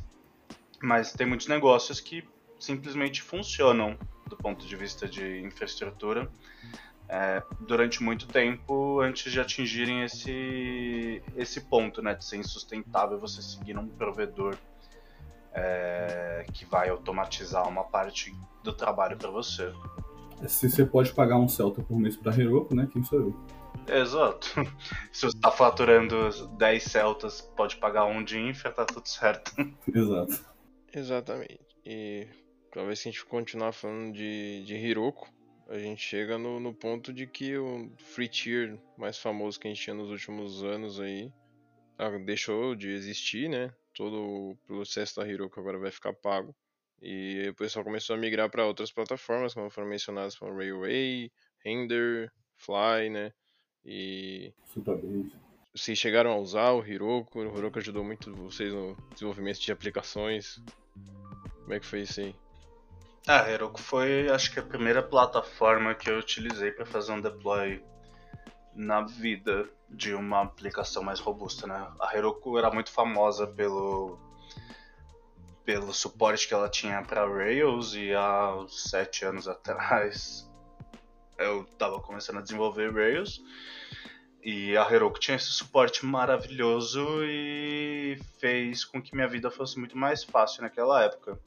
mas 0.82 1.14
tem 1.14 1.24
muitos 1.24 1.46
negócios 1.46 2.00
que 2.00 2.26
simplesmente 2.58 3.22
funcionam 3.22 3.96
do 4.28 4.36
ponto 4.36 4.66
de 4.66 4.74
vista 4.74 5.06
de 5.06 5.40
infraestrutura 5.40 6.28
é, 7.08 7.40
durante 7.60 8.02
muito 8.02 8.26
tempo 8.26 9.00
antes 9.00 9.30
de 9.30 9.40
atingirem 9.40 10.02
esse, 10.02 11.22
esse 11.36 11.60
ponto 11.60 12.02
né, 12.02 12.14
de 12.14 12.24
ser 12.24 12.38
insustentável 12.38 13.20
você 13.20 13.40
seguir 13.40 13.78
um 13.78 13.86
provedor 13.86 14.58
é, 15.54 16.44
que 16.52 16.64
vai 16.64 16.88
automatizar 16.88 17.68
uma 17.68 17.84
parte 17.84 18.34
do 18.64 18.72
trabalho 18.72 19.16
para 19.16 19.30
você. 19.30 19.72
Se 20.46 20.70
você 20.70 20.84
pode 20.84 21.12
pagar 21.12 21.38
um 21.38 21.48
Celta 21.48 21.82
por 21.82 21.98
mês 21.98 22.16
pra 22.16 22.32
Heroku, 22.32 22.74
né? 22.74 22.88
Quem 22.92 23.02
sou 23.02 23.20
eu? 23.20 23.36
Exato. 23.88 24.48
Se 25.12 25.26
você 25.26 25.38
tá 25.38 25.50
faturando 25.50 26.30
10 26.56 26.82
Celtas, 26.82 27.40
pode 27.40 27.76
pagar 27.76 28.04
um 28.04 28.22
de 28.22 28.38
infra, 28.38 28.70
tá 28.70 28.84
tudo 28.84 29.08
certo. 29.08 29.52
Exato. 29.92 30.44
Exatamente. 30.92 31.66
E 31.84 32.28
talvez 32.72 32.98
se 32.98 33.08
a 33.08 33.12
gente 33.12 33.24
continuar 33.24 33.72
falando 33.72 34.12
de, 34.12 34.62
de 34.64 34.74
Heroku, 34.74 35.28
a 35.68 35.78
gente 35.78 36.02
chega 36.02 36.38
no, 36.38 36.58
no 36.60 36.72
ponto 36.72 37.12
de 37.12 37.26
que 37.26 37.56
o 37.56 37.90
free 37.98 38.28
tier 38.28 38.78
mais 38.96 39.18
famoso 39.18 39.58
que 39.58 39.68
a 39.68 39.70
gente 39.70 39.82
tinha 39.82 39.94
nos 39.94 40.10
últimos 40.10 40.62
anos 40.62 41.00
aí 41.00 41.32
ah, 41.98 42.10
deixou 42.18 42.74
de 42.74 42.90
existir, 42.90 43.48
né? 43.48 43.72
Todo 43.94 44.16
o 44.16 44.56
processo 44.66 45.16
da 45.16 45.28
Heroku 45.28 45.58
agora 45.58 45.78
vai 45.78 45.90
ficar 45.90 46.12
pago. 46.12 46.54
E 47.00 47.48
o 47.48 47.54
pessoal 47.54 47.84
começou 47.84 48.16
a 48.16 48.18
migrar 48.18 48.50
para 48.50 48.66
outras 48.66 48.90
plataformas, 48.90 49.54
como 49.54 49.70
foram 49.70 49.88
mencionadas 49.88 50.36
como 50.36 50.56
Railway, 50.56 51.30
Render, 51.64 52.32
Fly, 52.56 53.10
né? 53.10 53.32
E. 53.84 54.52
Supabase. 54.64 55.32
Vocês 55.74 55.96
chegaram 55.96 56.32
a 56.32 56.38
usar 56.38 56.72
o 56.72 56.84
Heroku? 56.84 57.38
O 57.38 57.58
Heroku 57.58 57.78
ajudou 57.78 58.02
muito 58.02 58.34
vocês 58.34 58.72
no 58.72 58.96
desenvolvimento 59.12 59.60
de 59.60 59.70
aplicações. 59.70 60.60
Como 61.62 61.74
é 61.74 61.78
que 61.78 61.86
foi 61.86 62.00
isso 62.00 62.20
aí? 62.20 62.34
Ah, 63.26 63.42
a 63.42 63.50
Heroku 63.50 63.80
foi, 63.80 64.28
acho 64.30 64.52
que 64.52 64.58
a 64.58 64.62
primeira 64.62 65.02
plataforma 65.02 65.94
que 65.94 66.10
eu 66.10 66.18
utilizei 66.18 66.72
para 66.72 66.86
fazer 66.86 67.12
um 67.12 67.20
deploy 67.20 67.82
na 68.74 69.02
vida 69.02 69.68
de 69.88 70.14
uma 70.14 70.42
aplicação 70.42 71.02
mais 71.02 71.20
robusta, 71.20 71.66
né? 71.66 71.86
A 72.00 72.16
Heroku 72.16 72.58
era 72.58 72.70
muito 72.70 72.90
famosa 72.90 73.46
pelo 73.46 74.18
pelo 75.68 75.92
suporte 75.92 76.48
que 76.48 76.54
ela 76.54 76.66
tinha 76.66 77.02
para 77.02 77.28
Rails 77.28 77.92
e 77.94 78.14
há 78.14 78.64
sete 78.70 79.26
anos 79.26 79.46
atrás 79.46 80.50
eu 81.36 81.60
estava 81.64 82.00
começando 82.00 82.38
a 82.38 82.40
desenvolver 82.40 82.90
Rails. 82.90 83.44
E 84.42 84.74
a 84.78 84.90
Heroku 84.90 85.20
tinha 85.20 85.36
esse 85.36 85.50
suporte 85.50 86.06
maravilhoso 86.06 87.22
e 87.22 88.18
fez 88.40 88.82
com 88.82 89.02
que 89.02 89.14
minha 89.14 89.28
vida 89.28 89.50
fosse 89.50 89.78
muito 89.78 89.94
mais 89.94 90.24
fácil 90.24 90.62
naquela 90.62 91.04
época, 91.04 91.38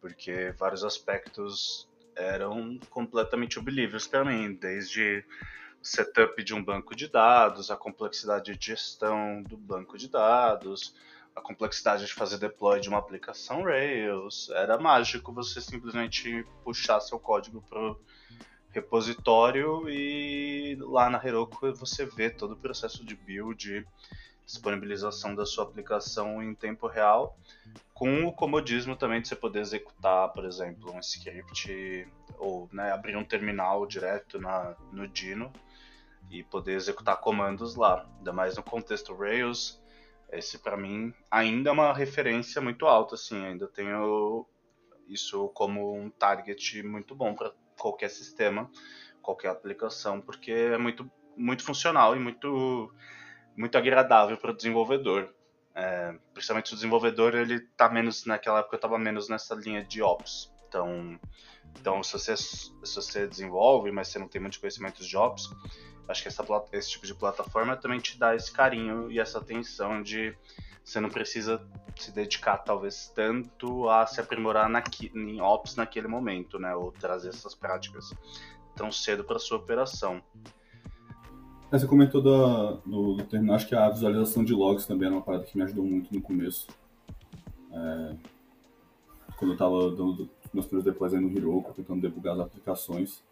porque 0.00 0.52
vários 0.58 0.82
aspectos 0.82 1.88
eram 2.16 2.76
completamente 2.90 3.56
obelíveis 3.56 4.04
para 4.04 4.24
mim, 4.24 4.52
desde 4.52 5.24
o 5.80 5.86
setup 5.86 6.42
de 6.42 6.52
um 6.52 6.64
banco 6.64 6.96
de 6.96 7.06
dados, 7.06 7.70
a 7.70 7.76
complexidade 7.76 8.58
de 8.58 8.66
gestão 8.66 9.44
do 9.44 9.56
banco 9.56 9.96
de 9.96 10.08
dados, 10.08 10.92
a 11.34 11.40
complexidade 11.40 12.06
de 12.06 12.12
fazer 12.12 12.38
deploy 12.38 12.80
de 12.80 12.88
uma 12.88 12.98
aplicação 12.98 13.64
Rails. 13.64 14.48
Era 14.50 14.78
mágico 14.78 15.32
você 15.32 15.60
simplesmente 15.60 16.46
puxar 16.62 17.00
seu 17.00 17.18
código 17.18 17.60
pro 17.62 18.00
repositório 18.70 19.88
e 19.88 20.76
lá 20.80 21.10
na 21.10 21.24
Heroku 21.24 21.72
você 21.74 22.06
vê 22.06 22.30
todo 22.30 22.52
o 22.52 22.56
processo 22.56 23.04
de 23.04 23.14
build, 23.14 23.86
disponibilização 24.44 25.34
da 25.34 25.46
sua 25.46 25.64
aplicação 25.64 26.42
em 26.42 26.54
tempo 26.54 26.86
real, 26.86 27.38
com 27.92 28.24
o 28.24 28.32
comodismo 28.32 28.96
também 28.96 29.20
de 29.20 29.28
você 29.28 29.36
poder 29.36 29.60
executar, 29.60 30.28
por 30.32 30.44
exemplo, 30.44 30.92
um 30.92 30.98
script 30.98 32.08
ou 32.38 32.68
né, 32.72 32.92
abrir 32.92 33.16
um 33.16 33.24
terminal 33.24 33.86
direto 33.86 34.40
na, 34.40 34.74
no 34.92 35.06
Dino 35.06 35.52
e 36.30 36.42
poder 36.42 36.72
executar 36.74 37.20
comandos 37.20 37.76
lá, 37.76 38.06
ainda 38.18 38.32
mais 38.32 38.56
no 38.56 38.62
contexto 38.62 39.14
Rails 39.14 39.83
esse 40.36 40.58
para 40.58 40.76
mim 40.76 41.14
ainda 41.30 41.70
é 41.70 41.72
uma 41.72 41.92
referência 41.92 42.60
muito 42.60 42.86
alta, 42.86 43.14
assim, 43.14 43.44
ainda 43.44 43.66
tenho 43.68 44.46
isso 45.08 45.48
como 45.50 45.94
um 45.94 46.10
target 46.10 46.82
muito 46.82 47.14
bom 47.14 47.34
para 47.34 47.52
qualquer 47.78 48.08
sistema, 48.08 48.70
qualquer 49.20 49.48
aplicação, 49.48 50.20
porque 50.20 50.50
é 50.50 50.78
muito, 50.78 51.10
muito 51.36 51.64
funcional 51.64 52.16
e 52.16 52.18
muito, 52.18 52.92
muito 53.56 53.76
agradável 53.76 54.36
para 54.36 54.50
o 54.50 54.56
desenvolvedor. 54.56 55.34
É, 55.74 56.16
principalmente 56.32 56.72
o 56.72 56.76
desenvolvedor 56.76 57.34
ele 57.34 57.60
tá 57.76 57.88
menos 57.88 58.24
naquela 58.26 58.60
época 58.60 58.76
eu 58.76 58.78
estava 58.78 58.98
menos 58.98 59.28
nessa 59.28 59.54
linha 59.54 59.84
de 59.84 60.02
ops. 60.02 60.52
Então, 60.68 61.18
então 61.78 62.02
se 62.02 62.12
você 62.12 62.36
se 62.36 62.72
você 62.82 63.26
desenvolve, 63.26 63.90
mas 63.90 64.08
você 64.08 64.18
não 64.18 64.28
tem 64.28 64.40
muito 64.40 64.60
conhecimento 64.60 65.04
de 65.04 65.16
ops, 65.16 65.48
acho 66.08 66.22
que 66.22 66.28
essa, 66.28 66.44
esse 66.72 66.90
tipo 66.90 67.06
de 67.06 67.14
plataforma 67.14 67.76
também 67.76 68.00
te 68.00 68.18
dá 68.18 68.34
esse 68.34 68.52
carinho 68.52 69.10
e 69.10 69.18
essa 69.18 69.38
atenção 69.38 70.02
de 70.02 70.36
você 70.84 71.00
não 71.00 71.08
precisa 71.08 71.66
se 71.96 72.12
dedicar 72.12 72.58
talvez 72.58 73.10
tanto 73.14 73.88
a 73.88 74.06
se 74.06 74.20
aprimorar 74.20 74.70
em 75.14 75.40
ops 75.40 75.76
naquele 75.76 76.06
momento, 76.06 76.58
né, 76.58 76.74
ou 76.74 76.92
trazer 76.92 77.30
essas 77.30 77.54
práticas 77.54 78.12
tão 78.76 78.90
cedo 78.92 79.24
para 79.24 79.38
sua 79.38 79.56
operação. 79.56 80.20
É, 81.70 81.78
você 81.78 81.86
comentou 81.86 82.20
da, 82.20 82.72
do, 82.84 83.14
do 83.14 83.24
terminal, 83.24 83.56
acho 83.56 83.66
que 83.66 83.74
a 83.74 83.88
visualização 83.88 84.44
de 84.44 84.52
logs 84.52 84.86
também 84.86 85.06
era 85.06 85.16
uma 85.16 85.22
parada 85.22 85.44
que 85.44 85.56
me 85.56 85.64
ajudou 85.64 85.84
muito 85.84 86.12
no 86.12 86.20
começo. 86.20 86.68
É, 87.72 88.16
quando 89.36 89.50
eu 89.50 89.54
estava 89.54 89.90
dando 89.90 90.28
meus 90.52 90.66
primeiros 90.66 90.84
depois 90.84 91.12
aí 91.12 91.20
no 91.20 91.36
Heroku, 91.36 91.72
tentando 91.74 92.00
debugar 92.00 92.34
as 92.34 92.40
aplicações. 92.40 93.22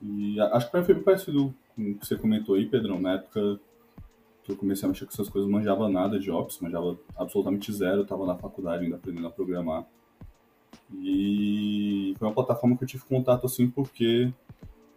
E 0.00 0.40
acho 0.40 0.70
que 0.70 0.82
foi 0.82 0.94
parecido 0.96 1.54
com 1.74 1.90
o 1.90 1.94
que 1.96 2.06
você 2.06 2.16
comentou 2.16 2.54
aí, 2.54 2.66
Pedrão. 2.66 3.00
Na 3.00 3.14
época 3.14 3.60
que 4.44 4.52
eu 4.52 4.56
comecei 4.56 4.86
a 4.86 4.88
mexer 4.88 5.04
com 5.04 5.12
essas 5.12 5.28
coisas, 5.28 5.50
manjava 5.50 5.88
nada 5.88 6.18
de 6.18 6.30
Ops, 6.30 6.60
manjava 6.60 6.98
absolutamente 7.16 7.72
zero, 7.72 8.02
estava 8.02 8.24
na 8.24 8.36
faculdade 8.36 8.84
ainda 8.84 8.96
aprendendo 8.96 9.26
a 9.26 9.30
programar. 9.30 9.86
E 10.94 12.14
foi 12.18 12.28
uma 12.28 12.34
plataforma 12.34 12.76
que 12.76 12.84
eu 12.84 12.88
tive 12.88 13.04
contato 13.04 13.44
assim 13.44 13.68
porque 13.68 14.32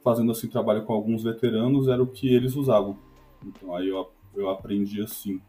fazendo 0.04 0.32
assim 0.32 0.48
trabalho 0.48 0.84
com 0.84 0.94
alguns 0.94 1.24
veteranos 1.24 1.88
era 1.88 2.02
o 2.02 2.08
que 2.08 2.34
eles 2.34 2.56
usavam. 2.56 2.98
Então 3.44 3.76
aí 3.76 3.90
eu, 3.90 4.10
eu 4.36 4.50
aprendi 4.50 5.02
assim. 5.02 5.42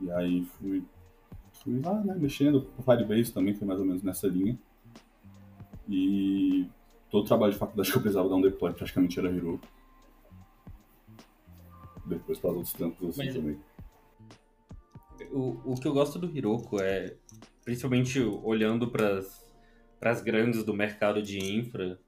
E 0.00 0.10
aí 0.10 0.44
fui, 0.44 0.82
fui 1.62 1.80
lá, 1.80 2.02
né, 2.02 2.16
mexendo 2.18 2.62
com 2.62 2.82
Firebase 2.82 3.32
também, 3.32 3.54
foi 3.54 3.66
mais 3.66 3.78
ou 3.78 3.86
menos 3.86 4.02
nessa 4.02 4.26
linha. 4.26 4.58
E 5.88 6.66
todo 7.12 7.24
o 7.24 7.26
trabalho 7.26 7.52
de 7.52 7.58
faculdade 7.58 7.92
que 7.92 7.98
eu 7.98 8.00
precisava 8.00 8.28
dar 8.28 8.36
um 8.36 8.40
deploy 8.40 8.72
praticamente 8.72 9.18
era 9.18 9.28
Hero. 9.28 9.60
Depois 12.06 12.38
para 12.38 12.50
outros 12.50 12.72
trampos 12.72 13.10
assim 13.10 13.26
Mas, 13.26 13.34
também. 13.34 13.60
O, 15.30 15.72
o 15.72 15.74
que 15.74 15.86
eu 15.86 15.92
gosto 15.92 16.18
do 16.18 16.34
Hiroko 16.34 16.80
é, 16.80 17.14
principalmente 17.64 18.18
olhando 18.18 18.90
para 18.90 19.20
as 20.00 20.22
grandes 20.22 20.64
do 20.64 20.74
mercado 20.74 21.22
de 21.22 21.38
infra, 21.38 22.00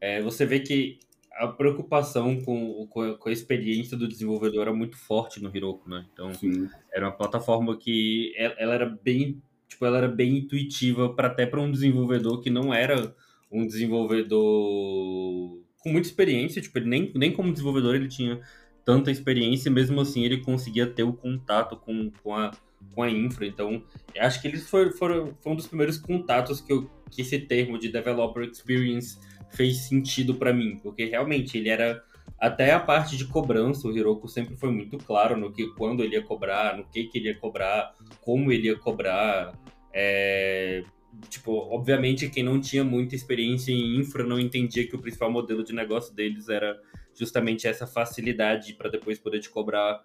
é, 0.00 0.22
você 0.22 0.46
vê 0.46 0.60
que 0.60 1.00
a 1.32 1.48
preocupação 1.48 2.40
com, 2.40 2.86
com, 2.86 3.28
a 3.28 3.32
experiência 3.32 3.96
do 3.96 4.08
desenvolvedor 4.08 4.62
era 4.62 4.72
muito 4.72 4.96
forte 4.96 5.42
no 5.42 5.54
Heroku, 5.54 5.90
né? 5.90 6.06
Então, 6.12 6.32
Sim. 6.32 6.70
era 6.90 7.06
uma 7.06 7.12
plataforma 7.12 7.76
que 7.76 8.32
ela, 8.36 8.54
ela, 8.58 8.74
era 8.74 8.86
bem, 8.86 9.42
tipo, 9.68 9.84
ela 9.84 9.98
era 9.98 10.08
bem 10.08 10.38
intuitiva 10.38 11.12
para 11.12 11.26
até 11.26 11.44
para 11.44 11.60
um 11.60 11.70
desenvolvedor 11.70 12.40
que 12.40 12.48
não 12.48 12.72
era 12.72 13.14
um 13.56 13.66
desenvolvedor 13.66 15.58
com 15.78 15.90
muita 15.90 16.08
experiência, 16.08 16.60
tipo, 16.60 16.78
ele 16.78 16.88
nem, 16.88 17.12
nem 17.14 17.32
como 17.32 17.52
desenvolvedor 17.52 17.94
ele 17.94 18.08
tinha 18.08 18.40
tanta 18.84 19.10
experiência, 19.10 19.70
mesmo 19.70 20.00
assim 20.00 20.24
ele 20.24 20.38
conseguia 20.38 20.86
ter 20.86 21.02
o 21.02 21.12
contato 21.12 21.76
com, 21.76 22.10
com, 22.22 22.34
a, 22.34 22.50
com 22.94 23.02
a 23.02 23.10
infra. 23.10 23.46
Então, 23.46 23.82
acho 24.18 24.42
que 24.42 24.48
eles 24.48 24.68
foram, 24.68 24.92
foram, 24.92 25.36
um 25.44 25.56
dos 25.56 25.66
primeiros 25.66 25.96
contatos 25.96 26.60
que, 26.60 26.72
eu, 26.72 26.90
que 27.10 27.22
esse 27.22 27.38
termo 27.38 27.78
de 27.78 27.88
developer 27.88 28.44
experience 28.44 29.18
fez 29.50 29.78
sentido 29.78 30.34
para 30.34 30.52
mim, 30.52 30.78
porque 30.82 31.04
realmente 31.04 31.56
ele 31.56 31.68
era 31.68 32.02
até 32.38 32.72
a 32.72 32.80
parte 32.80 33.16
de 33.16 33.24
cobrança, 33.24 33.88
o 33.88 33.96
Hiroko 33.96 34.28
sempre 34.28 34.56
foi 34.56 34.70
muito 34.70 34.98
claro 34.98 35.36
no 35.36 35.52
que 35.52 35.68
quando 35.74 36.02
ele 36.02 36.16
ia 36.16 36.22
cobrar, 36.22 36.76
no 36.76 36.84
que, 36.84 37.04
que 37.04 37.18
ele 37.18 37.28
ia 37.28 37.38
cobrar, 37.38 37.94
como 38.20 38.52
ele 38.52 38.66
ia 38.68 38.76
cobrar. 38.76 39.52
É, 39.92 40.84
tipo, 41.28 41.52
obviamente 41.52 42.28
quem 42.28 42.42
não 42.42 42.60
tinha 42.60 42.84
muita 42.84 43.14
experiência 43.14 43.72
em 43.72 43.96
infra 43.96 44.24
não 44.24 44.38
entendia 44.38 44.86
que 44.86 44.96
o 44.96 44.98
principal 44.98 45.30
modelo 45.30 45.64
de 45.64 45.72
negócio 45.72 46.14
deles 46.14 46.48
era 46.48 46.80
justamente 47.14 47.66
essa 47.66 47.86
facilidade 47.86 48.74
para 48.74 48.90
depois 48.90 49.18
poder 49.18 49.40
te 49.40 49.48
cobrar 49.48 50.02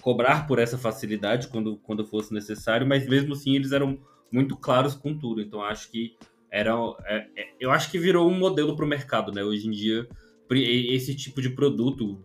cobrar 0.00 0.46
por 0.46 0.58
essa 0.58 0.76
facilidade 0.76 1.48
quando, 1.48 1.78
quando 1.78 2.06
fosse 2.06 2.32
necessário, 2.32 2.86
mas 2.86 3.08
mesmo 3.08 3.32
assim 3.32 3.56
eles 3.56 3.72
eram 3.72 3.98
muito 4.30 4.56
claros 4.56 4.94
com 4.94 5.16
tudo. 5.16 5.40
Então 5.40 5.62
acho 5.62 5.90
que 5.90 6.14
era 6.50 6.74
é, 7.06 7.26
é, 7.36 7.48
eu 7.58 7.70
acho 7.70 7.90
que 7.90 7.98
virou 7.98 8.30
um 8.30 8.38
modelo 8.38 8.76
para 8.76 8.84
o 8.84 8.88
mercado, 8.88 9.32
né? 9.32 9.42
Hoje 9.42 9.66
em 9.66 9.70
dia 9.70 10.06
esse 10.50 11.14
tipo 11.14 11.42
de 11.42 11.50
produto, 11.50 12.24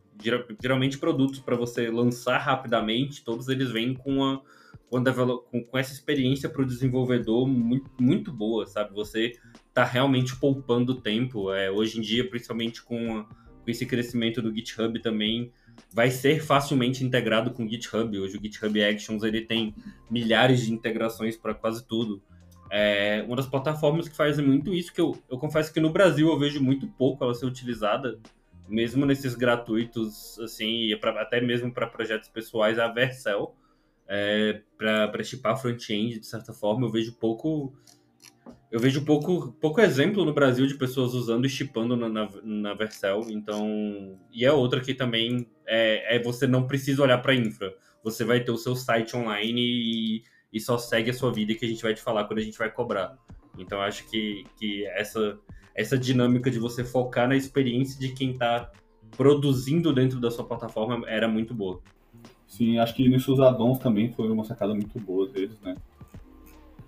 geralmente 0.61 0.97
produtos 0.99 1.39
para 1.39 1.55
você 1.55 1.89
lançar 1.89 2.37
rapidamente, 2.37 3.23
todos 3.23 3.47
eles 3.47 3.71
vêm 3.71 3.95
com 3.95 4.23
a 4.23 4.41
com, 4.91 5.63
com 5.63 5.77
essa 5.77 5.93
experiência 5.93 6.49
para 6.49 6.61
o 6.61 6.65
desenvolvedor 6.65 7.47
muito, 7.47 7.89
muito 7.99 8.31
boa, 8.31 8.67
sabe? 8.67 8.93
Você 8.93 9.37
está 9.69 9.85
realmente 9.85 10.35
poupando 10.35 10.99
tempo. 10.99 11.53
É, 11.53 11.71
hoje 11.71 11.97
em 11.97 12.01
dia, 12.01 12.29
principalmente 12.29 12.83
com, 12.83 13.23
com 13.23 13.71
esse 13.71 13.85
crescimento 13.85 14.41
do 14.41 14.53
GitHub 14.53 15.01
também, 15.01 15.51
vai 15.93 16.11
ser 16.11 16.43
facilmente 16.43 17.05
integrado 17.05 17.51
com 17.51 17.63
o 17.63 17.69
GitHub. 17.69 18.19
Hoje 18.19 18.37
o 18.37 18.41
GitHub 18.41 18.83
Actions 18.83 19.23
ele 19.23 19.41
tem 19.41 19.73
milhares 20.09 20.65
de 20.65 20.73
integrações 20.73 21.37
para 21.37 21.53
quase 21.53 21.87
tudo. 21.87 22.21
É 22.69 23.23
uma 23.25 23.37
das 23.37 23.47
plataformas 23.47 24.09
que 24.09 24.15
faz 24.15 24.37
muito 24.39 24.73
isso, 24.73 24.93
que 24.93 25.01
eu, 25.01 25.17
eu 25.29 25.37
confesso 25.37 25.73
que 25.73 25.79
no 25.79 25.89
Brasil 25.89 26.27
eu 26.27 26.39
vejo 26.39 26.61
muito 26.61 26.87
pouco 26.87 27.23
ela 27.23 27.33
ser 27.33 27.45
utilizada, 27.45 28.19
mesmo 28.67 29.05
nesses 29.05 29.35
gratuitos, 29.35 30.39
assim, 30.39 30.95
pra, 30.99 31.21
até 31.21 31.41
mesmo 31.41 31.73
para 31.73 31.87
projetos 31.87 32.29
pessoais, 32.29 32.79
a 32.79 32.87
Vercel 32.87 33.55
é, 34.13 34.61
para 34.77 35.23
chipar 35.23 35.57
front-end, 35.57 36.19
de 36.19 36.27
certa 36.27 36.51
forma, 36.51 36.85
eu 36.85 36.91
vejo 36.91 37.13
pouco. 37.13 37.73
Eu 38.69 38.79
vejo 38.79 39.05
pouco, 39.05 39.53
pouco 39.53 39.79
exemplo 39.79 40.25
no 40.25 40.33
Brasil 40.33 40.67
de 40.67 40.75
pessoas 40.75 41.13
usando 41.13 41.45
e 41.45 41.49
chipando 41.49 41.95
na, 41.95 42.09
na, 42.09 42.29
na 42.43 42.73
Vercel. 42.73 43.25
Então. 43.29 44.19
E 44.33 44.45
é 44.45 44.51
outra 44.51 44.81
que 44.81 44.93
também 44.93 45.47
é, 45.65 46.17
é 46.17 46.21
você 46.21 46.45
não 46.45 46.67
precisa 46.67 47.01
olhar 47.01 47.19
para 47.19 47.33
infra. 47.33 47.73
Você 48.03 48.25
vai 48.25 48.41
ter 48.41 48.51
o 48.51 48.57
seu 48.57 48.75
site 48.75 49.15
online 49.15 49.61
e, 49.61 50.23
e 50.51 50.59
só 50.59 50.77
segue 50.77 51.09
a 51.09 51.13
sua 51.13 51.31
vida 51.31 51.55
que 51.55 51.65
a 51.65 51.69
gente 51.69 51.83
vai 51.83 51.93
te 51.93 52.01
falar 52.01 52.25
quando 52.25 52.39
a 52.39 52.43
gente 52.43 52.57
vai 52.57 52.69
cobrar. 52.69 53.17
Então 53.57 53.79
acho 53.79 54.09
que, 54.09 54.45
que 54.57 54.85
essa, 54.87 55.39
essa 55.73 55.97
dinâmica 55.97 56.51
de 56.51 56.59
você 56.59 56.83
focar 56.83 57.29
na 57.29 57.35
experiência 57.35 57.99
de 57.99 58.13
quem 58.13 58.31
está 58.31 58.71
produzindo 59.11 59.93
dentro 59.93 60.19
da 60.19 60.31
sua 60.31 60.45
plataforma 60.45 61.07
era 61.07 61.27
muito 61.27 61.53
boa. 61.53 61.81
Sim, 62.51 62.77
acho 62.79 62.93
que 62.93 63.07
nesses 63.07 63.39
addons 63.39 63.79
também 63.79 64.11
foi 64.11 64.29
uma 64.29 64.43
sacada 64.43 64.73
muito 64.73 64.99
boa 64.99 65.25
deles, 65.25 65.57
né? 65.61 65.73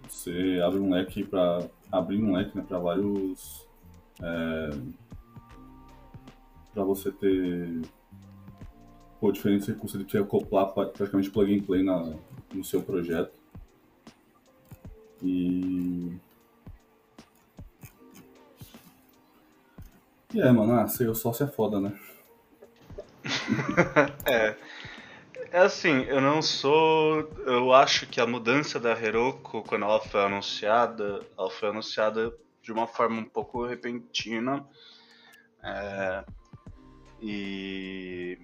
Você 0.10 0.60
abre 0.62 0.78
um 0.78 0.92
leque 0.92 1.24
para 1.24 1.66
abrir 1.90 2.22
um 2.22 2.34
leque 2.34 2.58
né, 2.58 2.66
para 2.68 2.78
vários. 2.80 3.66
É, 4.22 4.70
para 6.74 6.84
você 6.84 7.14
ter 7.14 7.82
pô, 9.22 9.32
diferentes 9.32 9.66
recursos 9.66 10.06
de 10.06 10.12
você 10.12 10.18
acoplar 10.18 10.68
praticamente 10.74 11.32
plug 11.32 11.58
and 11.58 11.64
play 11.64 11.82
na, 11.82 12.14
no 12.54 12.64
seu 12.66 12.84
projeto. 12.84 13.32
E. 15.24 16.12
E 20.34 20.42
é, 20.42 20.52
mano, 20.52 20.74
ah, 20.74 20.88
ser 20.90 21.16
sócio 21.16 21.46
é 21.46 21.48
foda, 21.48 21.80
né? 21.80 21.98
é. 24.26 24.58
É 25.54 25.60
assim, 25.60 26.02
eu 26.06 26.20
não 26.20 26.42
sou. 26.42 27.32
Eu 27.46 27.72
acho 27.72 28.08
que 28.08 28.20
a 28.20 28.26
mudança 28.26 28.80
da 28.80 29.00
Heroku, 29.00 29.62
quando 29.62 29.84
ela 29.84 30.02
foi 30.02 30.24
anunciada, 30.24 31.24
ela 31.38 31.52
foi 31.52 31.70
anunciada 31.70 32.36
de 32.60 32.72
uma 32.72 32.88
forma 32.88 33.22
um 33.22 33.24
pouco 33.24 33.64
repentina. 33.64 34.68
É, 35.62 36.26
e, 37.22 38.40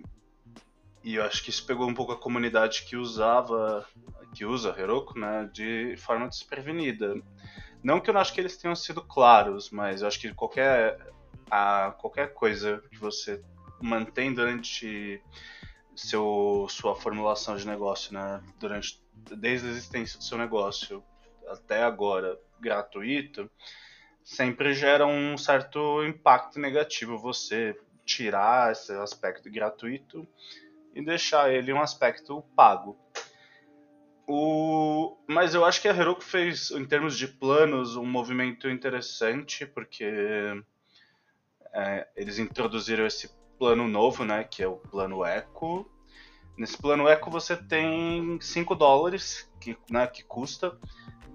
e 1.03 1.15
eu 1.15 1.23
acho 1.23 1.43
que 1.43 1.49
isso 1.49 1.65
pegou 1.65 1.89
um 1.89 1.95
pouco 1.95 2.11
a 2.11 2.15
comunidade 2.15 2.83
que 2.83 2.95
usava, 2.95 3.87
que 4.35 4.45
usa 4.45 4.75
Heroku, 4.79 5.17
né, 5.17 5.49
de 5.51 5.95
forma 5.97 6.29
desprevenida. 6.29 7.15
Não 7.81 7.99
que 7.99 8.11
eu 8.11 8.13
não 8.13 8.21
acho 8.21 8.35
que 8.35 8.39
eles 8.39 8.55
tenham 8.55 8.75
sido 8.75 9.01
claros, 9.01 9.71
mas 9.71 10.03
eu 10.03 10.07
acho 10.07 10.19
que 10.19 10.31
qualquer, 10.31 10.99
a, 11.49 11.91
qualquer 11.97 12.35
coisa 12.35 12.83
que 12.91 12.99
você 12.99 13.41
mantém 13.81 14.31
durante 14.31 15.19
seu, 15.99 16.65
sua 16.69 16.95
formulação 16.95 17.55
de 17.57 17.67
negócio, 17.67 18.13
né? 18.13 18.41
Durante, 18.59 19.01
desde 19.13 19.67
a 19.67 19.71
existência 19.71 20.17
do 20.17 20.23
seu 20.23 20.37
negócio 20.37 21.03
até 21.47 21.83
agora 21.83 22.39
gratuito, 22.59 23.49
sempre 24.23 24.73
gera 24.73 25.05
um 25.05 25.37
certo 25.37 26.03
impacto 26.05 26.59
negativo 26.59 27.17
você 27.17 27.77
tirar 28.05 28.71
esse 28.71 28.91
aspecto 28.93 29.51
gratuito 29.51 30.27
e 30.93 31.03
deixar 31.03 31.51
ele 31.51 31.73
um 31.73 31.81
aspecto 31.81 32.41
pago. 32.55 32.97
O... 34.27 35.17
Mas 35.27 35.53
eu 35.53 35.65
acho 35.65 35.81
que 35.81 35.87
a 35.87 35.95
Heroku 35.95 36.23
fez, 36.23 36.71
em 36.71 36.85
termos 36.85 37.17
de 37.17 37.27
planos, 37.27 37.95
um 37.95 38.05
movimento 38.05 38.69
interessante, 38.69 39.65
porque 39.65 40.05
é, 41.73 42.07
eles 42.15 42.39
introduziram 42.39 43.05
esse 43.05 43.29
plano 43.59 43.87
novo, 43.87 44.23
né, 44.23 44.45
que 44.45 44.63
é 44.63 44.67
o 44.67 44.77
plano 44.77 45.23
Eco. 45.25 45.85
Nesse 46.57 46.77
plano 46.77 47.07
Eco 47.07 47.29
você 47.29 47.57
tem 47.57 48.39
5 48.39 48.73
dólares 48.73 49.51
que, 49.59 49.77
né, 49.91 50.07
que 50.07 50.23
custa, 50.23 50.77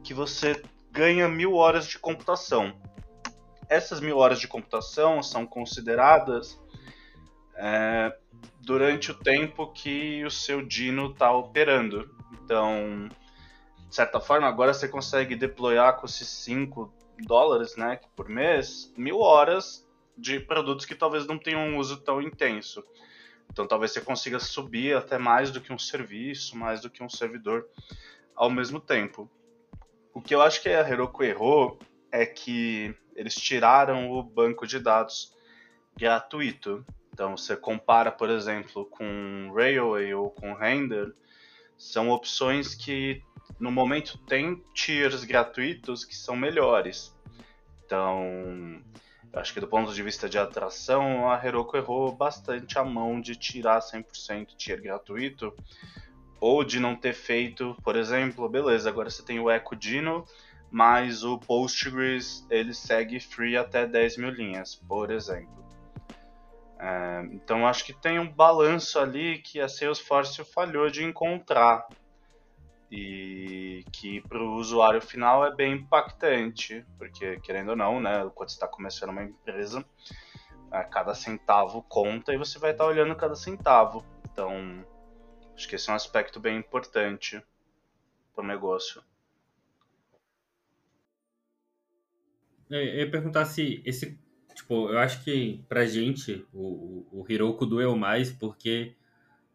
que 0.03 0.15
você 0.15 0.61
ganha 0.91 1.29
mil 1.29 1.55
horas 1.55 1.87
de 1.87 1.99
computação. 1.99 2.75
Essas 3.69 4.01
mil 4.01 4.17
horas 4.17 4.41
de 4.41 4.49
computação 4.49 5.23
são 5.23 5.47
consideradas 5.47 6.59
é, 7.57 8.17
durante 8.61 9.11
o 9.11 9.15
tempo 9.15 9.71
que 9.73 10.25
o 10.25 10.31
seu 10.31 10.65
Dino 10.65 11.11
está 11.11 11.31
operando. 11.33 12.11
Então, 12.33 13.09
de 13.89 13.95
certa 13.95 14.21
forma, 14.21 14.47
agora 14.47 14.73
você 14.73 14.89
consegue 14.89 15.37
deployar 15.37 15.99
com 15.99 16.07
esses 16.07 16.29
5 16.29 16.93
dólares 17.27 17.77
né, 17.77 18.01
por 18.17 18.29
mês 18.29 18.93
mil 18.97 19.21
horas 19.21 19.84
de 20.17 20.41
produtos 20.41 20.87
que 20.87 20.95
talvez 20.95 21.27
não 21.27 21.39
tenham 21.39 21.61
um 21.61 21.79
uso 21.79 21.99
tão 21.99 22.21
intenso. 22.23 22.85
Então 23.51 23.67
talvez 23.67 23.93
você 23.93 24.01
consiga 24.01 24.39
subir 24.39 24.97
até 24.97 25.19
mais 25.19 25.51
do 25.51 25.61
que 25.61 25.73
um 25.73 25.79
serviço, 25.79 26.57
mais 26.57 26.81
do 26.81 26.91
que 26.91 27.03
um 27.03 27.09
servidor 27.09 27.67
ao 28.35 28.51
mesmo 28.51 28.81
tempo. 28.81 29.31
O 30.13 30.21
que 30.21 30.35
eu 30.35 30.43
acho 30.43 30.63
que 30.63 30.69
a 30.69 30.89
Heroku 30.89 31.23
errou 31.25 31.79
é 32.11 32.25
que 32.25 32.95
eles 33.15 33.35
tiraram 33.35 34.11
o 34.11 34.23
banco 34.23 34.67
de 34.67 34.79
dados 34.79 35.35
gratuito. 35.97 36.85
Então 37.13 37.37
você 37.37 37.57
compara, 37.57 38.11
por 38.11 38.31
exemplo, 38.31 38.87
com 38.87 39.53
Railway 39.55 40.15
ou 40.15 40.31
com 40.31 40.55
Render, 40.55 41.15
são 41.77 42.11
opções 42.11 42.75
que 42.75 43.23
no 43.59 43.71
momento 43.71 44.19
tem 44.19 44.63
tiers 44.75 45.25
gratuitos 45.25 46.05
que 46.05 46.17
são 46.17 46.37
melhores. 46.37 47.15
Então, 47.85 48.83
acho 49.37 49.53
que 49.53 49.61
do 49.61 49.67
ponto 49.67 49.93
de 49.93 50.03
vista 50.03 50.29
de 50.29 50.39
atração, 50.39 51.31
a 51.31 51.45
Heroku 51.45 51.77
errou 51.77 52.15
bastante 52.15 52.79
a 52.79 52.85
mão 52.85 53.21
de 53.21 53.37
tirar 53.37 53.81
100% 53.81 54.57
tier 54.57 54.81
gratuito, 54.81 55.55
ou 56.41 56.63
de 56.63 56.79
não 56.79 56.95
ter 56.95 57.15
feito, 57.15 57.77
por 57.83 57.97
exemplo, 57.97 58.49
beleza, 58.49 58.89
agora 58.89 59.11
você 59.11 59.25
tem 59.25 59.41
o 59.41 59.51
Echo 59.51 59.75
Dino, 59.75 60.25
mas 60.71 61.25
o 61.25 61.39
Postgres 61.39 62.47
ele 62.51 62.75
segue 62.75 63.21
free 63.21 63.57
até 63.57 63.87
10 63.87 64.17
mil 64.19 64.31
linhas, 64.31 64.75
por 64.75 65.11
exemplo. 65.11 65.65
É, 66.79 67.27
então 67.33 67.67
acho 67.67 67.85
que 67.85 67.93
tem 67.93 68.19
um 68.19 68.31
balanço 68.31 68.99
ali 68.99 69.39
que 69.39 69.61
a 69.61 69.69
Salesforce 69.69 70.45
falhou 70.45 70.91
de 70.91 71.05
encontrar 71.05 71.87
e 72.97 73.85
que 73.91 74.21
para 74.21 74.39
o 74.39 74.55
usuário 74.55 75.01
final 75.03 75.45
é 75.45 75.53
bem 75.53 75.75
impactante, 75.75 76.87
porque 76.97 77.41
querendo 77.41 77.71
ou 77.71 77.77
não, 77.77 78.01
né, 78.01 78.31
quando 78.35 78.51
você 78.51 78.55
está 78.55 78.69
começando 78.69 79.11
uma 79.11 79.25
empresa, 79.25 79.85
cada 80.91 81.15
centavo 81.15 81.83
conta 81.83 82.33
e 82.33 82.39
você 82.39 82.59
vai 82.59 82.71
estar 82.71 82.85
tá 82.85 82.91
olhando 82.91 83.15
cada 83.17 83.35
centavo. 83.35 84.05
Então, 84.31 84.87
acho 85.55 85.69
que 85.69 85.75
esse 85.75 85.91
é 85.91 85.93
um 85.93 85.97
aspecto 85.97 86.39
bem 86.39 86.57
importante 86.57 87.43
para 88.35 88.45
o 88.45 88.47
negócio. 88.47 89.03
Eu 92.71 92.81
ia 92.81 93.11
perguntar 93.11 93.45
se 93.45 93.83
esse. 93.85 94.19
Tipo, 94.55 94.89
eu 94.89 94.99
acho 94.99 95.23
que 95.25 95.65
pra 95.69 95.85
gente 95.85 96.47
o, 96.53 97.07
o 97.11 97.27
Hiroko 97.29 97.67
doeu 97.67 97.97
mais 97.97 98.31
porque 98.31 98.95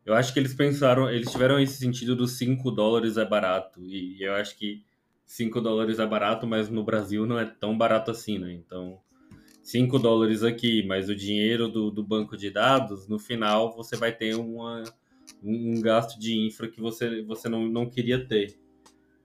eu 0.10 0.16
acho 0.16 0.34
que 0.34 0.40
eles 0.40 0.56
pensaram, 0.56 1.08
eles 1.08 1.32
tiveram 1.32 1.60
esse 1.60 1.78
sentido 1.78 2.16
dos 2.16 2.32
5 2.32 2.72
dólares 2.72 3.16
é 3.16 3.24
barato. 3.24 3.80
E 3.86 4.24
eu 4.24 4.34
acho 4.34 4.58
que 4.58 4.84
5 5.24 5.62
dólares 5.62 6.00
é 6.00 6.08
barato, 6.08 6.48
mas 6.48 6.68
no 6.68 6.84
Brasil 6.84 7.28
não 7.28 7.38
é 7.38 7.46
tão 7.46 7.78
barato 7.78 8.10
assim, 8.10 8.40
né? 8.40 8.52
Então, 8.52 9.00
5 9.62 10.00
dólares 10.00 10.42
aqui, 10.42 10.84
mas 10.88 11.10
o 11.10 11.16
dinheiro 11.16 11.68
do, 11.68 11.92
do 11.92 12.04
banco 12.04 12.36
de 12.36 12.50
dados, 12.50 13.08
no 13.08 13.20
final 13.20 13.72
você 13.76 13.96
vai 13.96 14.12
ter 14.12 14.34
uma, 14.36 14.84
um, 15.44 15.74
um 15.74 15.82
gasto 15.82 16.20
de 16.20 16.36
infra 16.36 16.68
que 16.68 16.82
você, 16.82 17.22
você 17.22 17.48
não, 17.48 17.68
não 17.68 17.88
queria 17.88 18.26
ter. 18.26 18.58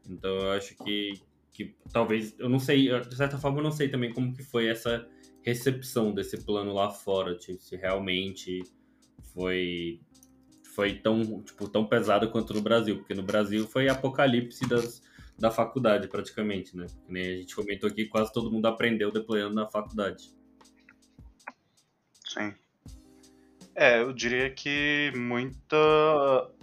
Então 0.07 0.37
eu 0.37 0.51
acho 0.51 0.77
que, 0.85 1.15
que 1.51 1.75
talvez, 1.95 2.39
eu 2.39 2.51
não 2.51 2.59
sei, 2.59 2.91
de 3.01 3.17
certa 3.17 3.39
forma 3.39 3.61
eu 3.61 3.65
não 3.65 3.73
sei 3.73 3.89
também 3.89 4.13
como 4.13 4.35
que 4.35 4.43
foi 4.43 4.67
essa 4.67 5.09
recepção 5.43 6.13
desse 6.13 6.45
plano 6.45 6.75
lá 6.75 6.91
fora, 6.91 7.35
tipo, 7.35 7.59
se 7.59 7.75
realmente 7.75 8.63
foi 9.33 9.99
foi 10.75 10.95
tão, 10.95 11.41
tipo, 11.43 11.69
tão 11.69 11.87
pesado 11.87 12.31
quanto 12.31 12.53
no 12.53 12.61
Brasil, 12.61 12.99
porque 12.99 13.15
no 13.15 13.23
Brasil 13.23 13.67
foi 13.69 13.89
apocalipse 13.89 14.69
das, 14.69 15.03
da 15.39 15.51
faculdade 15.51 16.09
praticamente, 16.09 16.77
né? 16.77 16.87
Que 17.07 17.13
nem 17.13 17.27
a 17.27 17.37
gente 17.37 17.55
comentou 17.55 17.89
aqui, 17.89 18.07
quase 18.07 18.33
todo 18.33 18.51
mundo 18.51 18.67
aprendeu 18.67 19.13
deployando 19.13 19.55
na 19.55 19.67
faculdade. 19.67 20.33
Sim. 22.27 22.53
É, 23.77 24.01
eu 24.01 24.13
diria 24.13 24.51
que 24.51 25.13
muita. 25.17 25.77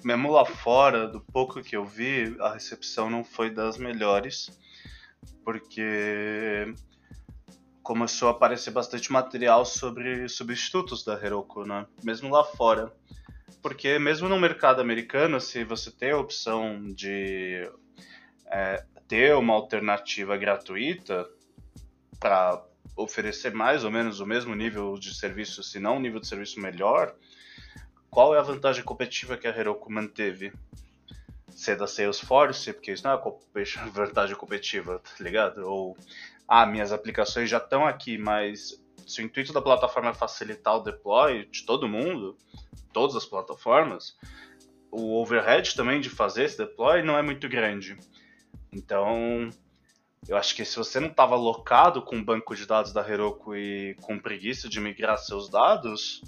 Mesmo 0.04 0.32
lá 0.32 0.46
fora, 0.46 1.08
do 1.08 1.20
pouco 1.20 1.62
que 1.62 1.76
eu 1.76 1.86
vi, 1.86 2.36
a 2.40 2.54
recepção 2.54 3.10
não 3.10 3.24
foi 3.24 3.50
das 3.50 3.78
melhores, 3.78 4.50
porque 5.44 6.74
começou 7.92 8.30
a 8.30 8.32
aparecer 8.32 8.72
bastante 8.72 9.12
material 9.12 9.66
sobre 9.66 10.30
substitutos 10.30 11.04
da 11.04 11.22
Heroku, 11.22 11.66
né? 11.66 11.86
Mesmo 12.02 12.30
lá 12.30 12.42
fora. 12.42 12.90
Porque 13.62 14.00
mesmo 14.00 14.30
no 14.30 14.40
mercado 14.40 14.80
americano, 14.80 15.42
se 15.42 15.66
você 15.66 15.92
tem 15.92 16.12
a 16.12 16.18
opção 16.18 16.82
de 16.94 17.70
é, 18.46 18.86
ter 19.10 19.36
uma 19.36 19.54
alternativa 19.54 20.38
gratuita 20.38 21.30
para 22.18 22.64
oferecer 22.96 23.54
mais 23.54 23.84
ou 23.84 23.92
menos 23.92 24.22
o 24.22 24.26
mesmo 24.26 24.56
nível 24.56 24.98
de 24.98 25.14
serviço, 25.14 25.62
se 25.62 25.78
não 25.78 25.98
um 25.98 26.00
nível 26.00 26.22
de 26.22 26.28
serviço 26.28 26.62
melhor, 26.62 27.14
qual 28.10 28.34
é 28.34 28.40
a 28.40 28.42
vantagem 28.42 28.86
competitiva 28.86 29.36
que 29.36 29.48
a 29.48 29.58
Heroku 29.58 29.92
manteve? 29.92 30.54
Ser 31.50 31.76
da 31.76 31.88
Salesforce, 31.88 32.72
porque 32.72 32.94
isso 32.94 33.04
não 33.04 33.12
é 33.12 33.20
vantagem 33.92 34.38
competitiva, 34.38 35.00
tá 35.00 35.22
ligado? 35.22 35.70
Ou, 35.70 35.98
ah, 36.54 36.66
minhas 36.66 36.92
aplicações 36.92 37.50
já 37.50 37.60
estão 37.60 37.88
aqui, 37.88 38.18
mas 38.18 38.78
se 39.08 39.22
o 39.22 39.24
intuito 39.24 39.54
da 39.54 39.62
plataforma 39.62 40.10
é 40.10 40.14
facilitar 40.14 40.76
o 40.76 40.84
deploy 40.84 41.46
de 41.46 41.66
todo 41.66 41.88
mundo, 41.88 42.38
todas 42.92 43.16
as 43.16 43.26
plataformas, 43.26 44.18
o 44.92 45.14
overhead 45.22 45.74
também 45.74 46.02
de 46.02 46.10
fazer 46.10 46.44
esse 46.44 46.58
deploy 46.58 47.02
não 47.04 47.18
é 47.18 47.22
muito 47.22 47.48
grande. 47.48 47.98
Então, 48.70 49.50
eu 50.28 50.36
acho 50.36 50.54
que 50.54 50.66
se 50.66 50.76
você 50.76 51.00
não 51.00 51.08
estava 51.08 51.38
locado 51.38 52.02
com 52.02 52.18
o 52.18 52.26
banco 52.26 52.54
de 52.54 52.66
dados 52.66 52.92
da 52.92 53.10
Heroku 53.10 53.56
e 53.56 53.96
com 54.02 54.20
preguiça 54.20 54.68
de 54.68 54.82
migrar 54.82 55.18
seus 55.20 55.50
dados, 55.50 56.22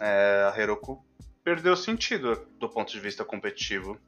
é, 0.00 0.52
a 0.54 0.56
Heroku 0.56 1.04
perdeu 1.42 1.74
sentido 1.74 2.46
do 2.60 2.68
ponto 2.68 2.92
de 2.92 3.00
vista 3.00 3.24
competitivo. 3.24 3.98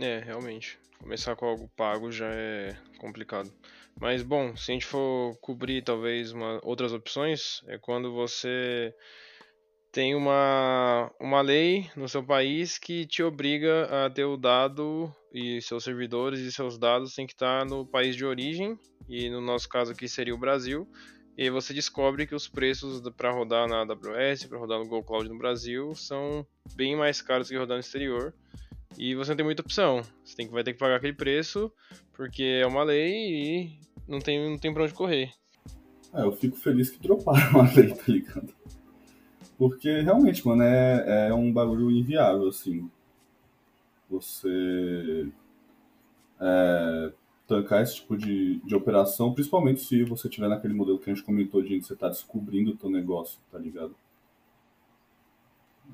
É, 0.00 0.18
realmente. 0.18 0.80
Começar 0.98 1.36
com 1.36 1.46
algo 1.46 1.70
pago 1.76 2.10
já 2.10 2.26
é 2.26 2.76
complicado. 2.98 3.52
Mas 4.00 4.22
bom, 4.22 4.56
se 4.56 4.70
a 4.70 4.74
gente 4.74 4.86
for 4.86 5.36
cobrir 5.40 5.82
talvez 5.82 6.32
uma, 6.32 6.60
outras 6.62 6.92
opções, 6.92 7.62
é 7.68 7.78
quando 7.78 8.12
você 8.12 8.94
tem 9.92 10.14
uma, 10.16 11.12
uma 11.20 11.40
lei 11.40 11.88
no 11.96 12.08
seu 12.08 12.22
país 12.22 12.78
que 12.78 13.06
te 13.06 13.22
obriga 13.22 14.04
a 14.04 14.10
ter 14.10 14.24
o 14.24 14.36
dado 14.36 15.14
e 15.32 15.62
seus 15.62 15.84
servidores 15.84 16.40
e 16.40 16.50
seus 16.50 16.76
dados 16.76 17.14
têm 17.14 17.26
que 17.26 17.32
estar 17.32 17.64
no 17.64 17.86
país 17.86 18.16
de 18.16 18.24
origem, 18.24 18.76
e 19.08 19.30
no 19.30 19.40
nosso 19.40 19.68
caso 19.68 19.92
aqui 19.92 20.08
seria 20.08 20.34
o 20.34 20.38
Brasil. 20.38 20.88
E 21.36 21.50
você 21.50 21.72
descobre 21.72 22.26
que 22.26 22.34
os 22.34 22.48
preços 22.48 23.00
para 23.16 23.32
rodar 23.32 23.68
na 23.68 23.80
AWS, 23.80 24.46
para 24.46 24.58
rodar 24.58 24.78
no 24.78 24.84
Google 24.84 25.04
Cloud 25.04 25.28
no 25.28 25.38
Brasil, 25.38 25.94
são 25.94 26.46
bem 26.74 26.96
mais 26.96 27.20
caros 27.20 27.48
que 27.48 27.56
rodar 27.56 27.76
no 27.76 27.80
exterior. 27.80 28.32
E 28.96 29.14
você 29.14 29.30
não 29.30 29.36
tem 29.36 29.44
muita 29.44 29.62
opção. 29.62 30.02
Você 30.24 30.36
tem 30.36 30.46
que, 30.46 30.52
vai 30.52 30.62
ter 30.62 30.72
que 30.72 30.78
pagar 30.78 30.96
aquele 30.96 31.12
preço, 31.12 31.72
porque 32.16 32.60
é 32.62 32.66
uma 32.66 32.82
lei 32.82 33.64
e 33.64 33.78
não 34.08 34.18
tem, 34.18 34.50
não 34.50 34.58
tem 34.58 34.72
pra 34.72 34.84
onde 34.84 34.94
correr. 34.94 35.32
É, 36.12 36.22
eu 36.22 36.32
fico 36.32 36.56
feliz 36.56 36.90
que 36.90 37.00
droparam 37.00 37.60
a 37.60 37.70
lei, 37.72 37.92
tá 37.92 38.04
ligado? 38.08 38.54
Porque 39.58 40.00
realmente, 40.00 40.46
mano, 40.46 40.62
é, 40.62 41.28
é 41.28 41.34
um 41.34 41.52
bagulho 41.52 41.90
inviável, 41.90 42.48
assim. 42.48 42.90
Você 44.10 45.28
é, 46.40 47.12
tancar 47.46 47.82
esse 47.82 47.96
tipo 47.96 48.16
de, 48.16 48.60
de 48.64 48.74
operação, 48.74 49.32
principalmente 49.32 49.80
se 49.80 50.04
você 50.04 50.28
tiver 50.28 50.48
naquele 50.48 50.74
modelo 50.74 50.98
que 50.98 51.10
a 51.10 51.14
gente 51.14 51.24
comentou 51.24 51.62
de 51.62 51.80
você 51.80 51.94
tá 51.94 52.08
descobrindo 52.08 52.72
o 52.72 52.76
teu 52.76 52.90
negócio, 52.90 53.40
tá 53.50 53.58
ligado? 53.58 53.94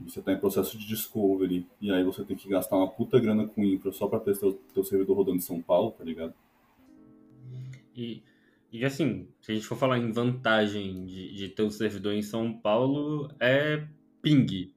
Você 0.05 0.23
tá 0.23 0.33
em 0.33 0.39
processo 0.39 0.79
de 0.79 0.87
discovery, 0.87 1.67
e 1.81 1.91
aí 1.91 2.03
você 2.03 2.25
tem 2.25 2.37
que 2.37 2.49
gastar 2.49 2.77
uma 2.77 2.89
puta 2.89 3.19
grana 3.21 3.47
com 3.47 3.65
infra 3.65 3.93
só 3.93 4.07
pra 4.07 4.21
ter 4.21 4.35
seu, 4.35 4.55
teu 4.73 4.83
servidor 4.83 5.17
rodando 5.17 5.37
em 5.37 5.41
São 5.41 5.61
Paulo, 5.61 5.91
tá 5.93 6.05
ligado? 6.05 6.35
E 7.95 8.23
e 8.73 8.85
assim, 8.85 9.27
se 9.41 9.51
a 9.51 9.55
gente 9.55 9.67
for 9.67 9.77
falar 9.77 9.99
em 9.99 10.13
vantagem 10.13 11.05
de, 11.05 11.35
de 11.35 11.49
ter 11.49 11.63
um 11.63 11.71
servidor 11.71 12.15
em 12.15 12.23
São 12.23 12.53
Paulo, 12.53 13.29
é 13.41 13.85
ping. 14.23 14.73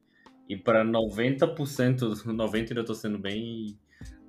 E 0.49 0.57
para 0.57 0.83
90%, 0.83 1.55
90% 2.25 2.69
ainda 2.69 2.81
estou 2.81 2.95
sendo 2.95 3.19
bem, 3.19 3.77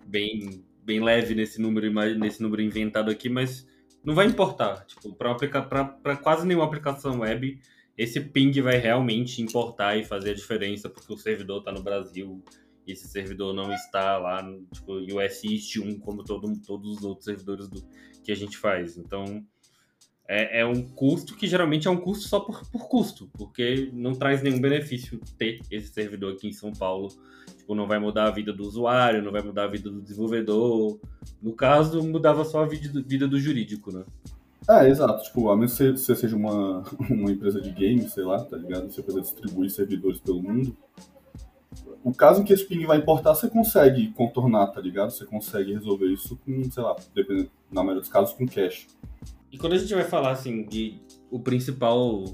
bem, 0.07 0.63
bem 0.83 1.03
leve 1.03 1.35
nesse 1.35 1.61
número, 1.61 1.91
nesse 2.19 2.43
número 2.43 2.61
inventado 2.61 3.11
aqui, 3.11 3.31
mas 3.31 3.67
não 4.05 4.15
vai 4.15 4.27
importar. 4.27 4.85
Tipo, 4.85 5.15
para 5.15 6.17
quase 6.19 6.47
nenhuma 6.47 6.67
aplicação 6.67 7.21
web, 7.21 7.59
esse 7.97 8.21
ping 8.21 8.53
vai 8.61 8.79
realmente 8.79 9.41
importar 9.41 9.97
e 9.97 10.05
fazer 10.05 10.31
a 10.31 10.35
diferença, 10.35 10.89
porque 10.89 11.13
o 11.13 11.17
servidor 11.17 11.59
está 11.59 11.73
no 11.73 11.83
Brasil 11.83 12.43
e 12.87 12.93
esse 12.93 13.09
servidor 13.09 13.55
não 13.55 13.73
está 13.73 14.19
lá, 14.19 14.43
tipo, 14.73 14.95
US 14.95 15.45
East 15.45 15.77
1, 15.77 16.01
como 16.01 16.23
todo, 16.23 16.53
todos 16.61 16.99
os 16.99 17.05
outros 17.05 17.25
servidores 17.25 17.69
do, 17.69 17.83
que 18.23 18.31
a 18.31 18.35
gente 18.35 18.59
faz. 18.59 18.99
Então, 18.99 19.45
é, 20.29 20.61
é, 20.61 20.67
um 20.67 20.83
custo 20.83 21.37
que 21.37 21.47
geralmente 21.47 21.87
é 21.87 21.91
um 21.91 21.97
custo 21.97 22.29
só 22.29 22.41
por, 22.41 22.67
por 22.71 22.89
custo, 22.89 23.31
porque 23.35 23.91
não 23.93 24.15
traz 24.15 24.43
nenhum 24.43 24.61
benefício 24.61 25.21
ter 25.39 25.61
esse 25.71 25.93
servidor 25.93 26.35
aqui 26.35 26.49
em 26.49 26.53
São 26.53 26.73
Paulo. 26.73 27.09
Tipo, 27.59 27.75
não 27.75 27.87
vai 27.87 27.99
mudar 27.99 28.27
a 28.27 28.31
vida 28.31 28.53
do 28.53 28.65
usuário, 28.65 29.23
não 29.23 29.33
vai 29.33 29.43
mudar 29.43 29.65
a 29.65 29.69
vida 29.69 29.91
do 29.91 30.03
desenvolvedor. 30.03 30.99
No 31.41 31.55
caso, 31.55 32.03
mudava 32.03 32.45
só 32.45 32.63
a 32.65 32.67
vida, 32.67 33.03
vida 33.07 33.29
do 33.29 33.39
jurídico, 33.39 33.93
né? 33.93 34.05
É, 34.69 34.89
exato. 34.89 35.23
Tipo, 35.25 35.51
a 35.51 35.57
menos 35.57 35.77
que 35.77 35.93
você 35.93 36.15
seja 36.15 36.37
uma, 36.37 36.83
uma 37.11 37.31
empresa 37.31 37.61
de 37.61 37.71
games, 37.71 38.13
sei 38.13 38.25
lá, 38.25 38.43
tá 38.45 38.57
ligado? 38.57 38.91
Você 38.91 39.03
precisa 39.03 39.21
distribuir 39.21 39.71
servidores 39.71 40.21
pelo 40.21 40.43
mundo. 40.43 40.77
O 42.03 42.13
caso 42.13 42.45
que 42.45 42.53
esse 42.53 42.65
ping 42.67 42.85
vai 42.87 42.99
importar, 42.99 43.35
você 43.35 43.49
consegue 43.49 44.13
contornar, 44.13 44.69
tá 44.69 44.81
ligado? 44.81 45.11
Você 45.11 45.25
consegue 45.25 45.73
resolver 45.73 46.07
isso 46.07 46.37
com, 46.45 46.63
sei 46.71 46.83
lá, 46.83 46.95
dependendo, 47.15 47.51
na 47.71 47.83
maioria 47.83 48.01
dos 48.01 48.11
casos, 48.11 48.35
com 48.35 48.47
cache. 48.47 48.87
E 49.51 49.59
quando 49.59 49.75
a 49.75 49.79
gente 49.79 49.95
vai 49.95 50.05
falar 50.05 50.33
assim 50.33 50.65
de 50.67 51.01
o 51.31 51.41
principal 51.41 52.25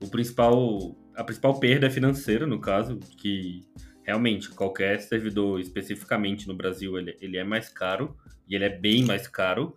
o 0.00 0.08
principal 0.10 0.96
a 1.14 1.24
principal 1.24 1.58
perda 1.58 1.86
é 1.86 1.90
financeira 1.90 2.46
no 2.46 2.60
caso, 2.60 2.98
que 3.16 3.64
realmente 4.02 4.50
qualquer 4.50 5.00
servidor 5.00 5.60
especificamente 5.60 6.46
no 6.46 6.54
Brasil 6.54 6.98
ele, 6.98 7.16
ele 7.20 7.36
é 7.36 7.44
mais 7.44 7.68
caro 7.68 8.16
e 8.48 8.54
ele 8.54 8.64
é 8.64 8.68
bem 8.68 9.04
mais 9.04 9.26
caro. 9.26 9.74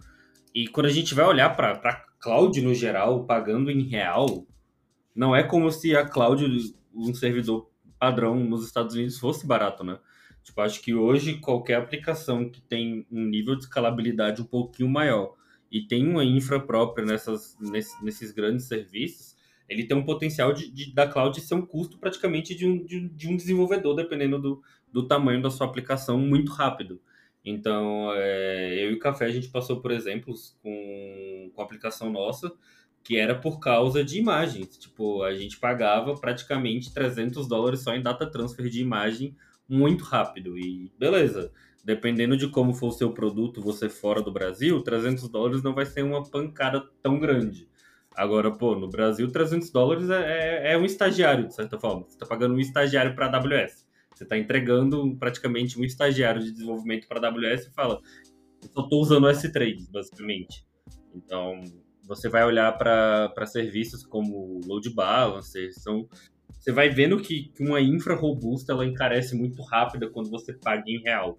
E 0.54 0.68
quando 0.68 0.88
a 0.88 0.92
gente 0.92 1.14
vai 1.14 1.26
olhar 1.26 1.56
para 1.56 2.06
cloud 2.20 2.62
no 2.62 2.74
geral, 2.74 3.26
pagando 3.26 3.72
em 3.72 3.84
real, 3.84 4.46
não 5.16 5.36
é 5.36 5.44
como 5.44 5.72
se 5.72 5.96
a 5.96 6.06
cloud, 6.06 6.46
um 6.94 7.14
servidor 7.14 7.70
padrão 8.00 8.36
nos 8.36 8.66
Estados 8.66 8.96
Unidos 8.96 9.18
fosse 9.18 9.46
barato, 9.46 9.84
né? 9.84 10.00
Tipo, 10.44 10.62
acho 10.62 10.82
que 10.82 10.94
hoje 10.94 11.38
qualquer 11.38 11.76
aplicação 11.76 12.50
que 12.50 12.62
tem 12.62 13.06
um 13.12 13.26
nível 13.26 13.56
de 13.56 13.64
escalabilidade 13.64 14.42
um 14.42 14.46
pouquinho 14.46 14.90
maior 14.90 15.36
e 15.72 15.82
tem 15.82 16.08
uma 16.08 16.26
infra 16.26 16.60
própria 16.60 17.06
nessas, 17.06 17.56
nesses, 17.60 18.32
grandes 18.32 18.66
serviços, 18.66 19.36
ele 19.70 19.86
tem 19.86 19.96
um 19.96 20.04
potencial 20.04 20.52
de, 20.52 20.70
de, 20.70 20.94
da 20.94 21.08
cloud 21.08 21.40
ser 21.40 21.54
um 21.54 21.66
custo 21.66 21.98
praticamente 21.98 22.54
de 22.56 22.68
um, 22.68 22.84
de, 22.84 23.08
de 23.08 23.28
um 23.30 23.38
desenvolvedor, 23.38 23.96
dependendo 23.96 24.40
do, 24.40 24.62
do 24.92 25.08
tamanho 25.08 25.42
da 25.42 25.50
sua 25.50 25.68
aplicação, 25.68 26.18
muito 26.18 26.52
rápido. 26.52 27.00
Então, 27.44 28.12
é, 28.14 28.86
eu 28.86 28.92
e 28.92 28.94
o 28.94 29.00
Café, 29.00 29.26
a 29.26 29.32
gente 29.32 29.50
passou 29.50 29.82
por 29.82 29.92
exemplos 29.92 30.58
com, 30.62 31.52
com 31.54 31.62
aplicação 31.62 32.12
nossa, 32.12 32.52
que 33.04 33.18
era 33.18 33.34
por 33.36 33.60
causa 33.60 34.04
de 34.04 34.20
imagens. 34.20 34.78
Tipo, 34.78 35.24
a 35.24 35.34
gente 35.34 35.58
pagava 35.60 36.16
praticamente 36.16 36.94
300 36.94 37.48
dólares 37.48 37.82
só 37.82 37.94
em 37.96 38.02
data 38.02 38.30
transfer 38.30 38.70
de 38.70 38.82
imagem 38.82 39.36
muito 39.68 40.04
rápido. 40.04 40.58
E 40.58 40.92
beleza, 41.00 41.52
dependendo 41.84 42.38
de 42.38 42.48
como 42.48 42.74
for 42.74 42.88
o 42.88 42.92
seu 42.92 43.12
produto, 43.12 43.62
você 43.62 43.90
fora 43.90 44.22
do 44.22 44.32
Brasil, 44.32 44.82
300 44.82 45.28
dólares 45.30 45.64
não 45.64 45.74
vai 45.74 45.86
ser 45.86 46.04
uma 46.04 46.24
pancada 46.24 46.84
tão 47.02 47.20
grande. 47.20 47.68
Agora, 48.16 48.52
pô, 48.52 48.76
no 48.76 48.90
Brasil, 48.90 49.32
300 49.32 49.70
dólares 49.72 50.10
é, 50.10 50.70
é, 50.70 50.74
é 50.74 50.78
um 50.78 50.86
estagiário, 50.86 51.48
de 51.48 51.56
certa 51.56 51.80
forma. 51.80 52.04
Você 52.04 52.16
está 52.16 52.26
pagando 52.26 52.54
um 52.54 52.60
estagiário 52.60 53.16
para 53.16 53.28
a 53.28 53.38
AWS. 53.38 53.88
Você 54.22 54.26
está 54.26 54.38
entregando 54.38 55.18
praticamente 55.18 55.80
um 55.80 55.84
estagiário 55.84 56.44
de 56.44 56.52
desenvolvimento 56.52 57.08
para 57.08 57.28
a 57.28 57.32
AWS 57.32 57.66
e 57.66 57.74
fala, 57.74 58.00
eu 58.62 58.70
só 58.72 58.84
estou 58.84 59.02
usando 59.02 59.24
o 59.24 59.28
S3, 59.28 59.90
basicamente. 59.92 60.64
Então, 61.16 61.60
você 62.04 62.30
vai 62.30 62.46
olhar 62.46 62.72
para 62.78 63.46
serviços 63.48 64.06
como 64.06 64.62
load 64.64 64.94
balancer, 64.94 65.74
são 65.74 66.08
você 66.52 66.72
vai 66.72 66.90
vendo 66.90 67.18
que, 67.18 67.46
que 67.46 67.64
uma 67.64 67.82
infra 67.82 68.14
robusta 68.14 68.74
ela 68.74 68.86
encarece 68.86 69.36
muito 69.36 69.64
rápida 69.64 70.08
quando 70.08 70.30
você 70.30 70.54
paga 70.54 70.84
em 70.86 71.02
real. 71.02 71.36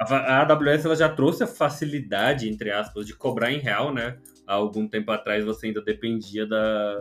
A, 0.00 0.16
a 0.16 0.40
AWS 0.40 0.86
ela 0.86 0.96
já 0.96 1.10
trouxe 1.10 1.44
a 1.44 1.46
facilidade, 1.46 2.48
entre 2.48 2.70
aspas, 2.70 3.06
de 3.06 3.14
cobrar 3.14 3.52
em 3.52 3.58
real, 3.58 3.92
né? 3.92 4.16
Há 4.46 4.54
algum 4.54 4.88
tempo 4.88 5.10
atrás 5.10 5.44
você 5.44 5.66
ainda 5.66 5.82
dependia 5.82 6.46
da 6.46 6.98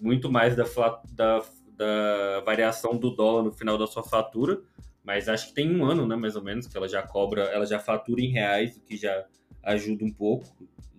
muito 0.00 0.28
mais 0.28 0.56
da, 0.56 0.64
da, 1.12 1.42
da 1.80 2.40
variação 2.44 2.96
do 2.96 3.10
dólar 3.10 3.42
no 3.42 3.52
final 3.52 3.78
da 3.78 3.86
sua 3.86 4.02
fatura, 4.02 4.60
mas 5.02 5.28
acho 5.28 5.48
que 5.48 5.54
tem 5.54 5.74
um 5.74 5.84
ano, 5.84 6.06
né, 6.06 6.14
mais 6.14 6.36
ou 6.36 6.42
menos, 6.42 6.66
que 6.66 6.76
ela 6.76 6.88
já 6.88 7.02
cobra, 7.02 7.42
ela 7.44 7.64
já 7.64 7.78
fatura 7.78 8.20
em 8.20 8.30
reais, 8.30 8.76
o 8.76 8.80
que 8.80 8.96
já 8.96 9.26
ajuda 9.62 10.04
um 10.04 10.12
pouco. 10.12 10.46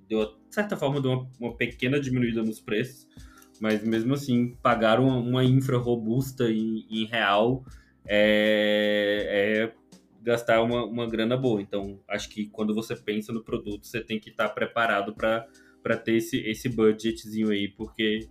Deu, 0.08 0.26
de 0.26 0.56
certa 0.56 0.76
forma, 0.76 1.00
deu 1.00 1.12
uma, 1.12 1.30
uma 1.40 1.56
pequena 1.56 2.00
diminuída 2.00 2.44
nos 2.44 2.60
preços 2.60 3.08
mas 3.62 3.84
mesmo 3.84 4.16
assim, 4.16 4.58
pagar 4.64 5.00
uma, 5.00 5.18
uma 5.18 5.44
infra 5.44 5.78
robusta 5.78 6.50
em, 6.52 6.84
em 6.90 7.06
real 7.06 7.64
é, 8.08 9.70
é, 9.70 9.74
gastar 10.24 10.64
uma, 10.64 10.84
uma 10.84 11.08
grana 11.08 11.38
boa. 11.38 11.62
Então, 11.62 12.00
acho 12.08 12.28
que 12.30 12.48
quando 12.48 12.74
você 12.74 12.96
pensa 12.96 13.32
no 13.32 13.44
produto, 13.44 13.86
você 13.86 14.02
tem 14.02 14.20
que 14.20 14.32
estar 14.32 14.50
preparado 14.50 15.14
para 15.14 15.98
ter 15.98 16.16
esse, 16.16 16.38
esse 16.40 16.70
budgetzinho 16.70 17.52
aí, 17.52 17.68
porque 17.68 18.28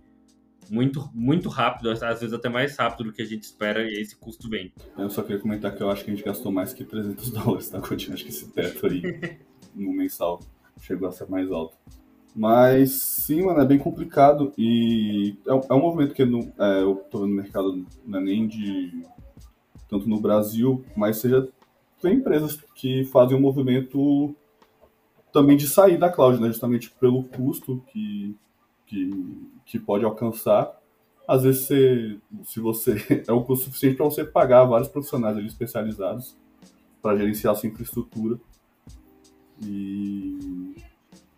muito, 0.69 1.09
muito 1.13 1.49
rápido, 1.49 1.89
às 1.89 1.99
vezes 1.99 2.33
até 2.33 2.49
mais 2.49 2.77
rápido 2.77 3.05
do 3.05 3.13
que 3.13 3.21
a 3.21 3.25
gente 3.25 3.43
espera, 3.43 3.83
e 3.83 4.01
esse 4.01 4.15
custo 4.15 4.49
vem. 4.49 4.71
Eu 4.97 5.09
só 5.09 5.21
queria 5.21 5.39
comentar 5.39 5.75
que 5.75 5.81
eu 5.81 5.89
acho 5.89 6.03
que 6.03 6.11
a 6.11 6.15
gente 6.15 6.25
gastou 6.25 6.51
mais 6.51 6.73
que 6.73 6.83
300 6.83 7.31
dólares, 7.33 7.69
tá? 7.69 7.79
Continua, 7.79 8.15
acho 8.15 8.23
que 8.23 8.29
esse 8.29 8.51
teto 8.51 8.87
aí 8.87 9.01
no 9.75 9.93
mensal 9.93 10.39
chegou 10.79 11.07
a 11.07 11.11
ser 11.11 11.29
mais 11.29 11.51
alto. 11.51 11.75
Mas 12.35 12.91
sim, 12.91 13.43
mano, 13.43 13.59
é 13.59 13.65
bem 13.65 13.77
complicado 13.77 14.53
e 14.57 15.35
é, 15.45 15.51
é 15.51 15.73
um 15.73 15.81
movimento 15.81 16.13
que 16.13 16.23
não, 16.23 16.39
é, 16.57 16.81
eu 16.81 16.95
tô 17.09 17.19
no 17.19 17.27
mercado 17.27 17.85
não 18.05 18.19
é 18.19 18.23
nem 18.23 18.47
de 18.47 19.03
tanto 19.89 20.07
no 20.07 20.21
Brasil, 20.21 20.85
mas 20.95 21.17
seja 21.17 21.49
tem 22.01 22.15
empresas 22.15 22.57
que 22.73 23.03
fazem 23.05 23.37
um 23.37 23.41
movimento 23.41 24.33
também 25.31 25.55
de 25.55 25.67
sair 25.67 25.97
da 25.97 26.09
cloud, 26.09 26.41
né? 26.41 26.47
Justamente 26.47 26.89
pelo 26.91 27.23
custo 27.23 27.83
que, 27.91 28.35
que, 28.87 29.09
que 29.71 29.79
pode 29.79 30.05
alcançar. 30.05 30.79
Às 31.27 31.43
vezes, 31.43 31.61
você, 31.61 32.19
se 32.43 32.59
você 32.59 33.23
é 33.27 33.31
o 33.31 33.43
custo 33.43 33.65
suficiente 33.65 33.95
para 33.95 34.05
você 34.05 34.23
pagar 34.23 34.65
vários 34.65 34.89
profissionais 34.89 35.37
ali 35.37 35.47
especializados 35.47 36.37
para 37.01 37.17
gerenciar 37.17 37.55
sua 37.55 37.69
infraestrutura. 37.69 38.39
E 39.63 40.75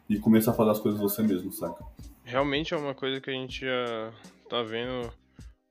e 0.09 0.19
começar 0.19 0.51
a 0.51 0.53
fazer 0.53 0.71
as 0.71 0.79
coisas 0.79 0.99
você 0.99 1.21
mesmo, 1.23 1.51
saca? 1.51 1.83
Realmente 2.23 2.73
é 2.73 2.77
uma 2.77 2.93
coisa 2.93 3.19
que 3.19 3.29
a 3.29 3.33
gente 3.33 3.61
já 3.61 4.13
tá 4.49 4.61
vendo 4.61 5.11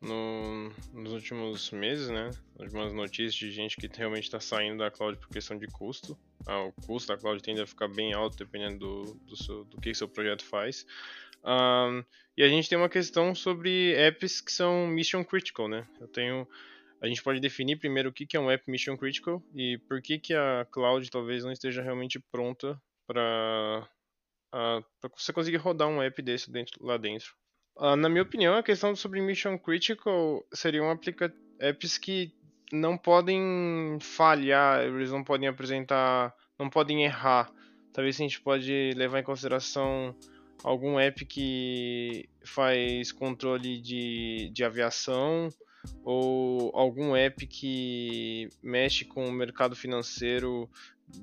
no, 0.00 0.70
nos 0.92 1.12
últimos 1.12 1.70
meses, 1.70 2.08
né? 2.08 2.30
Algumas 2.58 2.92
notícias 2.92 3.34
de 3.34 3.50
gente 3.50 3.76
que 3.76 3.88
realmente 3.94 4.24
está 4.24 4.40
saindo 4.40 4.78
da 4.78 4.90
cloud 4.90 5.18
por 5.18 5.28
questão 5.28 5.56
de 5.56 5.66
custo. 5.68 6.18
Ah, 6.46 6.64
o 6.64 6.72
custo 6.72 7.08
da 7.12 7.18
cloud 7.18 7.42
tende 7.42 7.60
a 7.60 7.66
ficar 7.66 7.88
bem 7.88 8.12
alto 8.12 8.36
dependendo 8.36 8.78
do, 8.78 9.14
do, 9.26 9.36
seu, 9.36 9.64
do 9.64 9.80
que 9.80 9.94
seu 9.94 10.08
projeto 10.08 10.44
faz. 10.44 10.84
Um, 11.44 12.04
e 12.36 12.42
a 12.42 12.48
gente 12.48 12.68
tem 12.68 12.78
uma 12.78 12.88
questão 12.88 13.34
sobre 13.34 13.94
apps 13.94 14.40
que 14.40 14.52
são 14.52 14.86
mission 14.86 15.24
critical, 15.24 15.68
né? 15.68 15.86
Eu 16.00 16.08
tenho 16.08 16.48
a 17.02 17.08
gente 17.08 17.22
pode 17.22 17.40
definir 17.40 17.80
primeiro 17.80 18.10
o 18.10 18.12
que 18.12 18.36
é 18.36 18.40
um 18.40 18.48
app 18.48 18.62
mission 18.70 18.96
critical 18.96 19.42
e 19.52 19.76
por 19.88 20.00
que, 20.00 20.20
que 20.20 20.34
a 20.34 20.64
cloud 20.70 21.10
talvez 21.10 21.42
não 21.42 21.50
esteja 21.50 21.82
realmente 21.82 22.20
pronta 22.30 22.80
para 23.08 23.88
para 24.52 25.10
você 25.16 25.32
conseguir 25.32 25.56
rodar 25.56 25.88
um 25.88 26.02
app 26.02 26.20
desse 26.20 26.50
dentro, 26.52 26.84
lá 26.84 26.98
dentro. 26.98 27.34
Uh, 27.74 27.96
na 27.96 28.08
minha 28.08 28.22
opinião, 28.22 28.54
a 28.54 28.62
questão 28.62 28.94
sobre 28.94 29.20
Mission 29.22 29.58
Critical 29.58 30.46
seriam 30.52 30.96
apps 31.58 31.96
que 31.96 32.30
não 32.70 32.98
podem 32.98 33.98
falhar, 33.98 34.82
eles 34.82 35.10
não 35.10 35.24
podem 35.24 35.48
apresentar, 35.48 36.34
não 36.58 36.68
podem 36.68 37.02
errar. 37.02 37.50
Talvez 37.94 38.16
a 38.16 38.22
gente 38.22 38.40
pode 38.42 38.92
levar 38.94 39.20
em 39.20 39.24
consideração 39.24 40.14
algum 40.62 40.98
app 40.98 41.24
que 41.24 42.28
faz 42.44 43.12
controle 43.12 43.80
de, 43.80 44.50
de 44.52 44.64
aviação 44.64 45.48
ou 46.04 46.70
algum 46.74 47.16
app 47.16 47.46
que 47.46 48.48
mexe 48.62 49.04
com 49.04 49.26
o 49.26 49.32
mercado 49.32 49.74
financeiro 49.74 50.68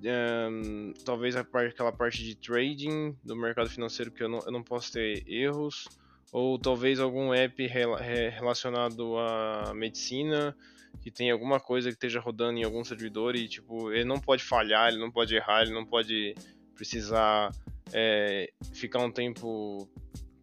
um, 0.03 0.93
talvez 1.03 1.35
aquela 1.35 1.91
parte 1.91 2.23
de 2.23 2.35
trading 2.35 3.15
do 3.23 3.35
mercado 3.35 3.69
financeiro 3.69 4.11
que 4.11 4.21
eu 4.21 4.29
não, 4.29 4.39
eu 4.39 4.51
não 4.51 4.63
posso 4.63 4.91
ter 4.91 5.23
erros, 5.27 5.87
ou 6.31 6.59
talvez 6.59 6.99
algum 6.99 7.33
app 7.33 7.65
relacionado 7.65 9.17
à 9.17 9.73
medicina 9.73 10.55
que 11.01 11.09
tem 11.09 11.31
alguma 11.31 11.59
coisa 11.59 11.89
que 11.89 11.95
esteja 11.95 12.19
rodando 12.19 12.59
em 12.59 12.63
algum 12.63 12.83
servidor 12.83 13.35
e 13.35 13.47
tipo 13.47 13.91
ele 13.91 14.05
não 14.05 14.19
pode 14.19 14.43
falhar, 14.43 14.89
ele 14.89 14.99
não 14.99 15.11
pode 15.11 15.35
errar, 15.35 15.63
ele 15.63 15.73
não 15.73 15.85
pode 15.85 16.35
precisar 16.75 17.51
é, 17.93 18.51
ficar 18.73 18.99
um 18.99 19.11
tempo 19.11 19.87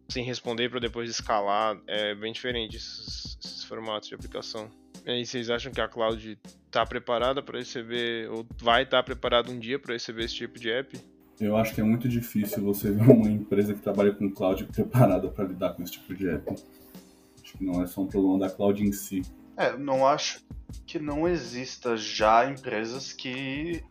sem 0.09 0.23
responder 0.23 0.69
para 0.69 0.79
depois 0.79 1.09
escalar. 1.09 1.77
É 1.87 2.15
bem 2.15 2.31
diferente 2.31 2.77
esses, 2.77 3.37
esses 3.43 3.63
formatos 3.63 4.09
de 4.09 4.15
aplicação. 4.15 4.69
E 5.05 5.11
aí, 5.11 5.25
vocês 5.25 5.49
acham 5.49 5.71
que 5.71 5.79
a 5.79 5.87
cloud 5.87 6.37
está 6.65 6.85
preparada 6.85 7.41
para 7.41 7.59
receber, 7.59 8.29
ou 8.29 8.45
vai 8.61 8.83
estar 8.83 8.97
tá 8.97 9.03
preparada 9.03 9.51
um 9.51 9.57
dia 9.57 9.79
para 9.79 9.93
receber 9.93 10.25
esse 10.25 10.35
tipo 10.35 10.59
de 10.59 10.69
app? 10.69 10.99
Eu 11.39 11.55
acho 11.55 11.73
que 11.73 11.79
é 11.79 11.83
muito 11.83 12.09
difícil 12.09 12.63
você 12.63 12.91
ver 12.91 13.09
uma 13.09 13.29
empresa 13.29 13.73
que 13.73 13.79
trabalha 13.79 14.11
com 14.11 14.29
cloud 14.29 14.65
preparada 14.73 15.29
para 15.29 15.45
lidar 15.45 15.73
com 15.73 15.83
esse 15.83 15.93
tipo 15.93 16.13
de 16.15 16.27
app. 16.29 16.51
Acho 17.43 17.57
que 17.57 17.63
não 17.63 17.81
é 17.81 17.87
só 17.87 18.01
um 18.01 18.07
problema 18.07 18.39
da 18.39 18.49
cloud 18.49 18.83
em 18.83 18.91
si. 18.91 19.21
É, 19.55 19.77
não 19.77 20.05
acho 20.05 20.43
que 20.85 20.99
não 20.99 21.27
exista 21.27 21.95
já 21.95 22.49
empresas 22.49 23.13
que 23.13 23.83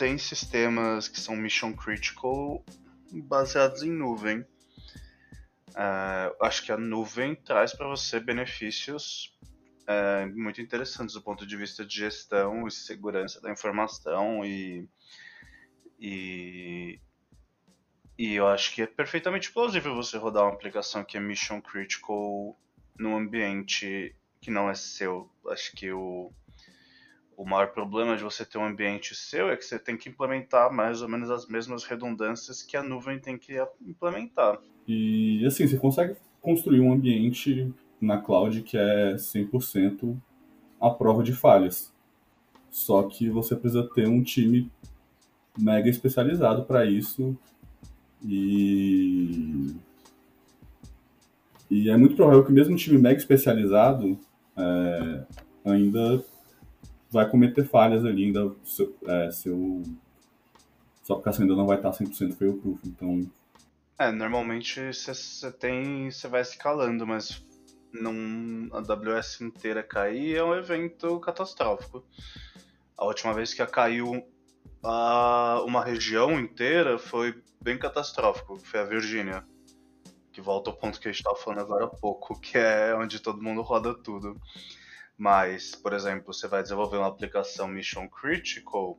têm 0.00 0.16
sistemas 0.16 1.08
que 1.08 1.20
são 1.20 1.36
mission 1.36 1.74
critical 1.74 2.64
baseados 3.12 3.82
em 3.82 3.90
nuvem. 3.90 4.40
Uh, 5.70 6.34
acho 6.40 6.64
que 6.64 6.72
a 6.72 6.78
nuvem 6.78 7.34
traz 7.34 7.74
para 7.74 7.86
você 7.86 8.18
benefícios 8.18 9.38
é, 9.86 10.24
muito 10.24 10.60
interessantes 10.62 11.14
do 11.14 11.20
ponto 11.20 11.46
de 11.46 11.54
vista 11.54 11.84
de 11.84 11.96
gestão 11.96 12.66
e 12.66 12.70
segurança 12.70 13.40
da 13.42 13.50
informação 13.50 14.42
e, 14.42 14.88
e, 15.98 16.98
e 18.16 18.34
eu 18.34 18.48
acho 18.48 18.74
que 18.74 18.82
é 18.82 18.86
perfeitamente 18.86 19.52
plausível 19.52 19.94
você 19.94 20.16
rodar 20.16 20.44
uma 20.44 20.52
aplicação 20.52 21.04
que 21.04 21.18
é 21.18 21.20
mission 21.20 21.60
critical 21.60 22.58
num 22.98 23.16
ambiente 23.16 24.16
que 24.40 24.50
não 24.50 24.70
é 24.70 24.74
seu. 24.74 25.30
Acho 25.48 25.72
que 25.72 25.92
o, 25.92 26.32
o 27.40 27.44
maior 27.46 27.68
problema 27.68 28.18
de 28.18 28.22
você 28.22 28.44
ter 28.44 28.58
um 28.58 28.66
ambiente 28.66 29.14
seu 29.14 29.48
é 29.48 29.56
que 29.56 29.64
você 29.64 29.78
tem 29.78 29.96
que 29.96 30.10
implementar 30.10 30.70
mais 30.70 31.00
ou 31.00 31.08
menos 31.08 31.30
as 31.30 31.46
mesmas 31.46 31.84
redundâncias 31.84 32.62
que 32.62 32.76
a 32.76 32.82
nuvem 32.82 33.18
tem 33.18 33.38
que 33.38 33.54
implementar. 33.80 34.58
E 34.86 35.42
assim, 35.46 35.66
você 35.66 35.78
consegue 35.78 36.16
construir 36.42 36.80
um 36.80 36.92
ambiente 36.92 37.72
na 37.98 38.18
cloud 38.18 38.60
que 38.60 38.76
é 38.76 39.14
100% 39.14 40.14
a 40.78 40.90
prova 40.90 41.22
de 41.22 41.32
falhas. 41.32 41.90
Só 42.70 43.04
que 43.04 43.30
você 43.30 43.56
precisa 43.56 43.88
ter 43.94 44.06
um 44.06 44.22
time 44.22 44.70
mega 45.58 45.88
especializado 45.88 46.64
para 46.64 46.84
isso 46.84 47.34
e 48.22 49.74
e 51.70 51.88
é 51.88 51.96
muito 51.96 52.16
provável 52.16 52.44
que 52.44 52.52
mesmo 52.52 52.74
um 52.74 52.76
time 52.76 52.98
mega 52.98 53.18
especializado 53.18 54.18
é, 54.54 55.24
ainda 55.64 56.22
vai 57.10 57.28
cometer 57.28 57.64
falhas 57.64 58.04
ali, 58.04 58.26
ainda 58.26 58.54
seu, 58.64 58.96
é, 59.06 59.30
seu 59.30 59.82
sua 61.02 61.16
aplicação 61.16 61.42
ainda 61.42 61.56
não 61.56 61.66
vai 61.66 61.76
estar 61.76 61.90
100% 61.90 62.36
fail-proof, 62.36 62.80
então... 62.84 63.28
É, 63.98 64.10
normalmente 64.10 64.80
você 64.92 65.52
tem, 65.52 66.10
você 66.10 66.28
vai 66.28 66.40
escalando, 66.40 67.06
mas 67.06 67.44
num 67.92 68.68
AWS 68.72 69.40
inteira 69.40 69.82
cair 69.82 70.36
é 70.36 70.44
um 70.44 70.54
evento 70.54 71.18
catastrófico. 71.20 72.04
A 72.96 73.04
última 73.04 73.34
vez 73.34 73.52
que 73.52 73.64
caiu 73.66 74.24
a, 74.82 75.62
uma 75.66 75.84
região 75.84 76.38
inteira 76.38 76.98
foi 76.98 77.42
bem 77.60 77.78
catastrófico, 77.78 78.58
foi 78.58 78.80
a 78.80 78.84
Virgínia. 78.84 79.44
Que 80.32 80.40
volta 80.40 80.70
ao 80.70 80.76
ponto 80.76 81.00
que 81.00 81.08
a 81.08 81.10
gente 81.10 81.20
estava 81.20 81.36
falando 81.36 81.60
agora 81.60 81.84
há 81.86 81.88
pouco, 81.88 82.38
que 82.40 82.56
é 82.56 82.94
onde 82.94 83.20
todo 83.20 83.42
mundo 83.42 83.62
roda 83.62 83.94
tudo. 83.94 84.40
Mas, 85.20 85.74
por 85.74 85.92
exemplo, 85.92 86.32
você 86.32 86.48
vai 86.48 86.62
desenvolver 86.62 86.96
uma 86.96 87.08
aplicação 87.08 87.68
Mission 87.68 88.08
Critical, 88.08 88.98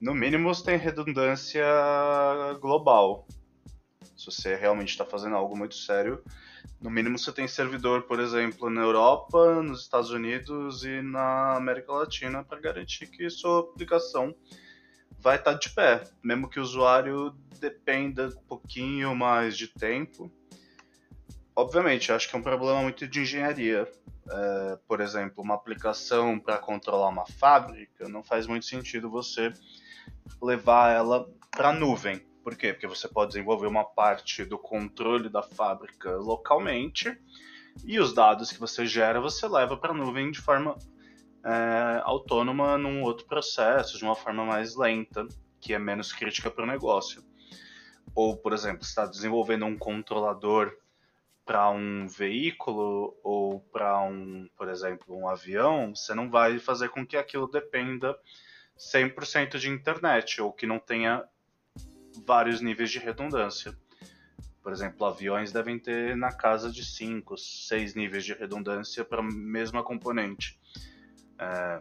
no 0.00 0.14
mínimo 0.14 0.54
você 0.54 0.62
tem 0.62 0.78
redundância 0.78 1.66
global. 2.60 3.26
Se 4.16 4.26
você 4.26 4.54
realmente 4.54 4.90
está 4.90 5.04
fazendo 5.04 5.34
algo 5.34 5.58
muito 5.58 5.74
sério, 5.74 6.22
no 6.80 6.88
mínimo 6.88 7.18
você 7.18 7.32
tem 7.32 7.48
servidor, 7.48 8.02
por 8.02 8.20
exemplo, 8.20 8.70
na 8.70 8.82
Europa, 8.82 9.60
nos 9.60 9.80
Estados 9.80 10.10
Unidos 10.10 10.84
e 10.84 11.02
na 11.02 11.56
América 11.56 11.90
Latina 11.90 12.44
para 12.44 12.60
garantir 12.60 13.08
que 13.08 13.28
sua 13.28 13.58
aplicação 13.58 14.32
vai 15.18 15.34
estar 15.34 15.54
tá 15.54 15.58
de 15.58 15.70
pé, 15.70 16.04
mesmo 16.22 16.48
que 16.48 16.60
o 16.60 16.62
usuário 16.62 17.34
dependa 17.58 18.28
um 18.28 18.46
pouquinho 18.46 19.16
mais 19.16 19.58
de 19.58 19.66
tempo. 19.66 20.30
Obviamente, 21.56 22.12
acho 22.12 22.30
que 22.30 22.36
é 22.36 22.38
um 22.38 22.42
problema 22.42 22.82
muito 22.82 23.04
de 23.08 23.22
engenharia. 23.22 23.90
É, 24.28 24.78
por 24.88 25.00
exemplo, 25.00 25.42
uma 25.42 25.54
aplicação 25.54 26.38
para 26.38 26.58
controlar 26.58 27.08
uma 27.08 27.26
fábrica 27.26 28.08
não 28.08 28.24
faz 28.24 28.46
muito 28.46 28.66
sentido 28.66 29.08
você 29.08 29.52
levar 30.42 30.92
ela 30.92 31.28
para 31.50 31.70
a 31.70 31.72
nuvem. 31.72 32.18
Por 32.42 32.56
quê? 32.56 32.72
Porque 32.72 32.86
você 32.86 33.08
pode 33.08 33.32
desenvolver 33.32 33.66
uma 33.66 33.84
parte 33.84 34.44
do 34.44 34.58
controle 34.58 35.28
da 35.28 35.42
fábrica 35.42 36.16
localmente 36.16 37.16
e 37.84 37.98
os 37.98 38.12
dados 38.12 38.50
que 38.50 38.58
você 38.58 38.86
gera 38.86 39.20
você 39.20 39.46
leva 39.46 39.76
para 39.76 39.92
a 39.92 39.96
nuvem 39.96 40.30
de 40.30 40.40
forma 40.40 40.76
é, 41.44 42.00
autônoma 42.02 42.76
num 42.76 43.02
outro 43.02 43.26
processo, 43.26 43.98
de 43.98 44.04
uma 44.04 44.16
forma 44.16 44.44
mais 44.44 44.74
lenta, 44.74 45.26
que 45.60 45.72
é 45.72 45.78
menos 45.78 46.12
crítica 46.12 46.50
para 46.50 46.64
o 46.64 46.66
negócio. 46.66 47.22
Ou, 48.14 48.36
por 48.36 48.52
exemplo, 48.52 48.82
está 48.82 49.06
desenvolvendo 49.06 49.66
um 49.66 49.76
controlador 49.76 50.72
para 51.46 51.70
um 51.70 52.08
veículo 52.08 53.16
ou 53.22 53.60
para 53.60 54.02
um, 54.02 54.48
por 54.56 54.68
exemplo, 54.68 55.16
um 55.16 55.28
avião, 55.28 55.94
você 55.94 56.12
não 56.12 56.28
vai 56.28 56.58
fazer 56.58 56.88
com 56.88 57.06
que 57.06 57.16
aquilo 57.16 57.46
dependa 57.46 58.18
100% 58.76 59.56
de 59.56 59.70
internet 59.70 60.42
ou 60.42 60.52
que 60.52 60.66
não 60.66 60.80
tenha 60.80 61.24
vários 62.26 62.60
níveis 62.60 62.90
de 62.90 62.98
redundância. 62.98 63.78
Por 64.60 64.72
exemplo, 64.72 65.06
aviões 65.06 65.52
devem 65.52 65.78
ter 65.78 66.16
na 66.16 66.32
casa 66.32 66.68
de 66.68 66.84
5, 66.84 67.38
6 67.38 67.94
níveis 67.94 68.24
de 68.24 68.34
redundância 68.34 69.04
para 69.04 69.20
a 69.20 69.22
mesma 69.22 69.84
componente. 69.84 70.60
É, 71.38 71.80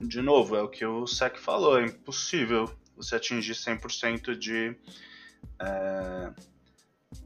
de 0.00 0.20
novo, 0.20 0.56
é 0.56 0.62
o 0.62 0.68
que 0.68 0.84
o 0.84 1.06
SEC 1.06 1.38
falou, 1.38 1.78
é 1.78 1.84
impossível 1.84 2.68
você 2.96 3.14
atingir 3.14 3.52
100% 3.52 4.36
de, 4.36 4.76
é, 5.60 6.32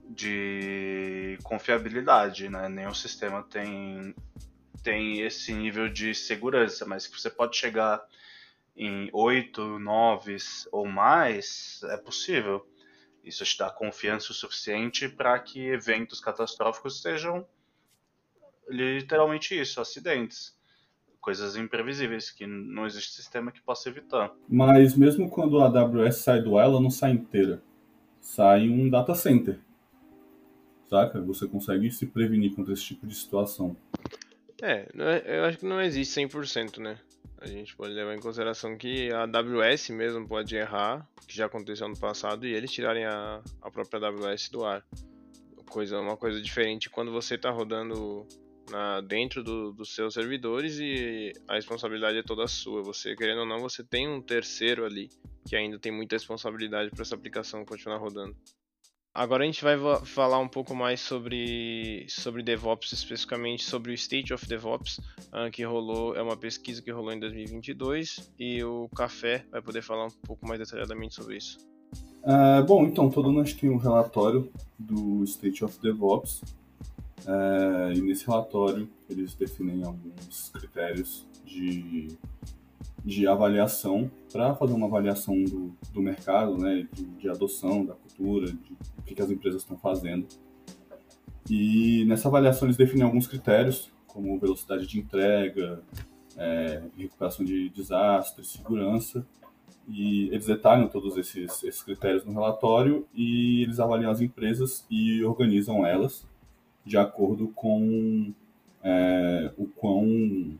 de 0.08 1.38
confiabilidade, 1.42 2.48
né? 2.48 2.68
Nenhum 2.68 2.94
sistema 2.94 3.42
tem, 3.42 4.14
tem 4.82 5.20
esse 5.20 5.52
nível 5.52 5.88
de 5.88 6.14
segurança, 6.14 6.86
mas 6.86 7.06
que 7.06 7.20
você 7.20 7.30
pode 7.30 7.56
chegar 7.56 8.04
em 8.76 9.08
8, 9.12 9.78
9 9.78 10.36
ou 10.70 10.86
mais, 10.86 11.80
é 11.84 11.96
possível. 11.96 12.66
Isso 13.24 13.44
te 13.44 13.58
dá 13.58 13.70
confiança 13.70 14.30
o 14.30 14.34
suficiente 14.34 15.08
para 15.08 15.38
que 15.38 15.60
eventos 15.66 16.20
catastróficos 16.20 17.02
sejam 17.02 17.46
literalmente 18.68 19.58
isso, 19.58 19.80
acidentes 19.80 20.56
coisas 21.26 21.56
imprevisíveis 21.56 22.30
que 22.30 22.46
não 22.46 22.86
existe 22.86 23.16
sistema 23.16 23.50
que 23.50 23.60
possa 23.60 23.88
evitar. 23.88 24.32
Mas 24.48 24.96
mesmo 24.96 25.28
quando 25.28 25.58
a 25.58 25.66
AWS 25.66 26.18
sai 26.18 26.40
do 26.40 26.56
ela 26.56 26.80
não 26.80 26.88
sai 26.88 27.10
inteira. 27.10 27.60
Sai 28.20 28.68
um 28.68 28.88
data 28.88 29.12
center. 29.12 29.58
Saca? 30.88 31.20
Você 31.20 31.46
consegue 31.46 31.90
se 31.90 32.06
prevenir 32.06 32.54
contra 32.54 32.72
esse 32.72 32.84
tipo 32.84 33.06
de 33.06 33.14
situação. 33.14 33.76
É, 34.62 34.88
é 34.98 35.38
eu 35.38 35.44
acho 35.44 35.58
que 35.58 35.66
não 35.66 35.80
existe 35.80 36.20
100%, 36.20 36.78
né? 36.78 36.98
A 37.38 37.46
gente 37.46 37.76
pode 37.76 37.92
levar 37.92 38.14
em 38.14 38.20
consideração 38.20 38.76
que 38.78 39.12
a 39.12 39.24
AWS 39.24 39.90
mesmo 39.90 40.26
pode 40.26 40.56
errar, 40.56 41.06
que 41.28 41.36
já 41.36 41.46
aconteceu 41.46 41.86
no 41.88 41.98
passado, 41.98 42.46
e 42.46 42.54
eles 42.54 42.72
tirarem 42.72 43.04
a, 43.04 43.42
a 43.60 43.70
própria 43.70 44.08
AWS 44.08 44.48
do 44.48 44.64
ar. 44.64 44.84
Coisa, 45.68 46.00
uma 46.00 46.16
coisa 46.16 46.40
diferente 46.40 46.88
quando 46.88 47.12
você 47.12 47.34
está 47.34 47.50
rodando 47.50 48.26
na, 48.70 49.00
dentro 49.00 49.42
do, 49.42 49.72
dos 49.72 49.94
seus 49.94 50.14
servidores 50.14 50.78
e 50.78 51.32
a 51.46 51.54
responsabilidade 51.54 52.18
é 52.18 52.22
toda 52.22 52.46
sua. 52.46 52.82
Você, 52.82 53.14
querendo 53.14 53.40
ou 53.40 53.46
não, 53.46 53.58
você 53.58 53.84
tem 53.84 54.08
um 54.08 54.22
terceiro 54.22 54.84
ali 54.84 55.10
que 55.46 55.56
ainda 55.56 55.78
tem 55.78 55.92
muita 55.92 56.16
responsabilidade 56.16 56.90
para 56.90 57.02
essa 57.02 57.14
aplicação 57.14 57.64
continuar 57.64 57.98
rodando. 57.98 58.36
Agora 59.16 59.44
a 59.44 59.46
gente 59.46 59.64
vai 59.64 59.78
falar 60.04 60.38
um 60.38 60.46
pouco 60.46 60.74
mais 60.74 61.00
sobre, 61.00 62.04
sobre 62.06 62.42
DevOps, 62.42 62.92
especificamente 62.92 63.64
sobre 63.64 63.90
o 63.90 63.94
State 63.94 64.34
of 64.34 64.46
DevOps, 64.46 64.98
uh, 65.32 65.50
que 65.50 65.64
rolou, 65.64 66.14
é 66.14 66.20
uma 66.20 66.36
pesquisa 66.36 66.82
que 66.82 66.90
rolou 66.90 67.14
em 67.14 67.18
2022 67.18 68.30
e 68.38 68.62
o 68.62 68.90
Café 68.94 69.42
vai 69.50 69.62
poder 69.62 69.80
falar 69.80 70.04
um 70.04 70.10
pouco 70.26 70.46
mais 70.46 70.60
detalhadamente 70.60 71.14
sobre 71.14 71.38
isso. 71.38 71.56
Uh, 72.24 72.62
bom, 72.66 72.84
então, 72.84 73.08
todo 73.08 73.32
mundo 73.32 73.50
tem 73.54 73.70
um 73.70 73.78
relatório 73.78 74.52
do 74.78 75.24
State 75.24 75.64
of 75.64 75.80
DevOps, 75.80 76.42
é, 77.26 77.94
e 77.94 78.02
nesse 78.02 78.26
relatório 78.26 78.86
eles 79.08 79.34
definem 79.34 79.82
alguns 79.82 80.50
critérios 80.50 81.26
de, 81.42 82.08
de 83.06 83.26
avaliação 83.28 84.10
para 84.32 84.54
fazer 84.56 84.74
uma 84.74 84.86
avaliação 84.86 85.42
do, 85.44 85.72
do 85.94 86.02
mercado, 86.02 86.58
né, 86.58 86.86
de, 86.92 87.04
de 87.04 87.28
adoção 87.30 87.86
da 87.86 87.94
cultura, 87.94 88.48
de 88.48 88.76
o 88.98 89.02
que, 89.02 89.14
que 89.14 89.22
as 89.22 89.30
empresas 89.30 89.62
estão 89.62 89.78
fazendo. 89.78 90.26
E 91.48 92.04
nessa 92.06 92.26
avaliação 92.26 92.66
eles 92.66 92.76
definem 92.76 93.04
alguns 93.04 93.28
critérios, 93.28 93.92
como 94.08 94.36
velocidade 94.40 94.88
de 94.88 94.98
entrega, 94.98 95.80
é, 96.36 96.82
recuperação 96.98 97.46
de 97.46 97.68
desastres, 97.68 98.48
segurança, 98.48 99.24
e 99.88 100.26
eles 100.30 100.46
detalham 100.46 100.88
todos 100.88 101.16
esses, 101.16 101.62
esses 101.62 101.82
critérios 101.82 102.24
no 102.24 102.32
relatório 102.32 103.06
e 103.14 103.62
eles 103.62 103.78
avaliam 103.78 104.10
as 104.10 104.20
empresas 104.20 104.84
e 104.90 105.22
organizam 105.22 105.86
elas 105.86 106.26
de 106.84 106.98
acordo 106.98 107.48
com 107.48 108.32
é, 108.82 109.52
o, 109.56 109.66
quão, 109.66 110.58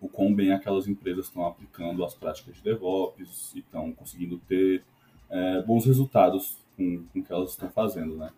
o 0.00 0.08
quão 0.08 0.34
bem 0.34 0.52
aquelas 0.52 0.86
empresas 0.86 1.26
estão 1.26 1.46
aplicando 1.46 2.04
as 2.04 2.14
práticas 2.14 2.56
de 2.56 2.62
DevOps 2.62 3.54
e 3.54 3.60
estão 3.60 3.92
conseguindo 3.92 4.38
ter 4.48 4.84
é, 5.30 5.62
bons 5.62 5.84
resultados 5.86 6.58
com, 6.76 7.04
com 7.12 7.20
o 7.20 7.22
que 7.22 7.32
elas 7.32 7.50
estão 7.50 7.68
fazendo, 7.70 8.16
né? 8.16 8.30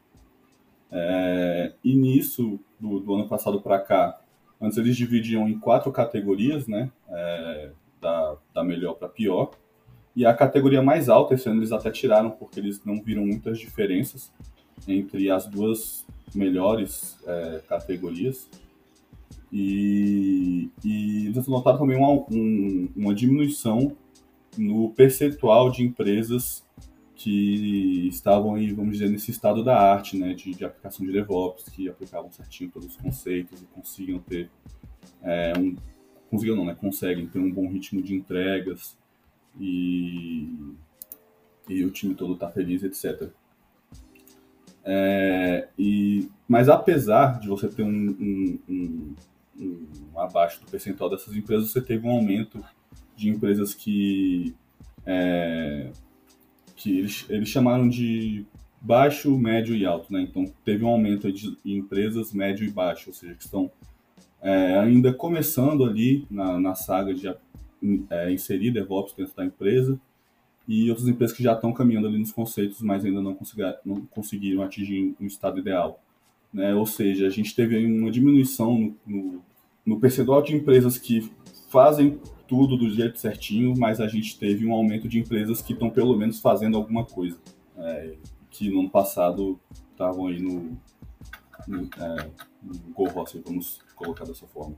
É, 0.90 1.72
e 1.84 1.94
nisso, 1.94 2.58
do, 2.80 3.00
do 3.00 3.14
ano 3.14 3.28
passado 3.28 3.60
para 3.60 3.78
cá, 3.78 4.20
antes 4.60 4.78
eles 4.78 4.96
dividiam 4.96 5.48
em 5.48 5.58
quatro 5.58 5.92
categorias, 5.92 6.66
né? 6.66 6.90
É, 7.08 7.70
da, 8.00 8.36
da 8.54 8.64
melhor 8.64 8.94
para 8.94 9.08
pior. 9.08 9.50
E 10.14 10.24
a 10.24 10.34
categoria 10.34 10.82
mais 10.82 11.08
alta, 11.08 11.34
esse 11.34 11.48
ano 11.48 11.60
eles 11.60 11.72
até 11.72 11.90
tiraram, 11.90 12.30
porque 12.30 12.58
eles 12.58 12.82
não 12.84 13.02
viram 13.02 13.26
muitas 13.26 13.58
diferenças 13.58 14.32
entre 14.86 15.30
as 15.30 15.46
duas 15.46 16.06
melhores 16.34 17.18
é, 17.26 17.60
categorias. 17.68 18.48
E, 19.52 20.70
e 20.84 21.26
eles 21.26 21.46
notaram 21.46 21.78
também 21.78 21.96
uma, 21.96 22.12
um, 22.30 22.88
uma 22.94 23.14
diminuição 23.14 23.96
no 24.56 24.90
percentual 24.90 25.70
de 25.70 25.82
empresas 25.82 26.64
que 27.14 28.06
estavam 28.08 28.54
aí, 28.54 28.72
vamos 28.72 28.92
dizer, 28.92 29.10
nesse 29.10 29.30
estado 29.30 29.64
da 29.64 29.76
arte, 29.76 30.16
né, 30.16 30.34
de, 30.34 30.52
de 30.52 30.64
aplicação 30.64 31.04
de 31.04 31.12
DevOps, 31.12 31.64
que 31.64 31.88
aplicavam 31.88 32.30
certinho 32.30 32.70
todos 32.70 32.88
os 32.88 32.96
conceitos 32.96 33.60
e 33.60 33.64
conseguiam 33.66 34.20
ter 34.20 34.48
é, 35.22 35.52
um, 35.58 35.74
conseguiam 36.30 36.56
não, 36.56 36.64
né, 36.64 36.74
conseguem 36.74 37.26
ter 37.26 37.38
um 37.38 37.50
bom 37.50 37.68
ritmo 37.68 38.02
de 38.02 38.14
entregas 38.14 38.96
e, 39.58 40.48
e 41.68 41.84
o 41.84 41.90
time 41.90 42.14
todo 42.14 42.36
tá 42.36 42.48
feliz, 42.50 42.82
etc. 42.82 43.30
É, 44.84 45.68
e, 45.78 46.30
mas 46.48 46.68
apesar 46.68 47.40
de 47.40 47.48
você 47.48 47.68
ter 47.68 47.82
um, 47.82 48.58
um, 48.68 49.14
um, 49.58 50.18
abaixo 50.18 50.60
do 50.60 50.70
percentual 50.70 51.10
dessas 51.10 51.34
empresas, 51.34 51.70
você 51.70 51.80
teve 51.80 52.06
um 52.06 52.10
aumento 52.10 52.64
de 53.16 53.28
empresas 53.28 53.74
que, 53.74 54.54
é, 55.04 55.90
que 56.76 56.98
eles, 56.98 57.26
eles 57.28 57.48
chamaram 57.48 57.88
de 57.88 58.46
baixo, 58.80 59.36
médio 59.36 59.74
e 59.74 59.84
alto. 59.84 60.12
Né? 60.12 60.22
Então 60.22 60.44
teve 60.64 60.84
um 60.84 60.88
aumento 60.88 61.30
de 61.32 61.56
empresas 61.64 62.32
médio 62.32 62.66
e 62.66 62.70
baixo, 62.70 63.10
ou 63.10 63.14
seja, 63.14 63.34
que 63.34 63.42
estão 63.42 63.70
é, 64.40 64.78
ainda 64.78 65.12
começando 65.12 65.84
ali 65.84 66.26
na, 66.30 66.60
na 66.60 66.74
saga 66.74 67.12
de 67.12 67.28
é, 68.10 68.32
inserir 68.32 68.70
DevOps 68.70 69.14
dentro 69.14 69.34
da 69.34 69.44
empresa 69.44 70.00
e 70.66 70.90
outras 70.90 71.08
empresas 71.08 71.36
que 71.36 71.42
já 71.42 71.54
estão 71.54 71.72
caminhando 71.72 72.06
ali 72.06 72.18
nos 72.18 72.30
conceitos, 72.30 72.82
mas 72.82 73.04
ainda 73.04 73.22
não, 73.22 73.36
não 73.84 74.06
conseguiram 74.06 74.62
atingir 74.62 75.16
um 75.18 75.26
estado 75.26 75.58
ideal. 75.58 76.00
Né? 76.52 76.74
Ou 76.74 76.86
seja, 76.86 77.26
a 77.26 77.30
gente 77.30 77.54
teve 77.54 77.84
uma 77.86 78.10
diminuição 78.10 78.94
no, 79.06 79.32
no, 79.32 79.42
no 79.88 79.98
percentual 79.98 80.42
de 80.42 80.54
empresas 80.54 80.98
que 80.98 81.32
fazem 81.70 82.20
tudo 82.46 82.76
do 82.76 82.90
jeito 82.90 83.18
certinho, 83.18 83.74
mas 83.76 84.00
a 84.00 84.06
gente 84.06 84.38
teve 84.38 84.66
um 84.66 84.74
aumento 84.74 85.08
de 85.08 85.18
empresas 85.18 85.62
que 85.62 85.72
estão 85.72 85.88
pelo 85.88 86.14
menos 86.14 86.40
fazendo 86.40 86.76
alguma 86.76 87.06
coisa. 87.06 87.38
É, 87.78 88.16
que 88.50 88.68
no 88.68 88.80
ano 88.80 88.90
passado 88.90 89.58
estavam 89.90 90.26
aí 90.26 90.40
no, 90.40 90.78
no, 91.66 91.84
é, 91.84 92.30
no 92.62 92.74
Go 92.92 93.06
vamos 93.44 93.80
colocar 93.94 94.24
dessa 94.24 94.46
forma. 94.46 94.76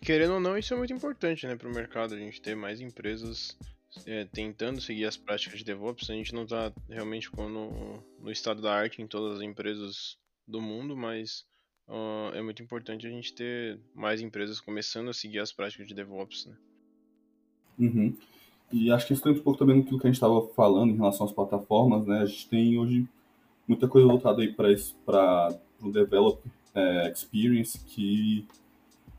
querendo 0.00 0.34
ou 0.34 0.40
não, 0.40 0.56
isso 0.56 0.72
é 0.72 0.76
muito 0.76 0.92
importante 0.92 1.46
né, 1.46 1.56
para 1.56 1.68
o 1.68 1.74
mercado, 1.74 2.14
a 2.14 2.18
gente 2.18 2.40
ter 2.40 2.54
mais 2.54 2.80
empresas 2.80 3.58
é, 4.06 4.24
tentando 4.24 4.80
seguir 4.80 5.04
as 5.04 5.16
práticas 5.16 5.58
de 5.58 5.64
DevOps. 5.64 6.08
A 6.08 6.14
gente 6.14 6.34
não 6.34 6.44
está 6.44 6.72
realmente 6.88 7.28
no, 7.36 8.02
no 8.18 8.30
estado 8.30 8.62
da 8.62 8.72
arte 8.72 9.02
em 9.02 9.06
todas 9.06 9.38
as 9.38 9.42
empresas 9.42 10.16
do 10.46 10.62
mundo, 10.62 10.96
mas 10.96 11.44
uh, 11.88 12.34
é 12.34 12.42
muito 12.42 12.62
importante 12.62 13.06
a 13.06 13.10
gente 13.10 13.32
ter 13.34 13.78
mais 13.94 14.20
empresas 14.20 14.60
começando 14.60 15.08
a 15.08 15.14
seguir 15.14 15.40
as 15.40 15.52
práticas 15.52 15.86
de 15.86 15.94
DevOps. 15.94 16.46
Né? 16.46 16.56
Uhum. 17.78 18.16
E 18.72 18.90
acho 18.90 19.06
que 19.06 19.12
isso 19.14 19.22
tem 19.22 19.32
um 19.32 19.38
pouco 19.38 19.58
também 19.58 19.76
no 19.76 19.84
que 19.84 19.94
a 19.94 20.10
gente 20.10 20.14
estava 20.14 20.46
falando 20.48 20.90
em 20.90 20.96
relação 20.96 21.26
às 21.26 21.32
plataformas, 21.32 22.06
né? 22.06 22.20
A 22.20 22.26
gente 22.26 22.48
tem 22.48 22.78
hoje 22.78 23.08
muita 23.66 23.88
coisa 23.88 24.06
voltada 24.06 24.42
aí 24.42 24.52
para 24.52 25.58
o 25.80 25.90
developer 25.90 26.50
é, 26.74 27.10
experience 27.10 27.78
que 27.78 28.46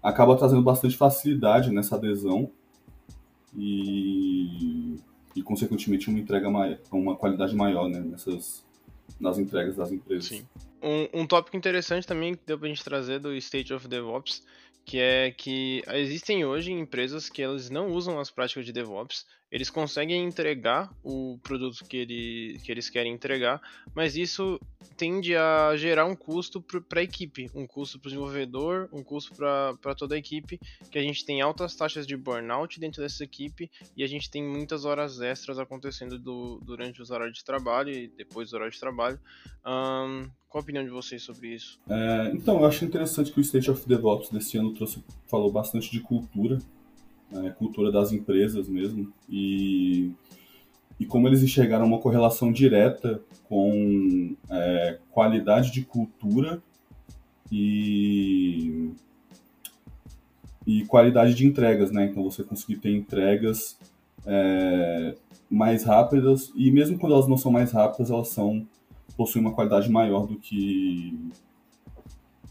acaba 0.01 0.37
trazendo 0.37 0.61
bastante 0.61 0.95
facilidade 0.95 1.71
nessa 1.71 1.95
adesão 1.95 2.51
e, 3.55 4.95
e 5.35 5.41
consequentemente 5.41 6.09
uma 6.09 6.19
entrega 6.19 6.49
maior, 6.49 6.77
uma 6.91 7.15
qualidade 7.15 7.55
maior 7.55 7.89
né, 7.89 7.99
nessas 7.99 8.63
nas 9.19 9.37
entregas 9.37 9.75
das 9.75 9.91
empresas. 9.91 10.25
Sim. 10.25 10.47
Um, 10.81 11.21
um 11.21 11.27
tópico 11.27 11.57
interessante 11.57 12.07
também 12.07 12.35
que 12.35 12.41
deu 12.45 12.57
pra 12.57 12.67
gente 12.67 12.83
trazer 12.83 13.19
do 13.19 13.33
State 13.35 13.73
of 13.73 13.87
DevOps, 13.87 14.43
que 14.85 14.97
é 14.97 15.31
que 15.31 15.83
existem 15.87 16.45
hoje 16.45 16.71
empresas 16.71 17.29
que 17.29 17.41
elas 17.41 17.69
não 17.69 17.91
usam 17.91 18.19
as 18.19 18.31
práticas 18.31 18.65
de 18.65 18.71
DevOps, 18.71 19.25
eles 19.51 19.69
conseguem 19.69 20.23
entregar 20.23 20.93
o 21.03 21.39
produto 21.41 21.83
que, 21.85 21.97
ele, 21.97 22.59
que 22.63 22.71
eles 22.71 22.89
querem 22.89 23.13
entregar, 23.13 23.61
mas 23.95 24.15
isso 24.15 24.59
tende 24.95 25.35
a 25.35 25.75
gerar 25.75 26.05
um 26.05 26.15
custo 26.15 26.61
para 26.61 26.99
a 26.99 27.03
equipe, 27.03 27.49
um 27.55 27.65
custo 27.65 27.99
para 27.99 28.07
o 28.07 28.11
desenvolvedor, 28.11 28.89
um 28.93 29.03
custo 29.03 29.33
para 29.35 29.95
toda 29.95 30.15
a 30.15 30.17
equipe, 30.17 30.59
que 30.91 30.99
a 30.99 31.01
gente 31.01 31.25
tem 31.25 31.41
altas 31.41 31.75
taxas 31.75 32.05
de 32.05 32.15
burnout 32.15 32.79
dentro 32.79 33.01
dessa 33.01 33.23
equipe 33.23 33.69
e 33.95 34.03
a 34.03 34.07
gente 34.07 34.29
tem 34.29 34.43
muitas 34.43 34.85
horas 34.85 35.19
extras 35.19 35.57
acontecendo 35.57 36.19
do, 36.19 36.59
durante 36.63 37.01
os 37.01 37.09
horários 37.09 37.37
de 37.37 37.43
trabalho 37.43 37.91
e 37.91 38.07
depois 38.07 38.47
dos 38.47 38.53
horários 38.53 38.75
de 38.75 38.81
trabalho. 38.81 39.19
Um, 39.65 40.29
qual 40.47 40.61
a 40.61 40.63
opinião 40.63 40.83
de 40.83 40.89
vocês 40.89 41.21
sobre 41.21 41.53
isso? 41.53 41.79
É, 41.87 42.31
então, 42.33 42.59
eu 42.59 42.65
acho 42.65 42.83
interessante 42.83 43.31
que 43.31 43.39
o 43.39 43.41
State 43.41 43.69
of 43.69 43.87
DevOps 43.87 44.31
desse 44.31 44.57
ano 44.57 44.73
trouxe, 44.73 45.03
falou 45.27 45.51
bastante 45.51 45.91
de 45.91 45.99
cultura, 45.99 46.57
né, 47.31 47.53
cultura 47.57 47.91
das 47.91 48.11
empresas 48.11 48.67
mesmo, 48.67 49.11
e, 49.29 50.11
e 50.99 51.05
como 51.05 51.27
eles 51.27 51.43
enxergaram 51.43 51.85
uma 51.85 51.99
correlação 51.99 52.51
direta 52.51 53.21
com 53.47 54.35
é, 54.49 54.99
qualidade 55.11 55.71
de 55.71 55.83
cultura 55.83 56.61
e, 57.51 58.91
e 60.65 60.85
qualidade 60.85 61.33
de 61.33 61.45
entregas, 61.45 61.91
né? 61.91 62.05
Então 62.05 62.23
você 62.23 62.43
conseguir 62.43 62.77
ter 62.77 62.95
entregas 62.95 63.77
é, 64.25 65.15
mais 65.49 65.83
rápidas 65.83 66.51
e 66.55 66.69
mesmo 66.71 66.99
quando 66.99 67.13
elas 67.13 67.27
não 67.27 67.37
são 67.37 67.51
mais 67.51 67.71
rápidas, 67.71 68.11
elas 68.11 68.29
são 68.29 68.67
possuem 69.17 69.43
uma 69.43 69.53
qualidade 69.53 69.89
maior 69.89 70.25
do 70.25 70.37
que 70.37 71.17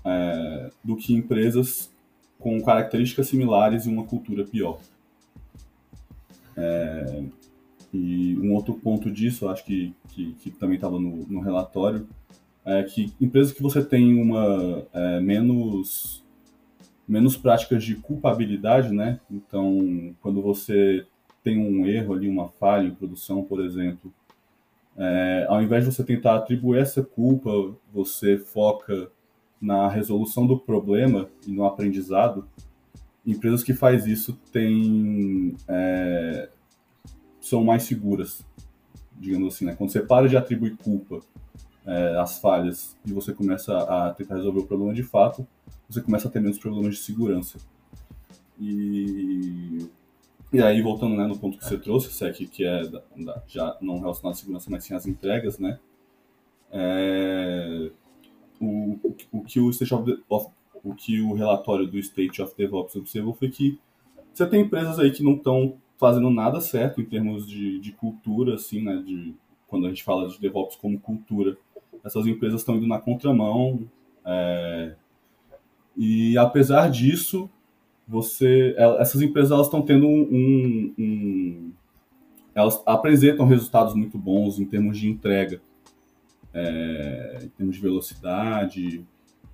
é, 0.04 0.70
do 0.84 0.96
que 0.96 1.14
empresas 1.14 1.90
com 2.38 2.60
características 2.62 3.28
similares 3.28 3.86
e 3.86 3.88
uma 3.88 4.04
cultura 4.04 4.44
pior. 4.44 4.78
É, 6.56 7.24
e 7.92 8.36
um 8.38 8.54
outro 8.54 8.74
ponto 8.74 9.10
disso, 9.10 9.48
acho 9.48 9.64
que, 9.64 9.94
que, 10.08 10.32
que 10.34 10.50
também 10.50 10.76
estava 10.76 10.98
no, 10.98 11.26
no, 11.26 11.40
relatório, 11.40 12.06
é 12.64 12.82
que 12.82 13.12
empresas 13.20 13.52
que 13.52 13.62
você 13.62 13.82
tem 13.84 14.20
uma 14.20 14.86
é, 14.92 15.20
menos 15.20 16.22
menos 17.08 17.38
práticas 17.38 17.82
de 17.82 17.94
culpabilidade, 17.94 18.92
né? 18.92 19.18
Então, 19.30 20.14
quando 20.20 20.42
você 20.42 21.06
tem 21.42 21.58
um 21.58 21.86
erro 21.86 22.12
ali, 22.12 22.28
uma 22.28 22.48
falha 22.48 22.86
em 22.86 22.94
produção, 22.94 23.42
por 23.42 23.64
exemplo, 23.64 24.12
é, 24.94 25.46
ao 25.48 25.62
invés 25.62 25.84
de 25.84 25.94
você 25.94 26.04
tentar 26.04 26.36
atribuir 26.36 26.80
essa 26.80 27.02
culpa, 27.02 27.50
você 27.90 28.36
foca 28.36 29.10
na 29.60 29.88
resolução 29.88 30.46
do 30.46 30.58
problema 30.58 31.28
e 31.46 31.50
no 31.50 31.64
aprendizado, 31.64 32.46
empresas 33.26 33.62
que 33.62 33.74
faz 33.74 34.06
isso 34.06 34.38
têm, 34.52 35.54
é, 35.66 36.48
são 37.40 37.64
mais 37.64 37.82
seguras, 37.82 38.44
digamos 39.16 39.54
assim. 39.54 39.64
Né? 39.64 39.74
Quando 39.74 39.90
você 39.90 40.00
para 40.00 40.28
de 40.28 40.36
atribuir 40.36 40.76
culpa 40.76 41.20
é, 41.86 42.18
às 42.18 42.38
falhas 42.38 42.96
e 43.04 43.12
você 43.12 43.32
começa 43.32 43.76
a 43.76 44.14
tentar 44.14 44.36
resolver 44.36 44.60
o 44.60 44.66
problema 44.66 44.94
de 44.94 45.02
fato, 45.02 45.46
você 45.88 46.00
começa 46.00 46.28
a 46.28 46.30
ter 46.30 46.40
menos 46.40 46.58
problemas 46.58 46.96
de 46.96 47.02
segurança. 47.02 47.58
E, 48.60 49.88
e 50.52 50.62
aí, 50.62 50.82
voltando 50.82 51.16
né, 51.16 51.26
no 51.26 51.38
ponto 51.38 51.58
que 51.58 51.64
você 51.64 51.78
trouxe, 51.78 52.12
Sec, 52.12 52.36
que 52.48 52.64
é 52.64 52.86
da, 52.86 53.02
da, 53.16 53.42
já 53.46 53.76
não 53.80 54.00
relacionado 54.00 54.34
à 54.34 54.36
segurança, 54.36 54.70
mas 54.70 54.84
sim 54.84 54.94
às 54.94 55.06
entregas, 55.06 55.58
né? 55.58 55.78
É, 56.70 57.90
o, 58.60 58.98
o, 59.32 59.42
que 59.42 59.60
o 59.60 59.70
State 59.70 59.94
of, 59.94 60.22
of, 60.28 60.48
o 60.84 60.94
que 60.94 61.20
o 61.20 61.34
relatório 61.34 61.86
do 61.86 61.98
State 61.98 62.40
of 62.42 62.54
DevOps 62.56 62.96
observou 62.96 63.34
foi 63.34 63.48
que 63.50 63.78
você 64.32 64.46
tem 64.46 64.62
empresas 64.62 64.98
aí 64.98 65.10
que 65.10 65.22
não 65.22 65.34
estão 65.34 65.74
fazendo 65.96 66.30
nada 66.30 66.60
certo 66.60 67.00
em 67.00 67.04
termos 67.04 67.46
de, 67.46 67.80
de 67.80 67.92
cultura, 67.92 68.54
assim, 68.54 68.82
né? 68.82 69.02
De, 69.04 69.34
quando 69.66 69.86
a 69.86 69.88
gente 69.88 70.04
fala 70.04 70.28
de 70.28 70.40
DevOps 70.40 70.76
como 70.76 70.98
cultura, 70.98 71.56
essas 72.04 72.26
empresas 72.26 72.60
estão 72.60 72.76
indo 72.76 72.86
na 72.86 72.98
contramão. 72.98 73.80
É, 74.24 74.94
e 75.96 76.38
apesar 76.38 76.88
disso, 76.88 77.50
você, 78.06 78.74
essas 78.98 79.20
empresas 79.20 79.50
elas 79.50 79.66
estão 79.66 79.82
tendo 79.82 80.06
um, 80.06 80.94
um, 80.96 81.72
elas 82.54 82.82
apresentam 82.86 83.46
resultados 83.46 83.94
muito 83.94 84.16
bons 84.16 84.58
em 84.58 84.64
termos 84.64 84.98
de 84.98 85.08
entrega 85.08 85.60
é, 86.52 87.38
em 87.42 87.48
termos 87.48 87.76
de 87.76 87.82
velocidade 87.82 89.04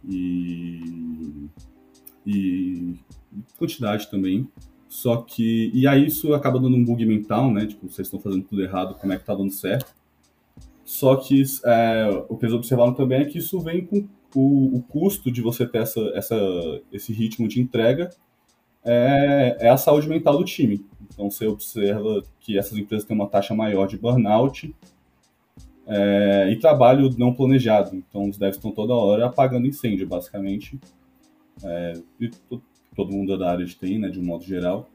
e, 0.08 1.48
e 2.26 2.94
quantidade 3.58 4.10
também. 4.10 4.48
Só 4.88 5.16
que. 5.16 5.70
E 5.74 5.86
aí 5.86 6.06
isso 6.06 6.34
acaba 6.34 6.60
dando 6.60 6.76
um 6.76 6.84
bug 6.84 7.04
mental, 7.04 7.50
né? 7.50 7.66
Tipo, 7.66 7.88
vocês 7.88 8.06
estão 8.06 8.20
fazendo 8.20 8.44
tudo 8.44 8.62
errado, 8.62 8.94
como 8.94 9.12
é 9.12 9.18
que 9.18 9.24
tá 9.24 9.34
dando 9.34 9.50
certo? 9.50 9.92
Só 10.84 11.16
que 11.16 11.42
é, 11.64 12.24
o 12.28 12.36
que 12.36 12.44
eles 12.44 12.54
observaram 12.54 12.94
também 12.94 13.22
é 13.22 13.24
que 13.24 13.38
isso 13.38 13.58
vem 13.58 13.84
com 13.84 14.06
o, 14.34 14.76
o 14.76 14.82
custo 14.82 15.30
de 15.32 15.40
você 15.40 15.66
ter 15.66 15.78
essa, 15.78 16.00
essa, 16.14 16.36
esse 16.92 17.12
ritmo 17.12 17.48
de 17.48 17.60
entrega 17.60 18.10
é, 18.84 19.56
é, 19.60 19.68
a 19.70 19.76
saúde 19.76 20.08
mental 20.08 20.36
do 20.36 20.44
time. 20.44 20.84
Então 21.02 21.30
você 21.30 21.46
observa 21.46 22.22
que 22.38 22.58
essas 22.58 22.76
empresas 22.76 23.06
têm 23.06 23.16
uma 23.16 23.28
taxa 23.28 23.54
maior 23.54 23.86
de 23.86 23.96
burnout 23.96 24.74
é, 25.86 26.50
e 26.50 26.58
trabalho 26.58 27.10
não 27.18 27.34
planejado. 27.34 27.94
Então 27.94 28.28
os 28.28 28.38
devs 28.38 28.56
estão 28.56 28.70
toda 28.70 28.94
hora 28.94 29.26
apagando 29.26 29.66
incêndio, 29.66 30.06
basicamente. 30.06 30.78
É, 31.62 31.94
e 32.20 32.30
todo 32.94 33.12
mundo 33.12 33.36
da 33.36 33.50
área 33.50 33.64
de 33.64 33.74
TI, 33.74 33.98
né, 33.98 34.08
de 34.08 34.18
um 34.18 34.24
modo 34.24 34.44
geral, 34.44 34.88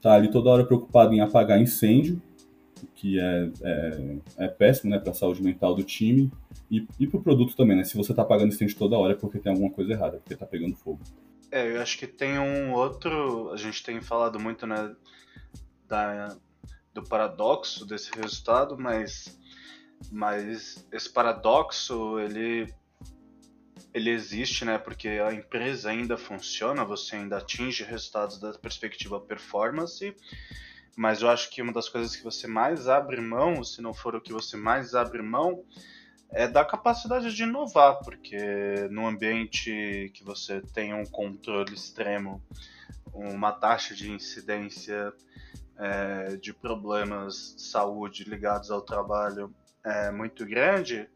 tá 0.00 0.12
ali 0.12 0.30
toda 0.30 0.50
hora 0.50 0.64
preocupado 0.64 1.12
em 1.14 1.20
apagar 1.20 1.60
incêndio, 1.60 2.20
que 2.94 3.18
é, 3.18 3.50
é, 3.62 4.16
é 4.38 4.48
péssimo 4.48 4.90
né, 4.90 4.98
para 4.98 5.10
a 5.10 5.14
saúde 5.14 5.42
mental 5.42 5.74
do 5.74 5.82
time 5.82 6.30
e, 6.70 6.86
e 6.98 7.06
para 7.06 7.18
o 7.18 7.22
produto 7.22 7.56
também. 7.56 7.76
Né? 7.76 7.84
Se 7.84 7.96
você 7.96 8.12
está 8.12 8.22
apagando 8.22 8.52
incêndio 8.52 8.76
toda 8.76 8.96
hora 8.96 9.14
é 9.14 9.16
porque 9.16 9.38
tem 9.38 9.52
alguma 9.52 9.70
coisa 9.70 9.92
errada, 9.92 10.18
porque 10.18 10.34
está 10.34 10.46
pegando 10.46 10.76
fogo. 10.76 11.00
É, 11.50 11.76
eu 11.76 11.80
acho 11.80 11.98
que 11.98 12.06
tem 12.06 12.38
um 12.38 12.74
outro. 12.74 13.50
A 13.52 13.56
gente 13.56 13.82
tem 13.82 14.00
falado 14.02 14.38
muito 14.38 14.66
né, 14.66 14.94
da, 15.88 16.36
do 16.92 17.02
paradoxo 17.02 17.86
desse 17.86 18.10
resultado, 18.14 18.76
mas 18.78 19.38
mas 20.10 20.86
esse 20.92 21.08
paradoxo, 21.10 22.18
ele 22.18 22.72
ele 23.92 24.10
existe, 24.10 24.64
né? 24.64 24.78
Porque 24.78 25.08
a 25.08 25.32
empresa 25.32 25.90
ainda 25.90 26.16
funciona, 26.16 26.84
você 26.84 27.16
ainda 27.16 27.38
atinge 27.38 27.84
resultados 27.84 28.38
da 28.38 28.52
perspectiva 28.52 29.20
performance, 29.20 30.14
mas 30.96 31.22
eu 31.22 31.30
acho 31.30 31.50
que 31.50 31.62
uma 31.62 31.72
das 31.72 31.88
coisas 31.88 32.14
que 32.14 32.22
você 32.22 32.46
mais 32.46 32.88
abre 32.88 33.20
mão, 33.20 33.62
se 33.64 33.80
não 33.80 33.94
for 33.94 34.14
o 34.14 34.20
que 34.20 34.32
você 34.32 34.56
mais 34.56 34.94
abre 34.94 35.22
mão, 35.22 35.64
é 36.30 36.46
da 36.46 36.64
capacidade 36.64 37.34
de 37.34 37.42
inovar, 37.42 38.00
porque 38.00 38.36
num 38.90 39.06
ambiente 39.06 40.10
que 40.14 40.22
você 40.22 40.60
tem 40.60 40.92
um 40.92 41.06
controle 41.06 41.72
extremo, 41.72 42.42
uma 43.12 43.52
taxa 43.52 43.94
de 43.94 44.10
incidência 44.10 45.12
é, 45.76 46.36
de 46.36 46.52
problemas 46.52 47.54
de 47.56 47.62
saúde 47.62 48.24
ligados 48.24 48.70
ao 48.70 48.82
trabalho 48.82 49.54
é, 49.88 50.10
muito 50.10 50.44
grande, 50.44 51.08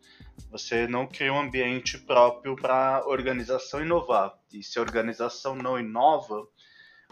você 0.51 0.87
não 0.87 1.07
cria 1.07 1.33
um 1.33 1.41
ambiente 1.41 1.99
próprio 1.99 2.57
para 2.57 2.97
a 2.97 3.07
organização 3.07 3.83
inovar. 3.83 4.39
E 4.53 4.62
se 4.62 4.79
a 4.79 4.83
organização 4.83 5.55
não 5.55 5.79
inova, 5.79 6.47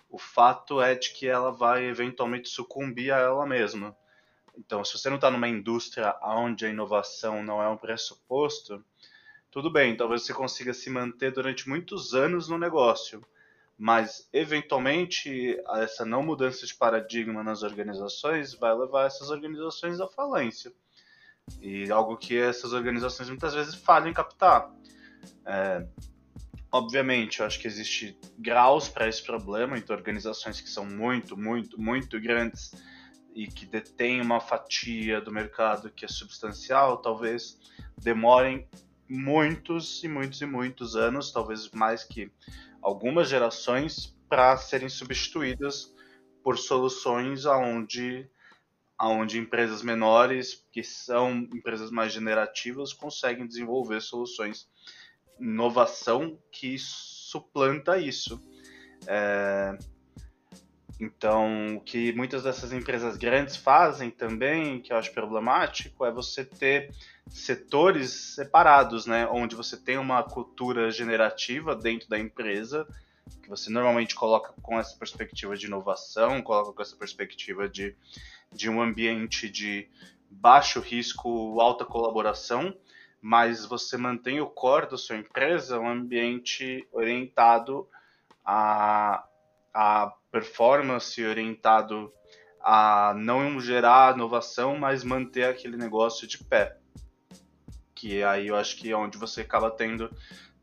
o 0.09 0.19
fato 0.19 0.81
é 0.81 0.95
de 0.95 1.13
que 1.13 1.27
ela 1.27 1.53
vai 1.53 1.85
eventualmente 1.85 2.49
sucumbir 2.49 3.13
a 3.13 3.19
ela 3.19 3.47
mesma. 3.47 3.97
Então, 4.59 4.85
se 4.85 4.99
você 4.99 5.09
não 5.09 5.17
está 5.17 5.31
numa 5.31 5.49
indústria 5.49 6.17
onde 6.23 6.67
a 6.67 6.69
inovação 6.69 7.43
não 7.43 7.63
é 7.63 7.69
um 7.69 7.77
pressuposto, 7.77 8.85
tudo 9.51 9.71
bem, 9.71 9.97
talvez 9.97 10.23
você 10.23 10.33
consiga 10.33 10.75
se 10.75 10.91
manter 10.91 11.33
durante 11.33 11.69
muitos 11.69 12.15
anos 12.15 12.49
no 12.49 12.59
negócio, 12.59 13.25
mas 13.79 14.29
eventualmente 14.33 15.59
essa 15.77 16.05
não 16.05 16.23
mudança 16.23 16.67
de 16.67 16.75
paradigma 16.75 17.43
nas 17.43 17.63
organizações 17.63 18.55
vai 18.55 18.75
levar 18.75 19.07
essas 19.07 19.31
organizações 19.31 20.01
à 20.01 20.07
falência. 20.07 20.73
E 21.61 21.91
algo 21.91 22.17
que 22.17 22.39
essas 22.39 22.73
organizações 22.73 23.29
muitas 23.29 23.55
vezes 23.55 23.75
falham 23.75 24.09
em 24.09 24.13
captar. 24.13 24.71
É, 25.45 25.87
obviamente, 26.73 27.41
eu 27.41 27.47
acho 27.47 27.59
que 27.59 27.67
existe 27.67 28.19
graus 28.39 28.89
para 28.89 29.09
esse 29.09 29.23
problema, 29.23 29.77
então 29.77 29.95
organizações 29.95 30.61
que 30.61 30.71
são 30.71 30.87
muito, 30.87 31.37
muito, 31.37 31.81
muito 31.81 32.21
grandes 32.21 32.73
e 33.35 33.47
que 33.47 33.67
detêm 33.67 34.21
uma 34.21 34.41
fatia 34.41 35.21
do 35.21 35.33
mercado 35.33 35.91
que 35.91 36.05
é 36.05 36.09
substancial, 36.09 36.99
talvez 36.99 37.59
demorem 37.99 38.69
muitos 39.09 40.03
e 40.05 40.09
muitos 40.09 40.41
e 40.41 40.47
muitos 40.47 40.97
anos, 40.97 41.33
talvez 41.33 41.71
mais 41.71 42.05
que 42.05 42.31
algumas 42.81 43.29
gerações, 43.29 44.17
para 44.29 44.57
serem 44.57 44.89
substituídas 44.89 45.93
por 46.43 46.57
soluções 46.57 47.47
aonde 47.47 48.31
aonde 49.01 49.39
empresas 49.39 49.83
menores, 49.83 50.63
que 50.71 50.85
são 50.85 51.49
empresas 51.55 51.91
mais 51.91 52.13
generativas, 52.13 52.93
conseguem 52.93 53.47
desenvolver 53.47 54.03
soluções 54.03 54.69
inovação 55.41 56.39
que 56.53 56.77
suplanta 56.79 57.97
isso. 57.97 58.39
É, 59.07 59.79
então, 61.01 61.77
o 61.77 61.81
que 61.81 62.13
muitas 62.13 62.43
dessas 62.43 62.75
empresas 62.75 63.17
grandes 63.17 63.57
fazem 63.57 64.11
também, 64.11 64.83
que 64.83 64.93
eu 64.93 64.99
acho 64.99 65.15
problemático, 65.15 66.05
é 66.05 66.13
você 66.13 66.45
ter 66.45 66.95
setores 67.27 68.35
separados, 68.35 69.07
né? 69.07 69.27
Onde 69.33 69.57
você 69.57 69.79
tem 69.79 69.97
uma 69.97 70.23
cultura 70.23 70.91
generativa 70.91 71.75
dentro 71.75 72.07
da 72.07 72.19
empresa, 72.19 72.87
que 73.43 73.49
você 73.49 73.71
normalmente 73.71 74.15
coloca 74.15 74.53
com 74.63 74.79
essa 74.79 74.97
perspectiva 74.97 75.57
de 75.57 75.67
inovação, 75.67 76.43
coloca 76.43 76.73
com 76.73 76.83
essa 76.83 76.97
perspectiva 76.97 77.69
de, 77.69 77.97
de 78.53 78.69
um 78.69 78.81
ambiente 78.81 79.49
de 79.49 79.89
baixo 80.31 80.81
risco, 80.81 81.61
alta 81.61 81.85
colaboração, 81.85 82.77
mas 83.21 83.67
você 83.67 83.97
mantém 83.97 84.41
o 84.41 84.47
core 84.47 84.91
da 84.91 84.97
sua 84.97 85.17
empresa 85.17 85.79
um 85.79 85.89
ambiente 85.89 86.87
orientado 86.93 87.89
a 88.45 89.27
a 89.73 90.13
performance 90.31 91.25
orientado 91.25 92.13
a 92.61 93.15
não 93.17 93.61
gerar 93.61 94.15
inovação, 94.15 94.77
mas 94.77 95.03
manter 95.03 95.45
aquele 95.45 95.77
negócio 95.77 96.27
de 96.27 96.39
pé. 96.39 96.77
Que 97.95 98.23
aí 98.23 98.49
eu 98.49 98.57
acho 98.57 98.77
que 98.77 98.91
é 98.91 98.97
onde 98.97 99.17
você 99.17 99.43
acaba 99.43 99.71
tendo 99.71 100.11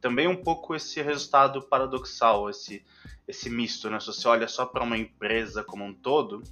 também 0.02 0.28
um 0.28 0.36
pouco 0.36 0.76
esse 0.76 1.02
resultado 1.02 1.62
paradoxal, 1.62 2.50
esse, 2.50 2.86
esse 3.28 3.50
misto, 3.50 3.90
né? 3.90 4.00
Se 4.00 4.08
você 4.08 4.28
olha 4.28 4.48
só 4.48 4.66
para 4.66 4.84
uma 4.84 4.98
empresa 4.98 5.64
como 5.64 5.84
um 5.84 5.94
todo, 5.94 6.44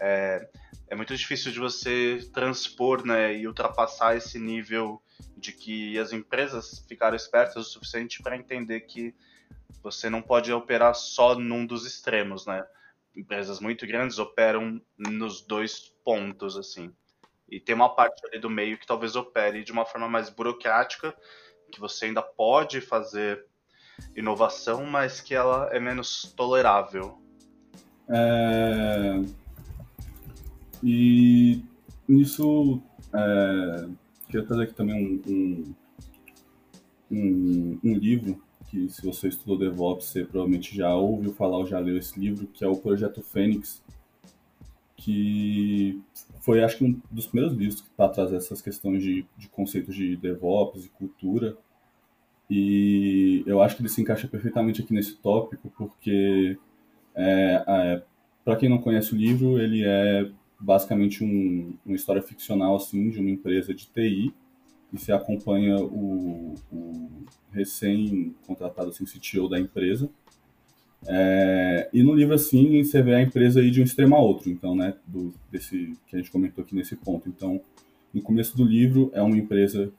é, 0.00 0.48
é 0.88 0.94
muito 0.94 1.16
difícil 1.16 1.52
de 1.52 1.58
você 1.58 2.28
transpor 2.32 3.06
né, 3.06 3.36
e 3.36 3.46
ultrapassar 3.46 4.16
esse 4.16 4.38
nível 4.38 5.00
de 5.36 5.52
que 5.52 5.98
as 5.98 6.12
empresas 6.12 6.84
ficaram 6.88 7.16
espertas 7.16 7.56
o 7.56 7.70
suficiente 7.70 8.22
para 8.22 8.36
entender 8.36 8.80
que 8.80 9.14
você 9.82 10.08
não 10.08 10.22
pode 10.22 10.52
operar 10.52 10.94
só 10.94 11.34
num 11.34 11.66
dos 11.66 11.86
extremos, 11.86 12.46
né? 12.46 12.64
Empresas 13.14 13.60
muito 13.60 13.86
grandes 13.86 14.18
operam 14.18 14.80
nos 14.98 15.42
dois 15.42 15.94
pontos, 16.04 16.56
assim. 16.56 16.92
E 17.48 17.60
tem 17.60 17.74
uma 17.74 17.94
parte 17.94 18.26
ali 18.26 18.38
do 18.38 18.50
meio 18.50 18.78
que 18.78 18.86
talvez 18.86 19.14
opere 19.14 19.62
de 19.62 19.70
uma 19.70 19.84
forma 19.84 20.08
mais 20.08 20.30
burocrática, 20.30 21.14
que 21.70 21.80
você 21.80 22.06
ainda 22.06 22.22
pode 22.22 22.80
fazer 22.80 23.44
inovação, 24.16 24.84
mas 24.84 25.20
que 25.20 25.34
ela 25.34 25.68
é 25.72 25.80
menos 25.80 26.32
tolerável. 26.36 27.18
É... 28.08 29.22
E 30.82 31.62
nisso, 32.08 32.82
é... 33.14 33.88
queria 34.26 34.46
trazer 34.46 34.64
aqui 34.64 34.74
também 34.74 35.22
um, 35.26 35.32
um, 35.32 35.74
um, 37.10 37.80
um 37.84 37.94
livro 37.94 38.42
que 38.68 38.88
se 38.88 39.04
você 39.04 39.28
estudou 39.28 39.56
DevOps, 39.56 40.06
você 40.06 40.24
provavelmente 40.24 40.76
já 40.76 40.92
ouviu 40.94 41.32
falar 41.32 41.58
ou 41.58 41.66
já 41.66 41.78
leu 41.78 41.96
esse 41.96 42.18
livro, 42.18 42.46
que 42.46 42.64
é 42.64 42.68
o 42.68 42.76
Projeto 42.76 43.22
Fênix, 43.22 43.82
que 45.04 46.00
foi, 46.40 46.64
acho 46.64 46.78
que, 46.78 46.84
um 46.84 46.98
dos 47.10 47.26
primeiros 47.26 47.54
livros 47.54 47.84
para 47.94 48.08
trazer 48.08 48.36
essas 48.36 48.62
questões 48.62 49.02
de, 49.02 49.26
de 49.36 49.48
conceitos 49.48 49.94
de 49.94 50.16
DevOps 50.16 50.86
e 50.86 50.88
cultura. 50.88 51.58
E 52.48 53.44
eu 53.46 53.60
acho 53.60 53.76
que 53.76 53.82
ele 53.82 53.88
se 53.90 54.00
encaixa 54.00 54.26
perfeitamente 54.26 54.80
aqui 54.80 54.94
nesse 54.94 55.16
tópico, 55.16 55.70
porque, 55.76 56.58
é, 57.14 57.64
é, 57.66 58.02
para 58.42 58.56
quem 58.56 58.68
não 58.68 58.78
conhece 58.78 59.12
o 59.12 59.16
livro, 59.16 59.58
ele 59.58 59.84
é 59.84 60.30
basicamente 60.58 61.22
um, 61.22 61.74
uma 61.84 61.96
história 61.96 62.22
ficcional 62.22 62.76
assim 62.76 63.10
de 63.10 63.20
uma 63.20 63.28
empresa 63.30 63.74
de 63.74 63.86
TI 63.86 64.32
e 64.90 64.98
você 64.98 65.12
acompanha 65.12 65.76
o, 65.76 66.54
o 66.72 67.10
recém-contratado 67.52 68.88
assim, 68.88 69.04
CTO 69.04 69.50
da 69.50 69.60
empresa. 69.60 70.08
É, 71.06 71.88
e 71.92 72.02
no 72.02 72.14
livro, 72.14 72.34
assim, 72.34 72.82
você 72.82 73.02
vê 73.02 73.14
a 73.14 73.22
empresa 73.22 73.62
de 73.62 73.80
um 73.80 73.84
extremo 73.84 74.14
a 74.14 74.18
outro, 74.18 74.50
então, 74.50 74.74
né, 74.74 74.94
do, 75.06 75.34
desse, 75.50 75.96
que 76.06 76.16
a 76.16 76.18
gente 76.18 76.30
comentou 76.30 76.64
aqui 76.64 76.74
nesse 76.74 76.96
ponto. 76.96 77.28
Então, 77.28 77.60
no 78.12 78.22
começo 78.22 78.56
do 78.56 78.64
livro, 78.64 79.10
é 79.12 79.22
uma 79.22 79.36
empresa 79.36 79.92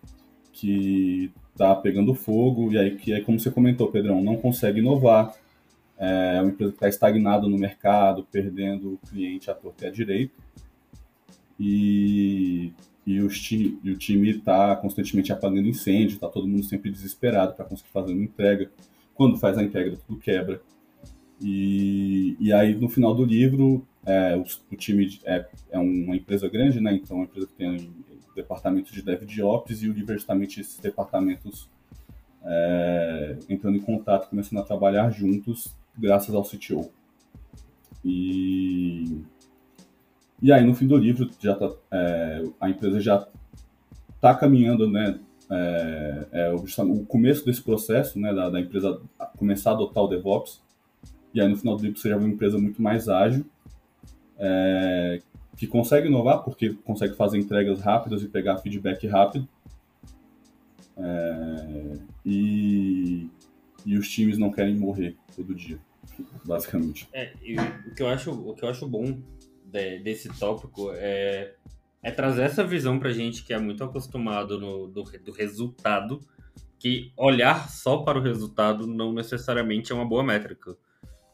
que 0.52 1.32
está 1.52 1.76
pegando 1.76 2.14
fogo, 2.16 2.72
e 2.72 2.78
aí, 2.78 2.96
que 2.96 3.14
é 3.14 3.22
como 3.22 3.40
você 3.40 3.52
comentou, 3.52 3.92
Pedrão, 3.92 4.24
não 4.24 4.38
consegue 4.38 4.80
inovar, 4.80 5.34
é 5.98 6.42
uma 6.42 6.52
empresa 6.52 6.72
que 6.72 6.78
está 6.78 6.90
estagnada 6.90 7.48
no 7.48 7.58
mercado, 7.58 8.28
perdendo 8.32 8.94
o 8.94 8.98
cliente 9.10 9.50
à 9.50 9.54
torta 9.54 9.86
e 9.86 9.88
à 9.88 9.92
direita, 9.92 10.34
e 11.60 12.74
e, 13.06 13.22
os 13.22 13.52
e 13.52 13.92
o 13.92 13.98
time 13.98 14.32
está 14.32 14.76
constantemente 14.78 15.32
apagando 15.32 15.68
incêndio, 15.68 16.16
está 16.16 16.28
todo 16.28 16.48
mundo 16.48 16.64
sempre 16.64 16.90
desesperado 16.90 17.54
para 17.54 17.66
conseguir 17.66 17.92
fazer 17.92 18.14
uma 18.14 18.24
entrega. 18.24 18.72
Quando 19.14 19.38
faz 19.38 19.58
a 19.58 19.64
entrega, 19.64 19.96
tudo 20.08 20.20
quebra. 20.20 20.60
E, 21.42 22.38
e 22.40 22.54
aí, 22.54 22.76
no 22.76 22.88
final 22.88 23.14
do 23.14 23.26
livro, 23.26 23.86
é, 24.06 24.36
o, 24.36 24.44
o, 24.72 24.76
time 24.76 25.20
é, 25.26 25.46
é, 25.72 25.80
uma 25.80 26.16
empresa 26.16 26.48
grande, 26.48 26.80
né? 26.80 26.94
Então, 26.94 27.18
é 27.18 27.20
uma 27.20 27.26
empresa 27.26 27.48
que 27.48 27.54
tem 27.54 27.90
departamentos 28.36 28.92
de 28.92 29.02
dev 29.02 29.24
de 29.24 29.42
ops 29.42 29.82
e 29.82 29.90
o 29.90 29.94
livro 29.94 30.14
é 30.14 30.16
justamente 30.16 30.60
esses 30.60 30.78
departamentos 30.80 31.70
é, 32.44 33.38
entrando 33.50 33.78
em 33.78 33.82
contato, 33.82 34.30
começando 34.30 34.60
a 34.60 34.64
trabalhar 34.64 35.10
juntos, 35.10 35.74
graças 35.98 36.36
ao 36.36 36.44
CTO. 36.44 36.90
E 38.04 39.24
e 40.42 40.52
aí, 40.52 40.64
no 40.66 40.76
fim 40.76 40.86
do 40.86 40.98
livro, 40.98 41.30
já 41.40 41.56
tá, 41.56 41.72
é, 41.92 42.44
a 42.60 42.70
empresa 42.70 43.00
já 43.00 43.26
está 44.16 44.36
caminhando, 44.36 44.90
né? 44.90 45.20
É, 45.50 46.28
é, 46.32 46.54
o 46.54 47.06
começo 47.06 47.46
desse 47.46 47.62
processo, 47.62 48.20
né, 48.20 48.34
da, 48.34 48.50
da, 48.50 48.60
empresa 48.60 49.00
começar 49.38 49.72
a 49.72 49.74
adotar 49.74 50.04
o 50.04 50.08
DevOps. 50.08 50.62
E 51.36 51.42
aí, 51.42 51.50
no 51.50 51.58
final 51.58 51.76
do 51.76 51.84
livro, 51.84 52.00
você 52.00 52.08
já 52.08 52.18
vê 52.18 52.24
uma 52.24 52.34
empresa 52.34 52.58
muito 52.58 52.82
mais 52.82 53.10
ágil, 53.10 53.46
é, 54.40 55.22
que 55.58 55.68
consegue 55.68 56.08
inovar, 56.08 56.42
porque 56.44 56.70
consegue 56.86 57.14
fazer 57.14 57.38
entregas 57.38 57.82
rápidas 57.82 58.24
e 58.24 58.30
pegar 58.30 58.58
feedback 58.60 59.06
rápido. 59.06 59.46
É, 60.96 61.98
e, 62.26 63.30
e 63.86 63.98
os 63.98 64.10
times 64.10 64.38
não 64.38 64.50
querem 64.50 64.78
morrer 64.78 65.18
todo 65.36 65.54
dia, 65.54 65.78
basicamente. 66.46 67.06
É, 67.12 67.34
o, 67.86 67.94
que 67.94 68.02
eu 68.02 68.08
acho, 68.08 68.32
o 68.32 68.56
que 68.56 68.64
eu 68.64 68.70
acho 68.70 68.88
bom 68.88 69.20
de, 69.66 70.00
desse 70.00 70.30
tópico 70.40 70.94
é, 70.94 71.54
é 72.02 72.12
trazer 72.12 72.44
essa 72.44 72.64
visão 72.64 72.98
pra 72.98 73.12
gente 73.12 73.44
que 73.44 73.54
é 73.54 73.60
muito 73.60 73.84
acostumado 73.84 74.58
no, 74.58 74.88
do, 74.88 75.04
do 75.04 75.32
resultado, 75.34 76.22
que 76.80 77.12
olhar 77.18 77.70
só 77.70 77.98
para 77.98 78.18
o 78.18 78.22
resultado 78.22 78.88
não 78.88 79.12
necessariamente 79.12 79.92
é 79.92 79.96
uma 79.96 80.08
boa 80.08 80.24
métrica. 80.24 80.78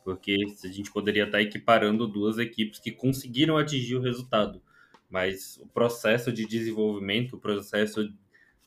Porque 0.04 0.36
a 0.64 0.68
gente 0.68 0.92
poderia 0.92 1.26
estar 1.26 1.42
equiparando 1.42 2.08
duas 2.08 2.38
equipes 2.38 2.80
que 2.80 2.92
conseguiram 2.92 3.58
atingir 3.58 3.96
o 3.96 4.02
resultado. 4.02 4.62
Mas 5.10 5.58
o 5.58 5.68
processo 5.68 6.32
de 6.32 6.46
desenvolvimento, 6.46 7.36
o 7.36 7.40
processo 7.40 8.10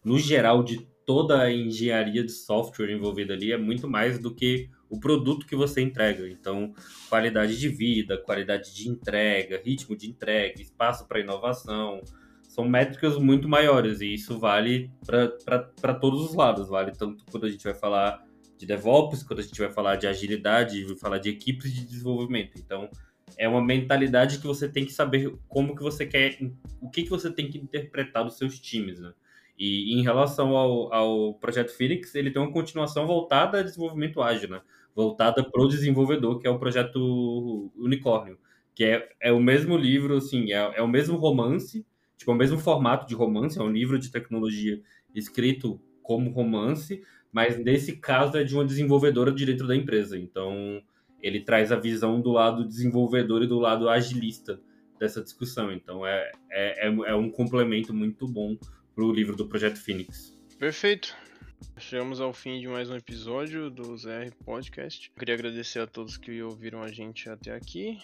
no 0.04 0.18
geral 0.18 0.62
de 0.62 0.86
toda 1.06 1.42
a 1.42 1.52
engenharia 1.52 2.22
de 2.22 2.32
software 2.32 2.92
envolvida 2.92 3.34
ali 3.34 3.52
é 3.52 3.58
muito 3.58 3.88
mais 3.88 4.18
do 4.18 4.34
que 4.34 4.70
o 4.88 5.00
produto 5.00 5.46
que 5.46 5.56
você 5.56 5.80
entrega. 5.80 6.28
Então, 6.28 6.72
qualidade 7.08 7.58
de 7.58 7.68
vida, 7.68 8.16
qualidade 8.16 8.74
de 8.74 8.88
entrega, 8.88 9.60
ritmo 9.64 9.96
de 9.96 10.08
entrega, 10.08 10.62
espaço 10.62 11.06
para 11.08 11.20
inovação, 11.20 12.00
são 12.42 12.68
métricas 12.68 13.18
muito 13.18 13.48
maiores 13.48 14.00
e 14.00 14.14
isso 14.14 14.38
vale 14.38 14.90
para 15.04 15.94
todos 15.94 16.30
os 16.30 16.34
lados. 16.34 16.68
Vale 16.68 16.92
tanto 16.92 17.24
quando 17.30 17.46
a 17.46 17.50
gente 17.50 17.64
vai 17.64 17.74
falar 17.74 18.24
de 18.64 18.66
de 18.66 18.66
DevOps, 18.66 19.22
quando 19.22 19.40
a 19.40 19.42
gente 19.42 19.58
vai 19.58 19.70
falar 19.70 19.96
de 19.96 20.06
agilidade, 20.06 20.84
vai 20.84 20.96
falar 20.96 21.18
de 21.18 21.28
equipes 21.28 21.72
de 21.72 21.86
desenvolvimento. 21.86 22.58
Então, 22.58 22.88
é 23.36 23.48
uma 23.48 23.62
mentalidade 23.62 24.38
que 24.38 24.46
você 24.46 24.68
tem 24.68 24.84
que 24.84 24.92
saber 24.92 25.32
como 25.48 25.76
que 25.76 25.82
você 25.82 26.06
quer, 26.06 26.38
o 26.80 26.90
que, 26.90 27.02
que 27.02 27.10
você 27.10 27.30
tem 27.30 27.48
que 27.48 27.58
interpretar 27.58 28.24
dos 28.24 28.36
seus 28.38 28.58
times, 28.58 28.98
né? 29.00 29.12
E, 29.56 29.94
em 29.94 30.02
relação 30.02 30.56
ao, 30.56 30.92
ao 30.92 31.34
projeto 31.34 31.70
Phoenix, 31.76 32.14
ele 32.14 32.30
tem 32.30 32.42
uma 32.42 32.50
continuação 32.50 33.06
voltada 33.06 33.60
a 33.60 33.62
desenvolvimento 33.62 34.20
ágil, 34.20 34.48
né? 34.48 34.60
Voltada 34.94 35.44
para 35.44 35.62
o 35.62 35.68
desenvolvedor, 35.68 36.40
que 36.40 36.46
é 36.46 36.50
o 36.50 36.58
projeto 36.58 37.70
Unicórnio, 37.76 38.38
que 38.74 38.84
é, 38.84 39.08
é 39.20 39.32
o 39.32 39.40
mesmo 39.40 39.76
livro, 39.76 40.16
assim, 40.16 40.52
é, 40.52 40.78
é 40.78 40.82
o 40.82 40.88
mesmo 40.88 41.16
romance, 41.16 41.86
tipo, 42.16 42.30
é 42.30 42.34
o 42.34 42.36
mesmo 42.38 42.58
formato 42.58 43.06
de 43.06 43.14
romance, 43.14 43.58
é 43.58 43.62
um 43.62 43.70
livro 43.70 43.98
de 43.98 44.10
tecnologia 44.10 44.80
escrito 45.14 45.80
como 46.02 46.30
romance, 46.30 47.02
mas 47.34 47.58
nesse 47.58 47.96
caso 47.96 48.38
é 48.38 48.44
de 48.44 48.54
uma 48.54 48.64
desenvolvedora 48.64 49.32
de 49.32 49.44
dentro 49.44 49.66
da 49.66 49.74
empresa. 49.74 50.16
Então, 50.16 50.80
ele 51.20 51.40
traz 51.40 51.72
a 51.72 51.76
visão 51.76 52.20
do 52.20 52.30
lado 52.30 52.64
desenvolvedor 52.64 53.42
e 53.42 53.48
do 53.48 53.58
lado 53.58 53.88
agilista 53.88 54.60
dessa 55.00 55.20
discussão. 55.20 55.72
Então, 55.72 56.06
é, 56.06 56.30
é, 56.48 56.86
é, 56.86 56.86
é 56.86 57.14
um 57.16 57.28
complemento 57.28 57.92
muito 57.92 58.28
bom 58.28 58.56
para 58.94 59.04
o 59.04 59.12
livro 59.12 59.34
do 59.34 59.48
Projeto 59.48 59.78
Phoenix. 59.78 60.32
Perfeito. 60.60 61.16
Chegamos 61.76 62.20
ao 62.20 62.32
fim 62.32 62.60
de 62.60 62.68
mais 62.68 62.88
um 62.88 62.94
episódio 62.94 63.68
do 63.68 63.96
ZR 63.96 64.30
Podcast. 64.44 65.10
Queria 65.18 65.34
agradecer 65.34 65.80
a 65.80 65.88
todos 65.88 66.16
que 66.16 66.40
ouviram 66.40 66.82
a 66.82 66.92
gente 66.92 67.28
até 67.28 67.52
aqui. 67.52 67.98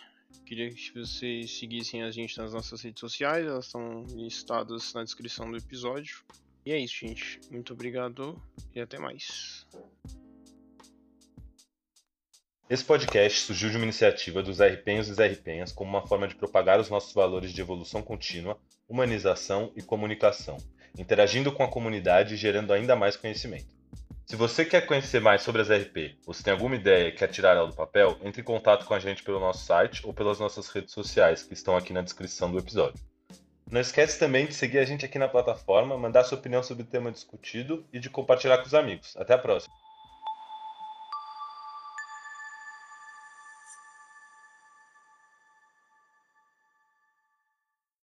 Queria 0.45 0.68
que 0.70 0.93
vocês 0.93 1.57
seguissem 1.57 2.03
a 2.03 2.11
gente 2.11 2.37
nas 2.37 2.53
nossas 2.53 2.83
redes 2.83 2.99
sociais, 2.99 3.47
elas 3.47 3.66
estão 3.66 4.05
listadas 4.09 4.93
na 4.93 5.05
descrição 5.05 5.49
do 5.49 5.57
episódio. 5.57 6.24
E 6.71 6.73
é 6.73 6.79
isso, 6.79 7.01
gente. 7.01 7.41
Muito 7.51 7.73
obrigado 7.73 8.41
e 8.73 8.81
até 8.81 8.97
mais. 8.97 9.66
Esse 12.68 12.85
podcast 12.85 13.41
surgiu 13.41 13.71
de 13.71 13.77
uma 13.77 13.83
iniciativa 13.83 14.41
dos 14.41 14.61
RPenhos 14.61 15.09
e 15.09 15.27
RPenhas 15.27 15.73
como 15.73 15.91
uma 15.91 16.07
forma 16.07 16.29
de 16.29 16.37
propagar 16.37 16.79
os 16.79 16.89
nossos 16.89 17.12
valores 17.12 17.53
de 17.53 17.61
evolução 17.61 18.03
contínua, 18.03 18.57
humanização 18.89 19.73
e 19.75 19.83
comunicação, 19.83 20.59
interagindo 20.97 21.51
com 21.51 21.64
a 21.64 21.68
comunidade 21.68 22.35
e 22.35 22.37
gerando 22.37 22.73
ainda 22.73 22.95
mais 22.95 23.16
conhecimento. 23.16 23.75
Se 24.25 24.37
você 24.37 24.64
quer 24.64 24.87
conhecer 24.87 25.21
mais 25.21 25.43
sobre 25.43 25.62
as 25.62 25.68
RP, 25.68 26.21
ou 26.25 26.33
se 26.33 26.45
tem 26.45 26.53
alguma 26.53 26.77
ideia 26.77 27.09
e 27.09 27.12
quer 27.12 27.33
tirar 27.33 27.57
ela 27.57 27.66
do 27.66 27.75
papel, 27.75 28.16
entre 28.23 28.43
em 28.43 28.45
contato 28.45 28.87
com 28.87 28.95
a 28.95 29.01
gente 29.01 29.25
pelo 29.25 29.41
nosso 29.41 29.66
site 29.66 30.07
ou 30.07 30.14
pelas 30.14 30.39
nossas 30.39 30.68
redes 30.68 30.95
sociais 30.95 31.43
que 31.43 31.53
estão 31.53 31.77
aqui 31.77 31.93
na 31.93 32.01
descrição 32.01 32.49
do 32.49 32.61
episódio. 32.61 33.10
Não 33.71 33.81
esquece 33.81 34.18
também 34.18 34.47
de 34.47 34.55
seguir 34.55 34.79
a 34.79 34.85
gente 34.85 35.05
aqui 35.05 35.16
na 35.16 35.29
plataforma, 35.29 35.97
mandar 35.97 36.25
sua 36.25 36.37
opinião 36.37 36.62
sobre 36.62 36.83
o 36.83 36.87
tema 36.87 37.12
discutido 37.12 37.87
e 37.93 38.01
de 38.01 38.11
compartilhar 38.11 38.59
com 38.59 38.66
os 38.66 38.75
amigos. 38.75 39.16
Até 39.16 39.35
a 39.35 39.39
próxima! 39.39 39.80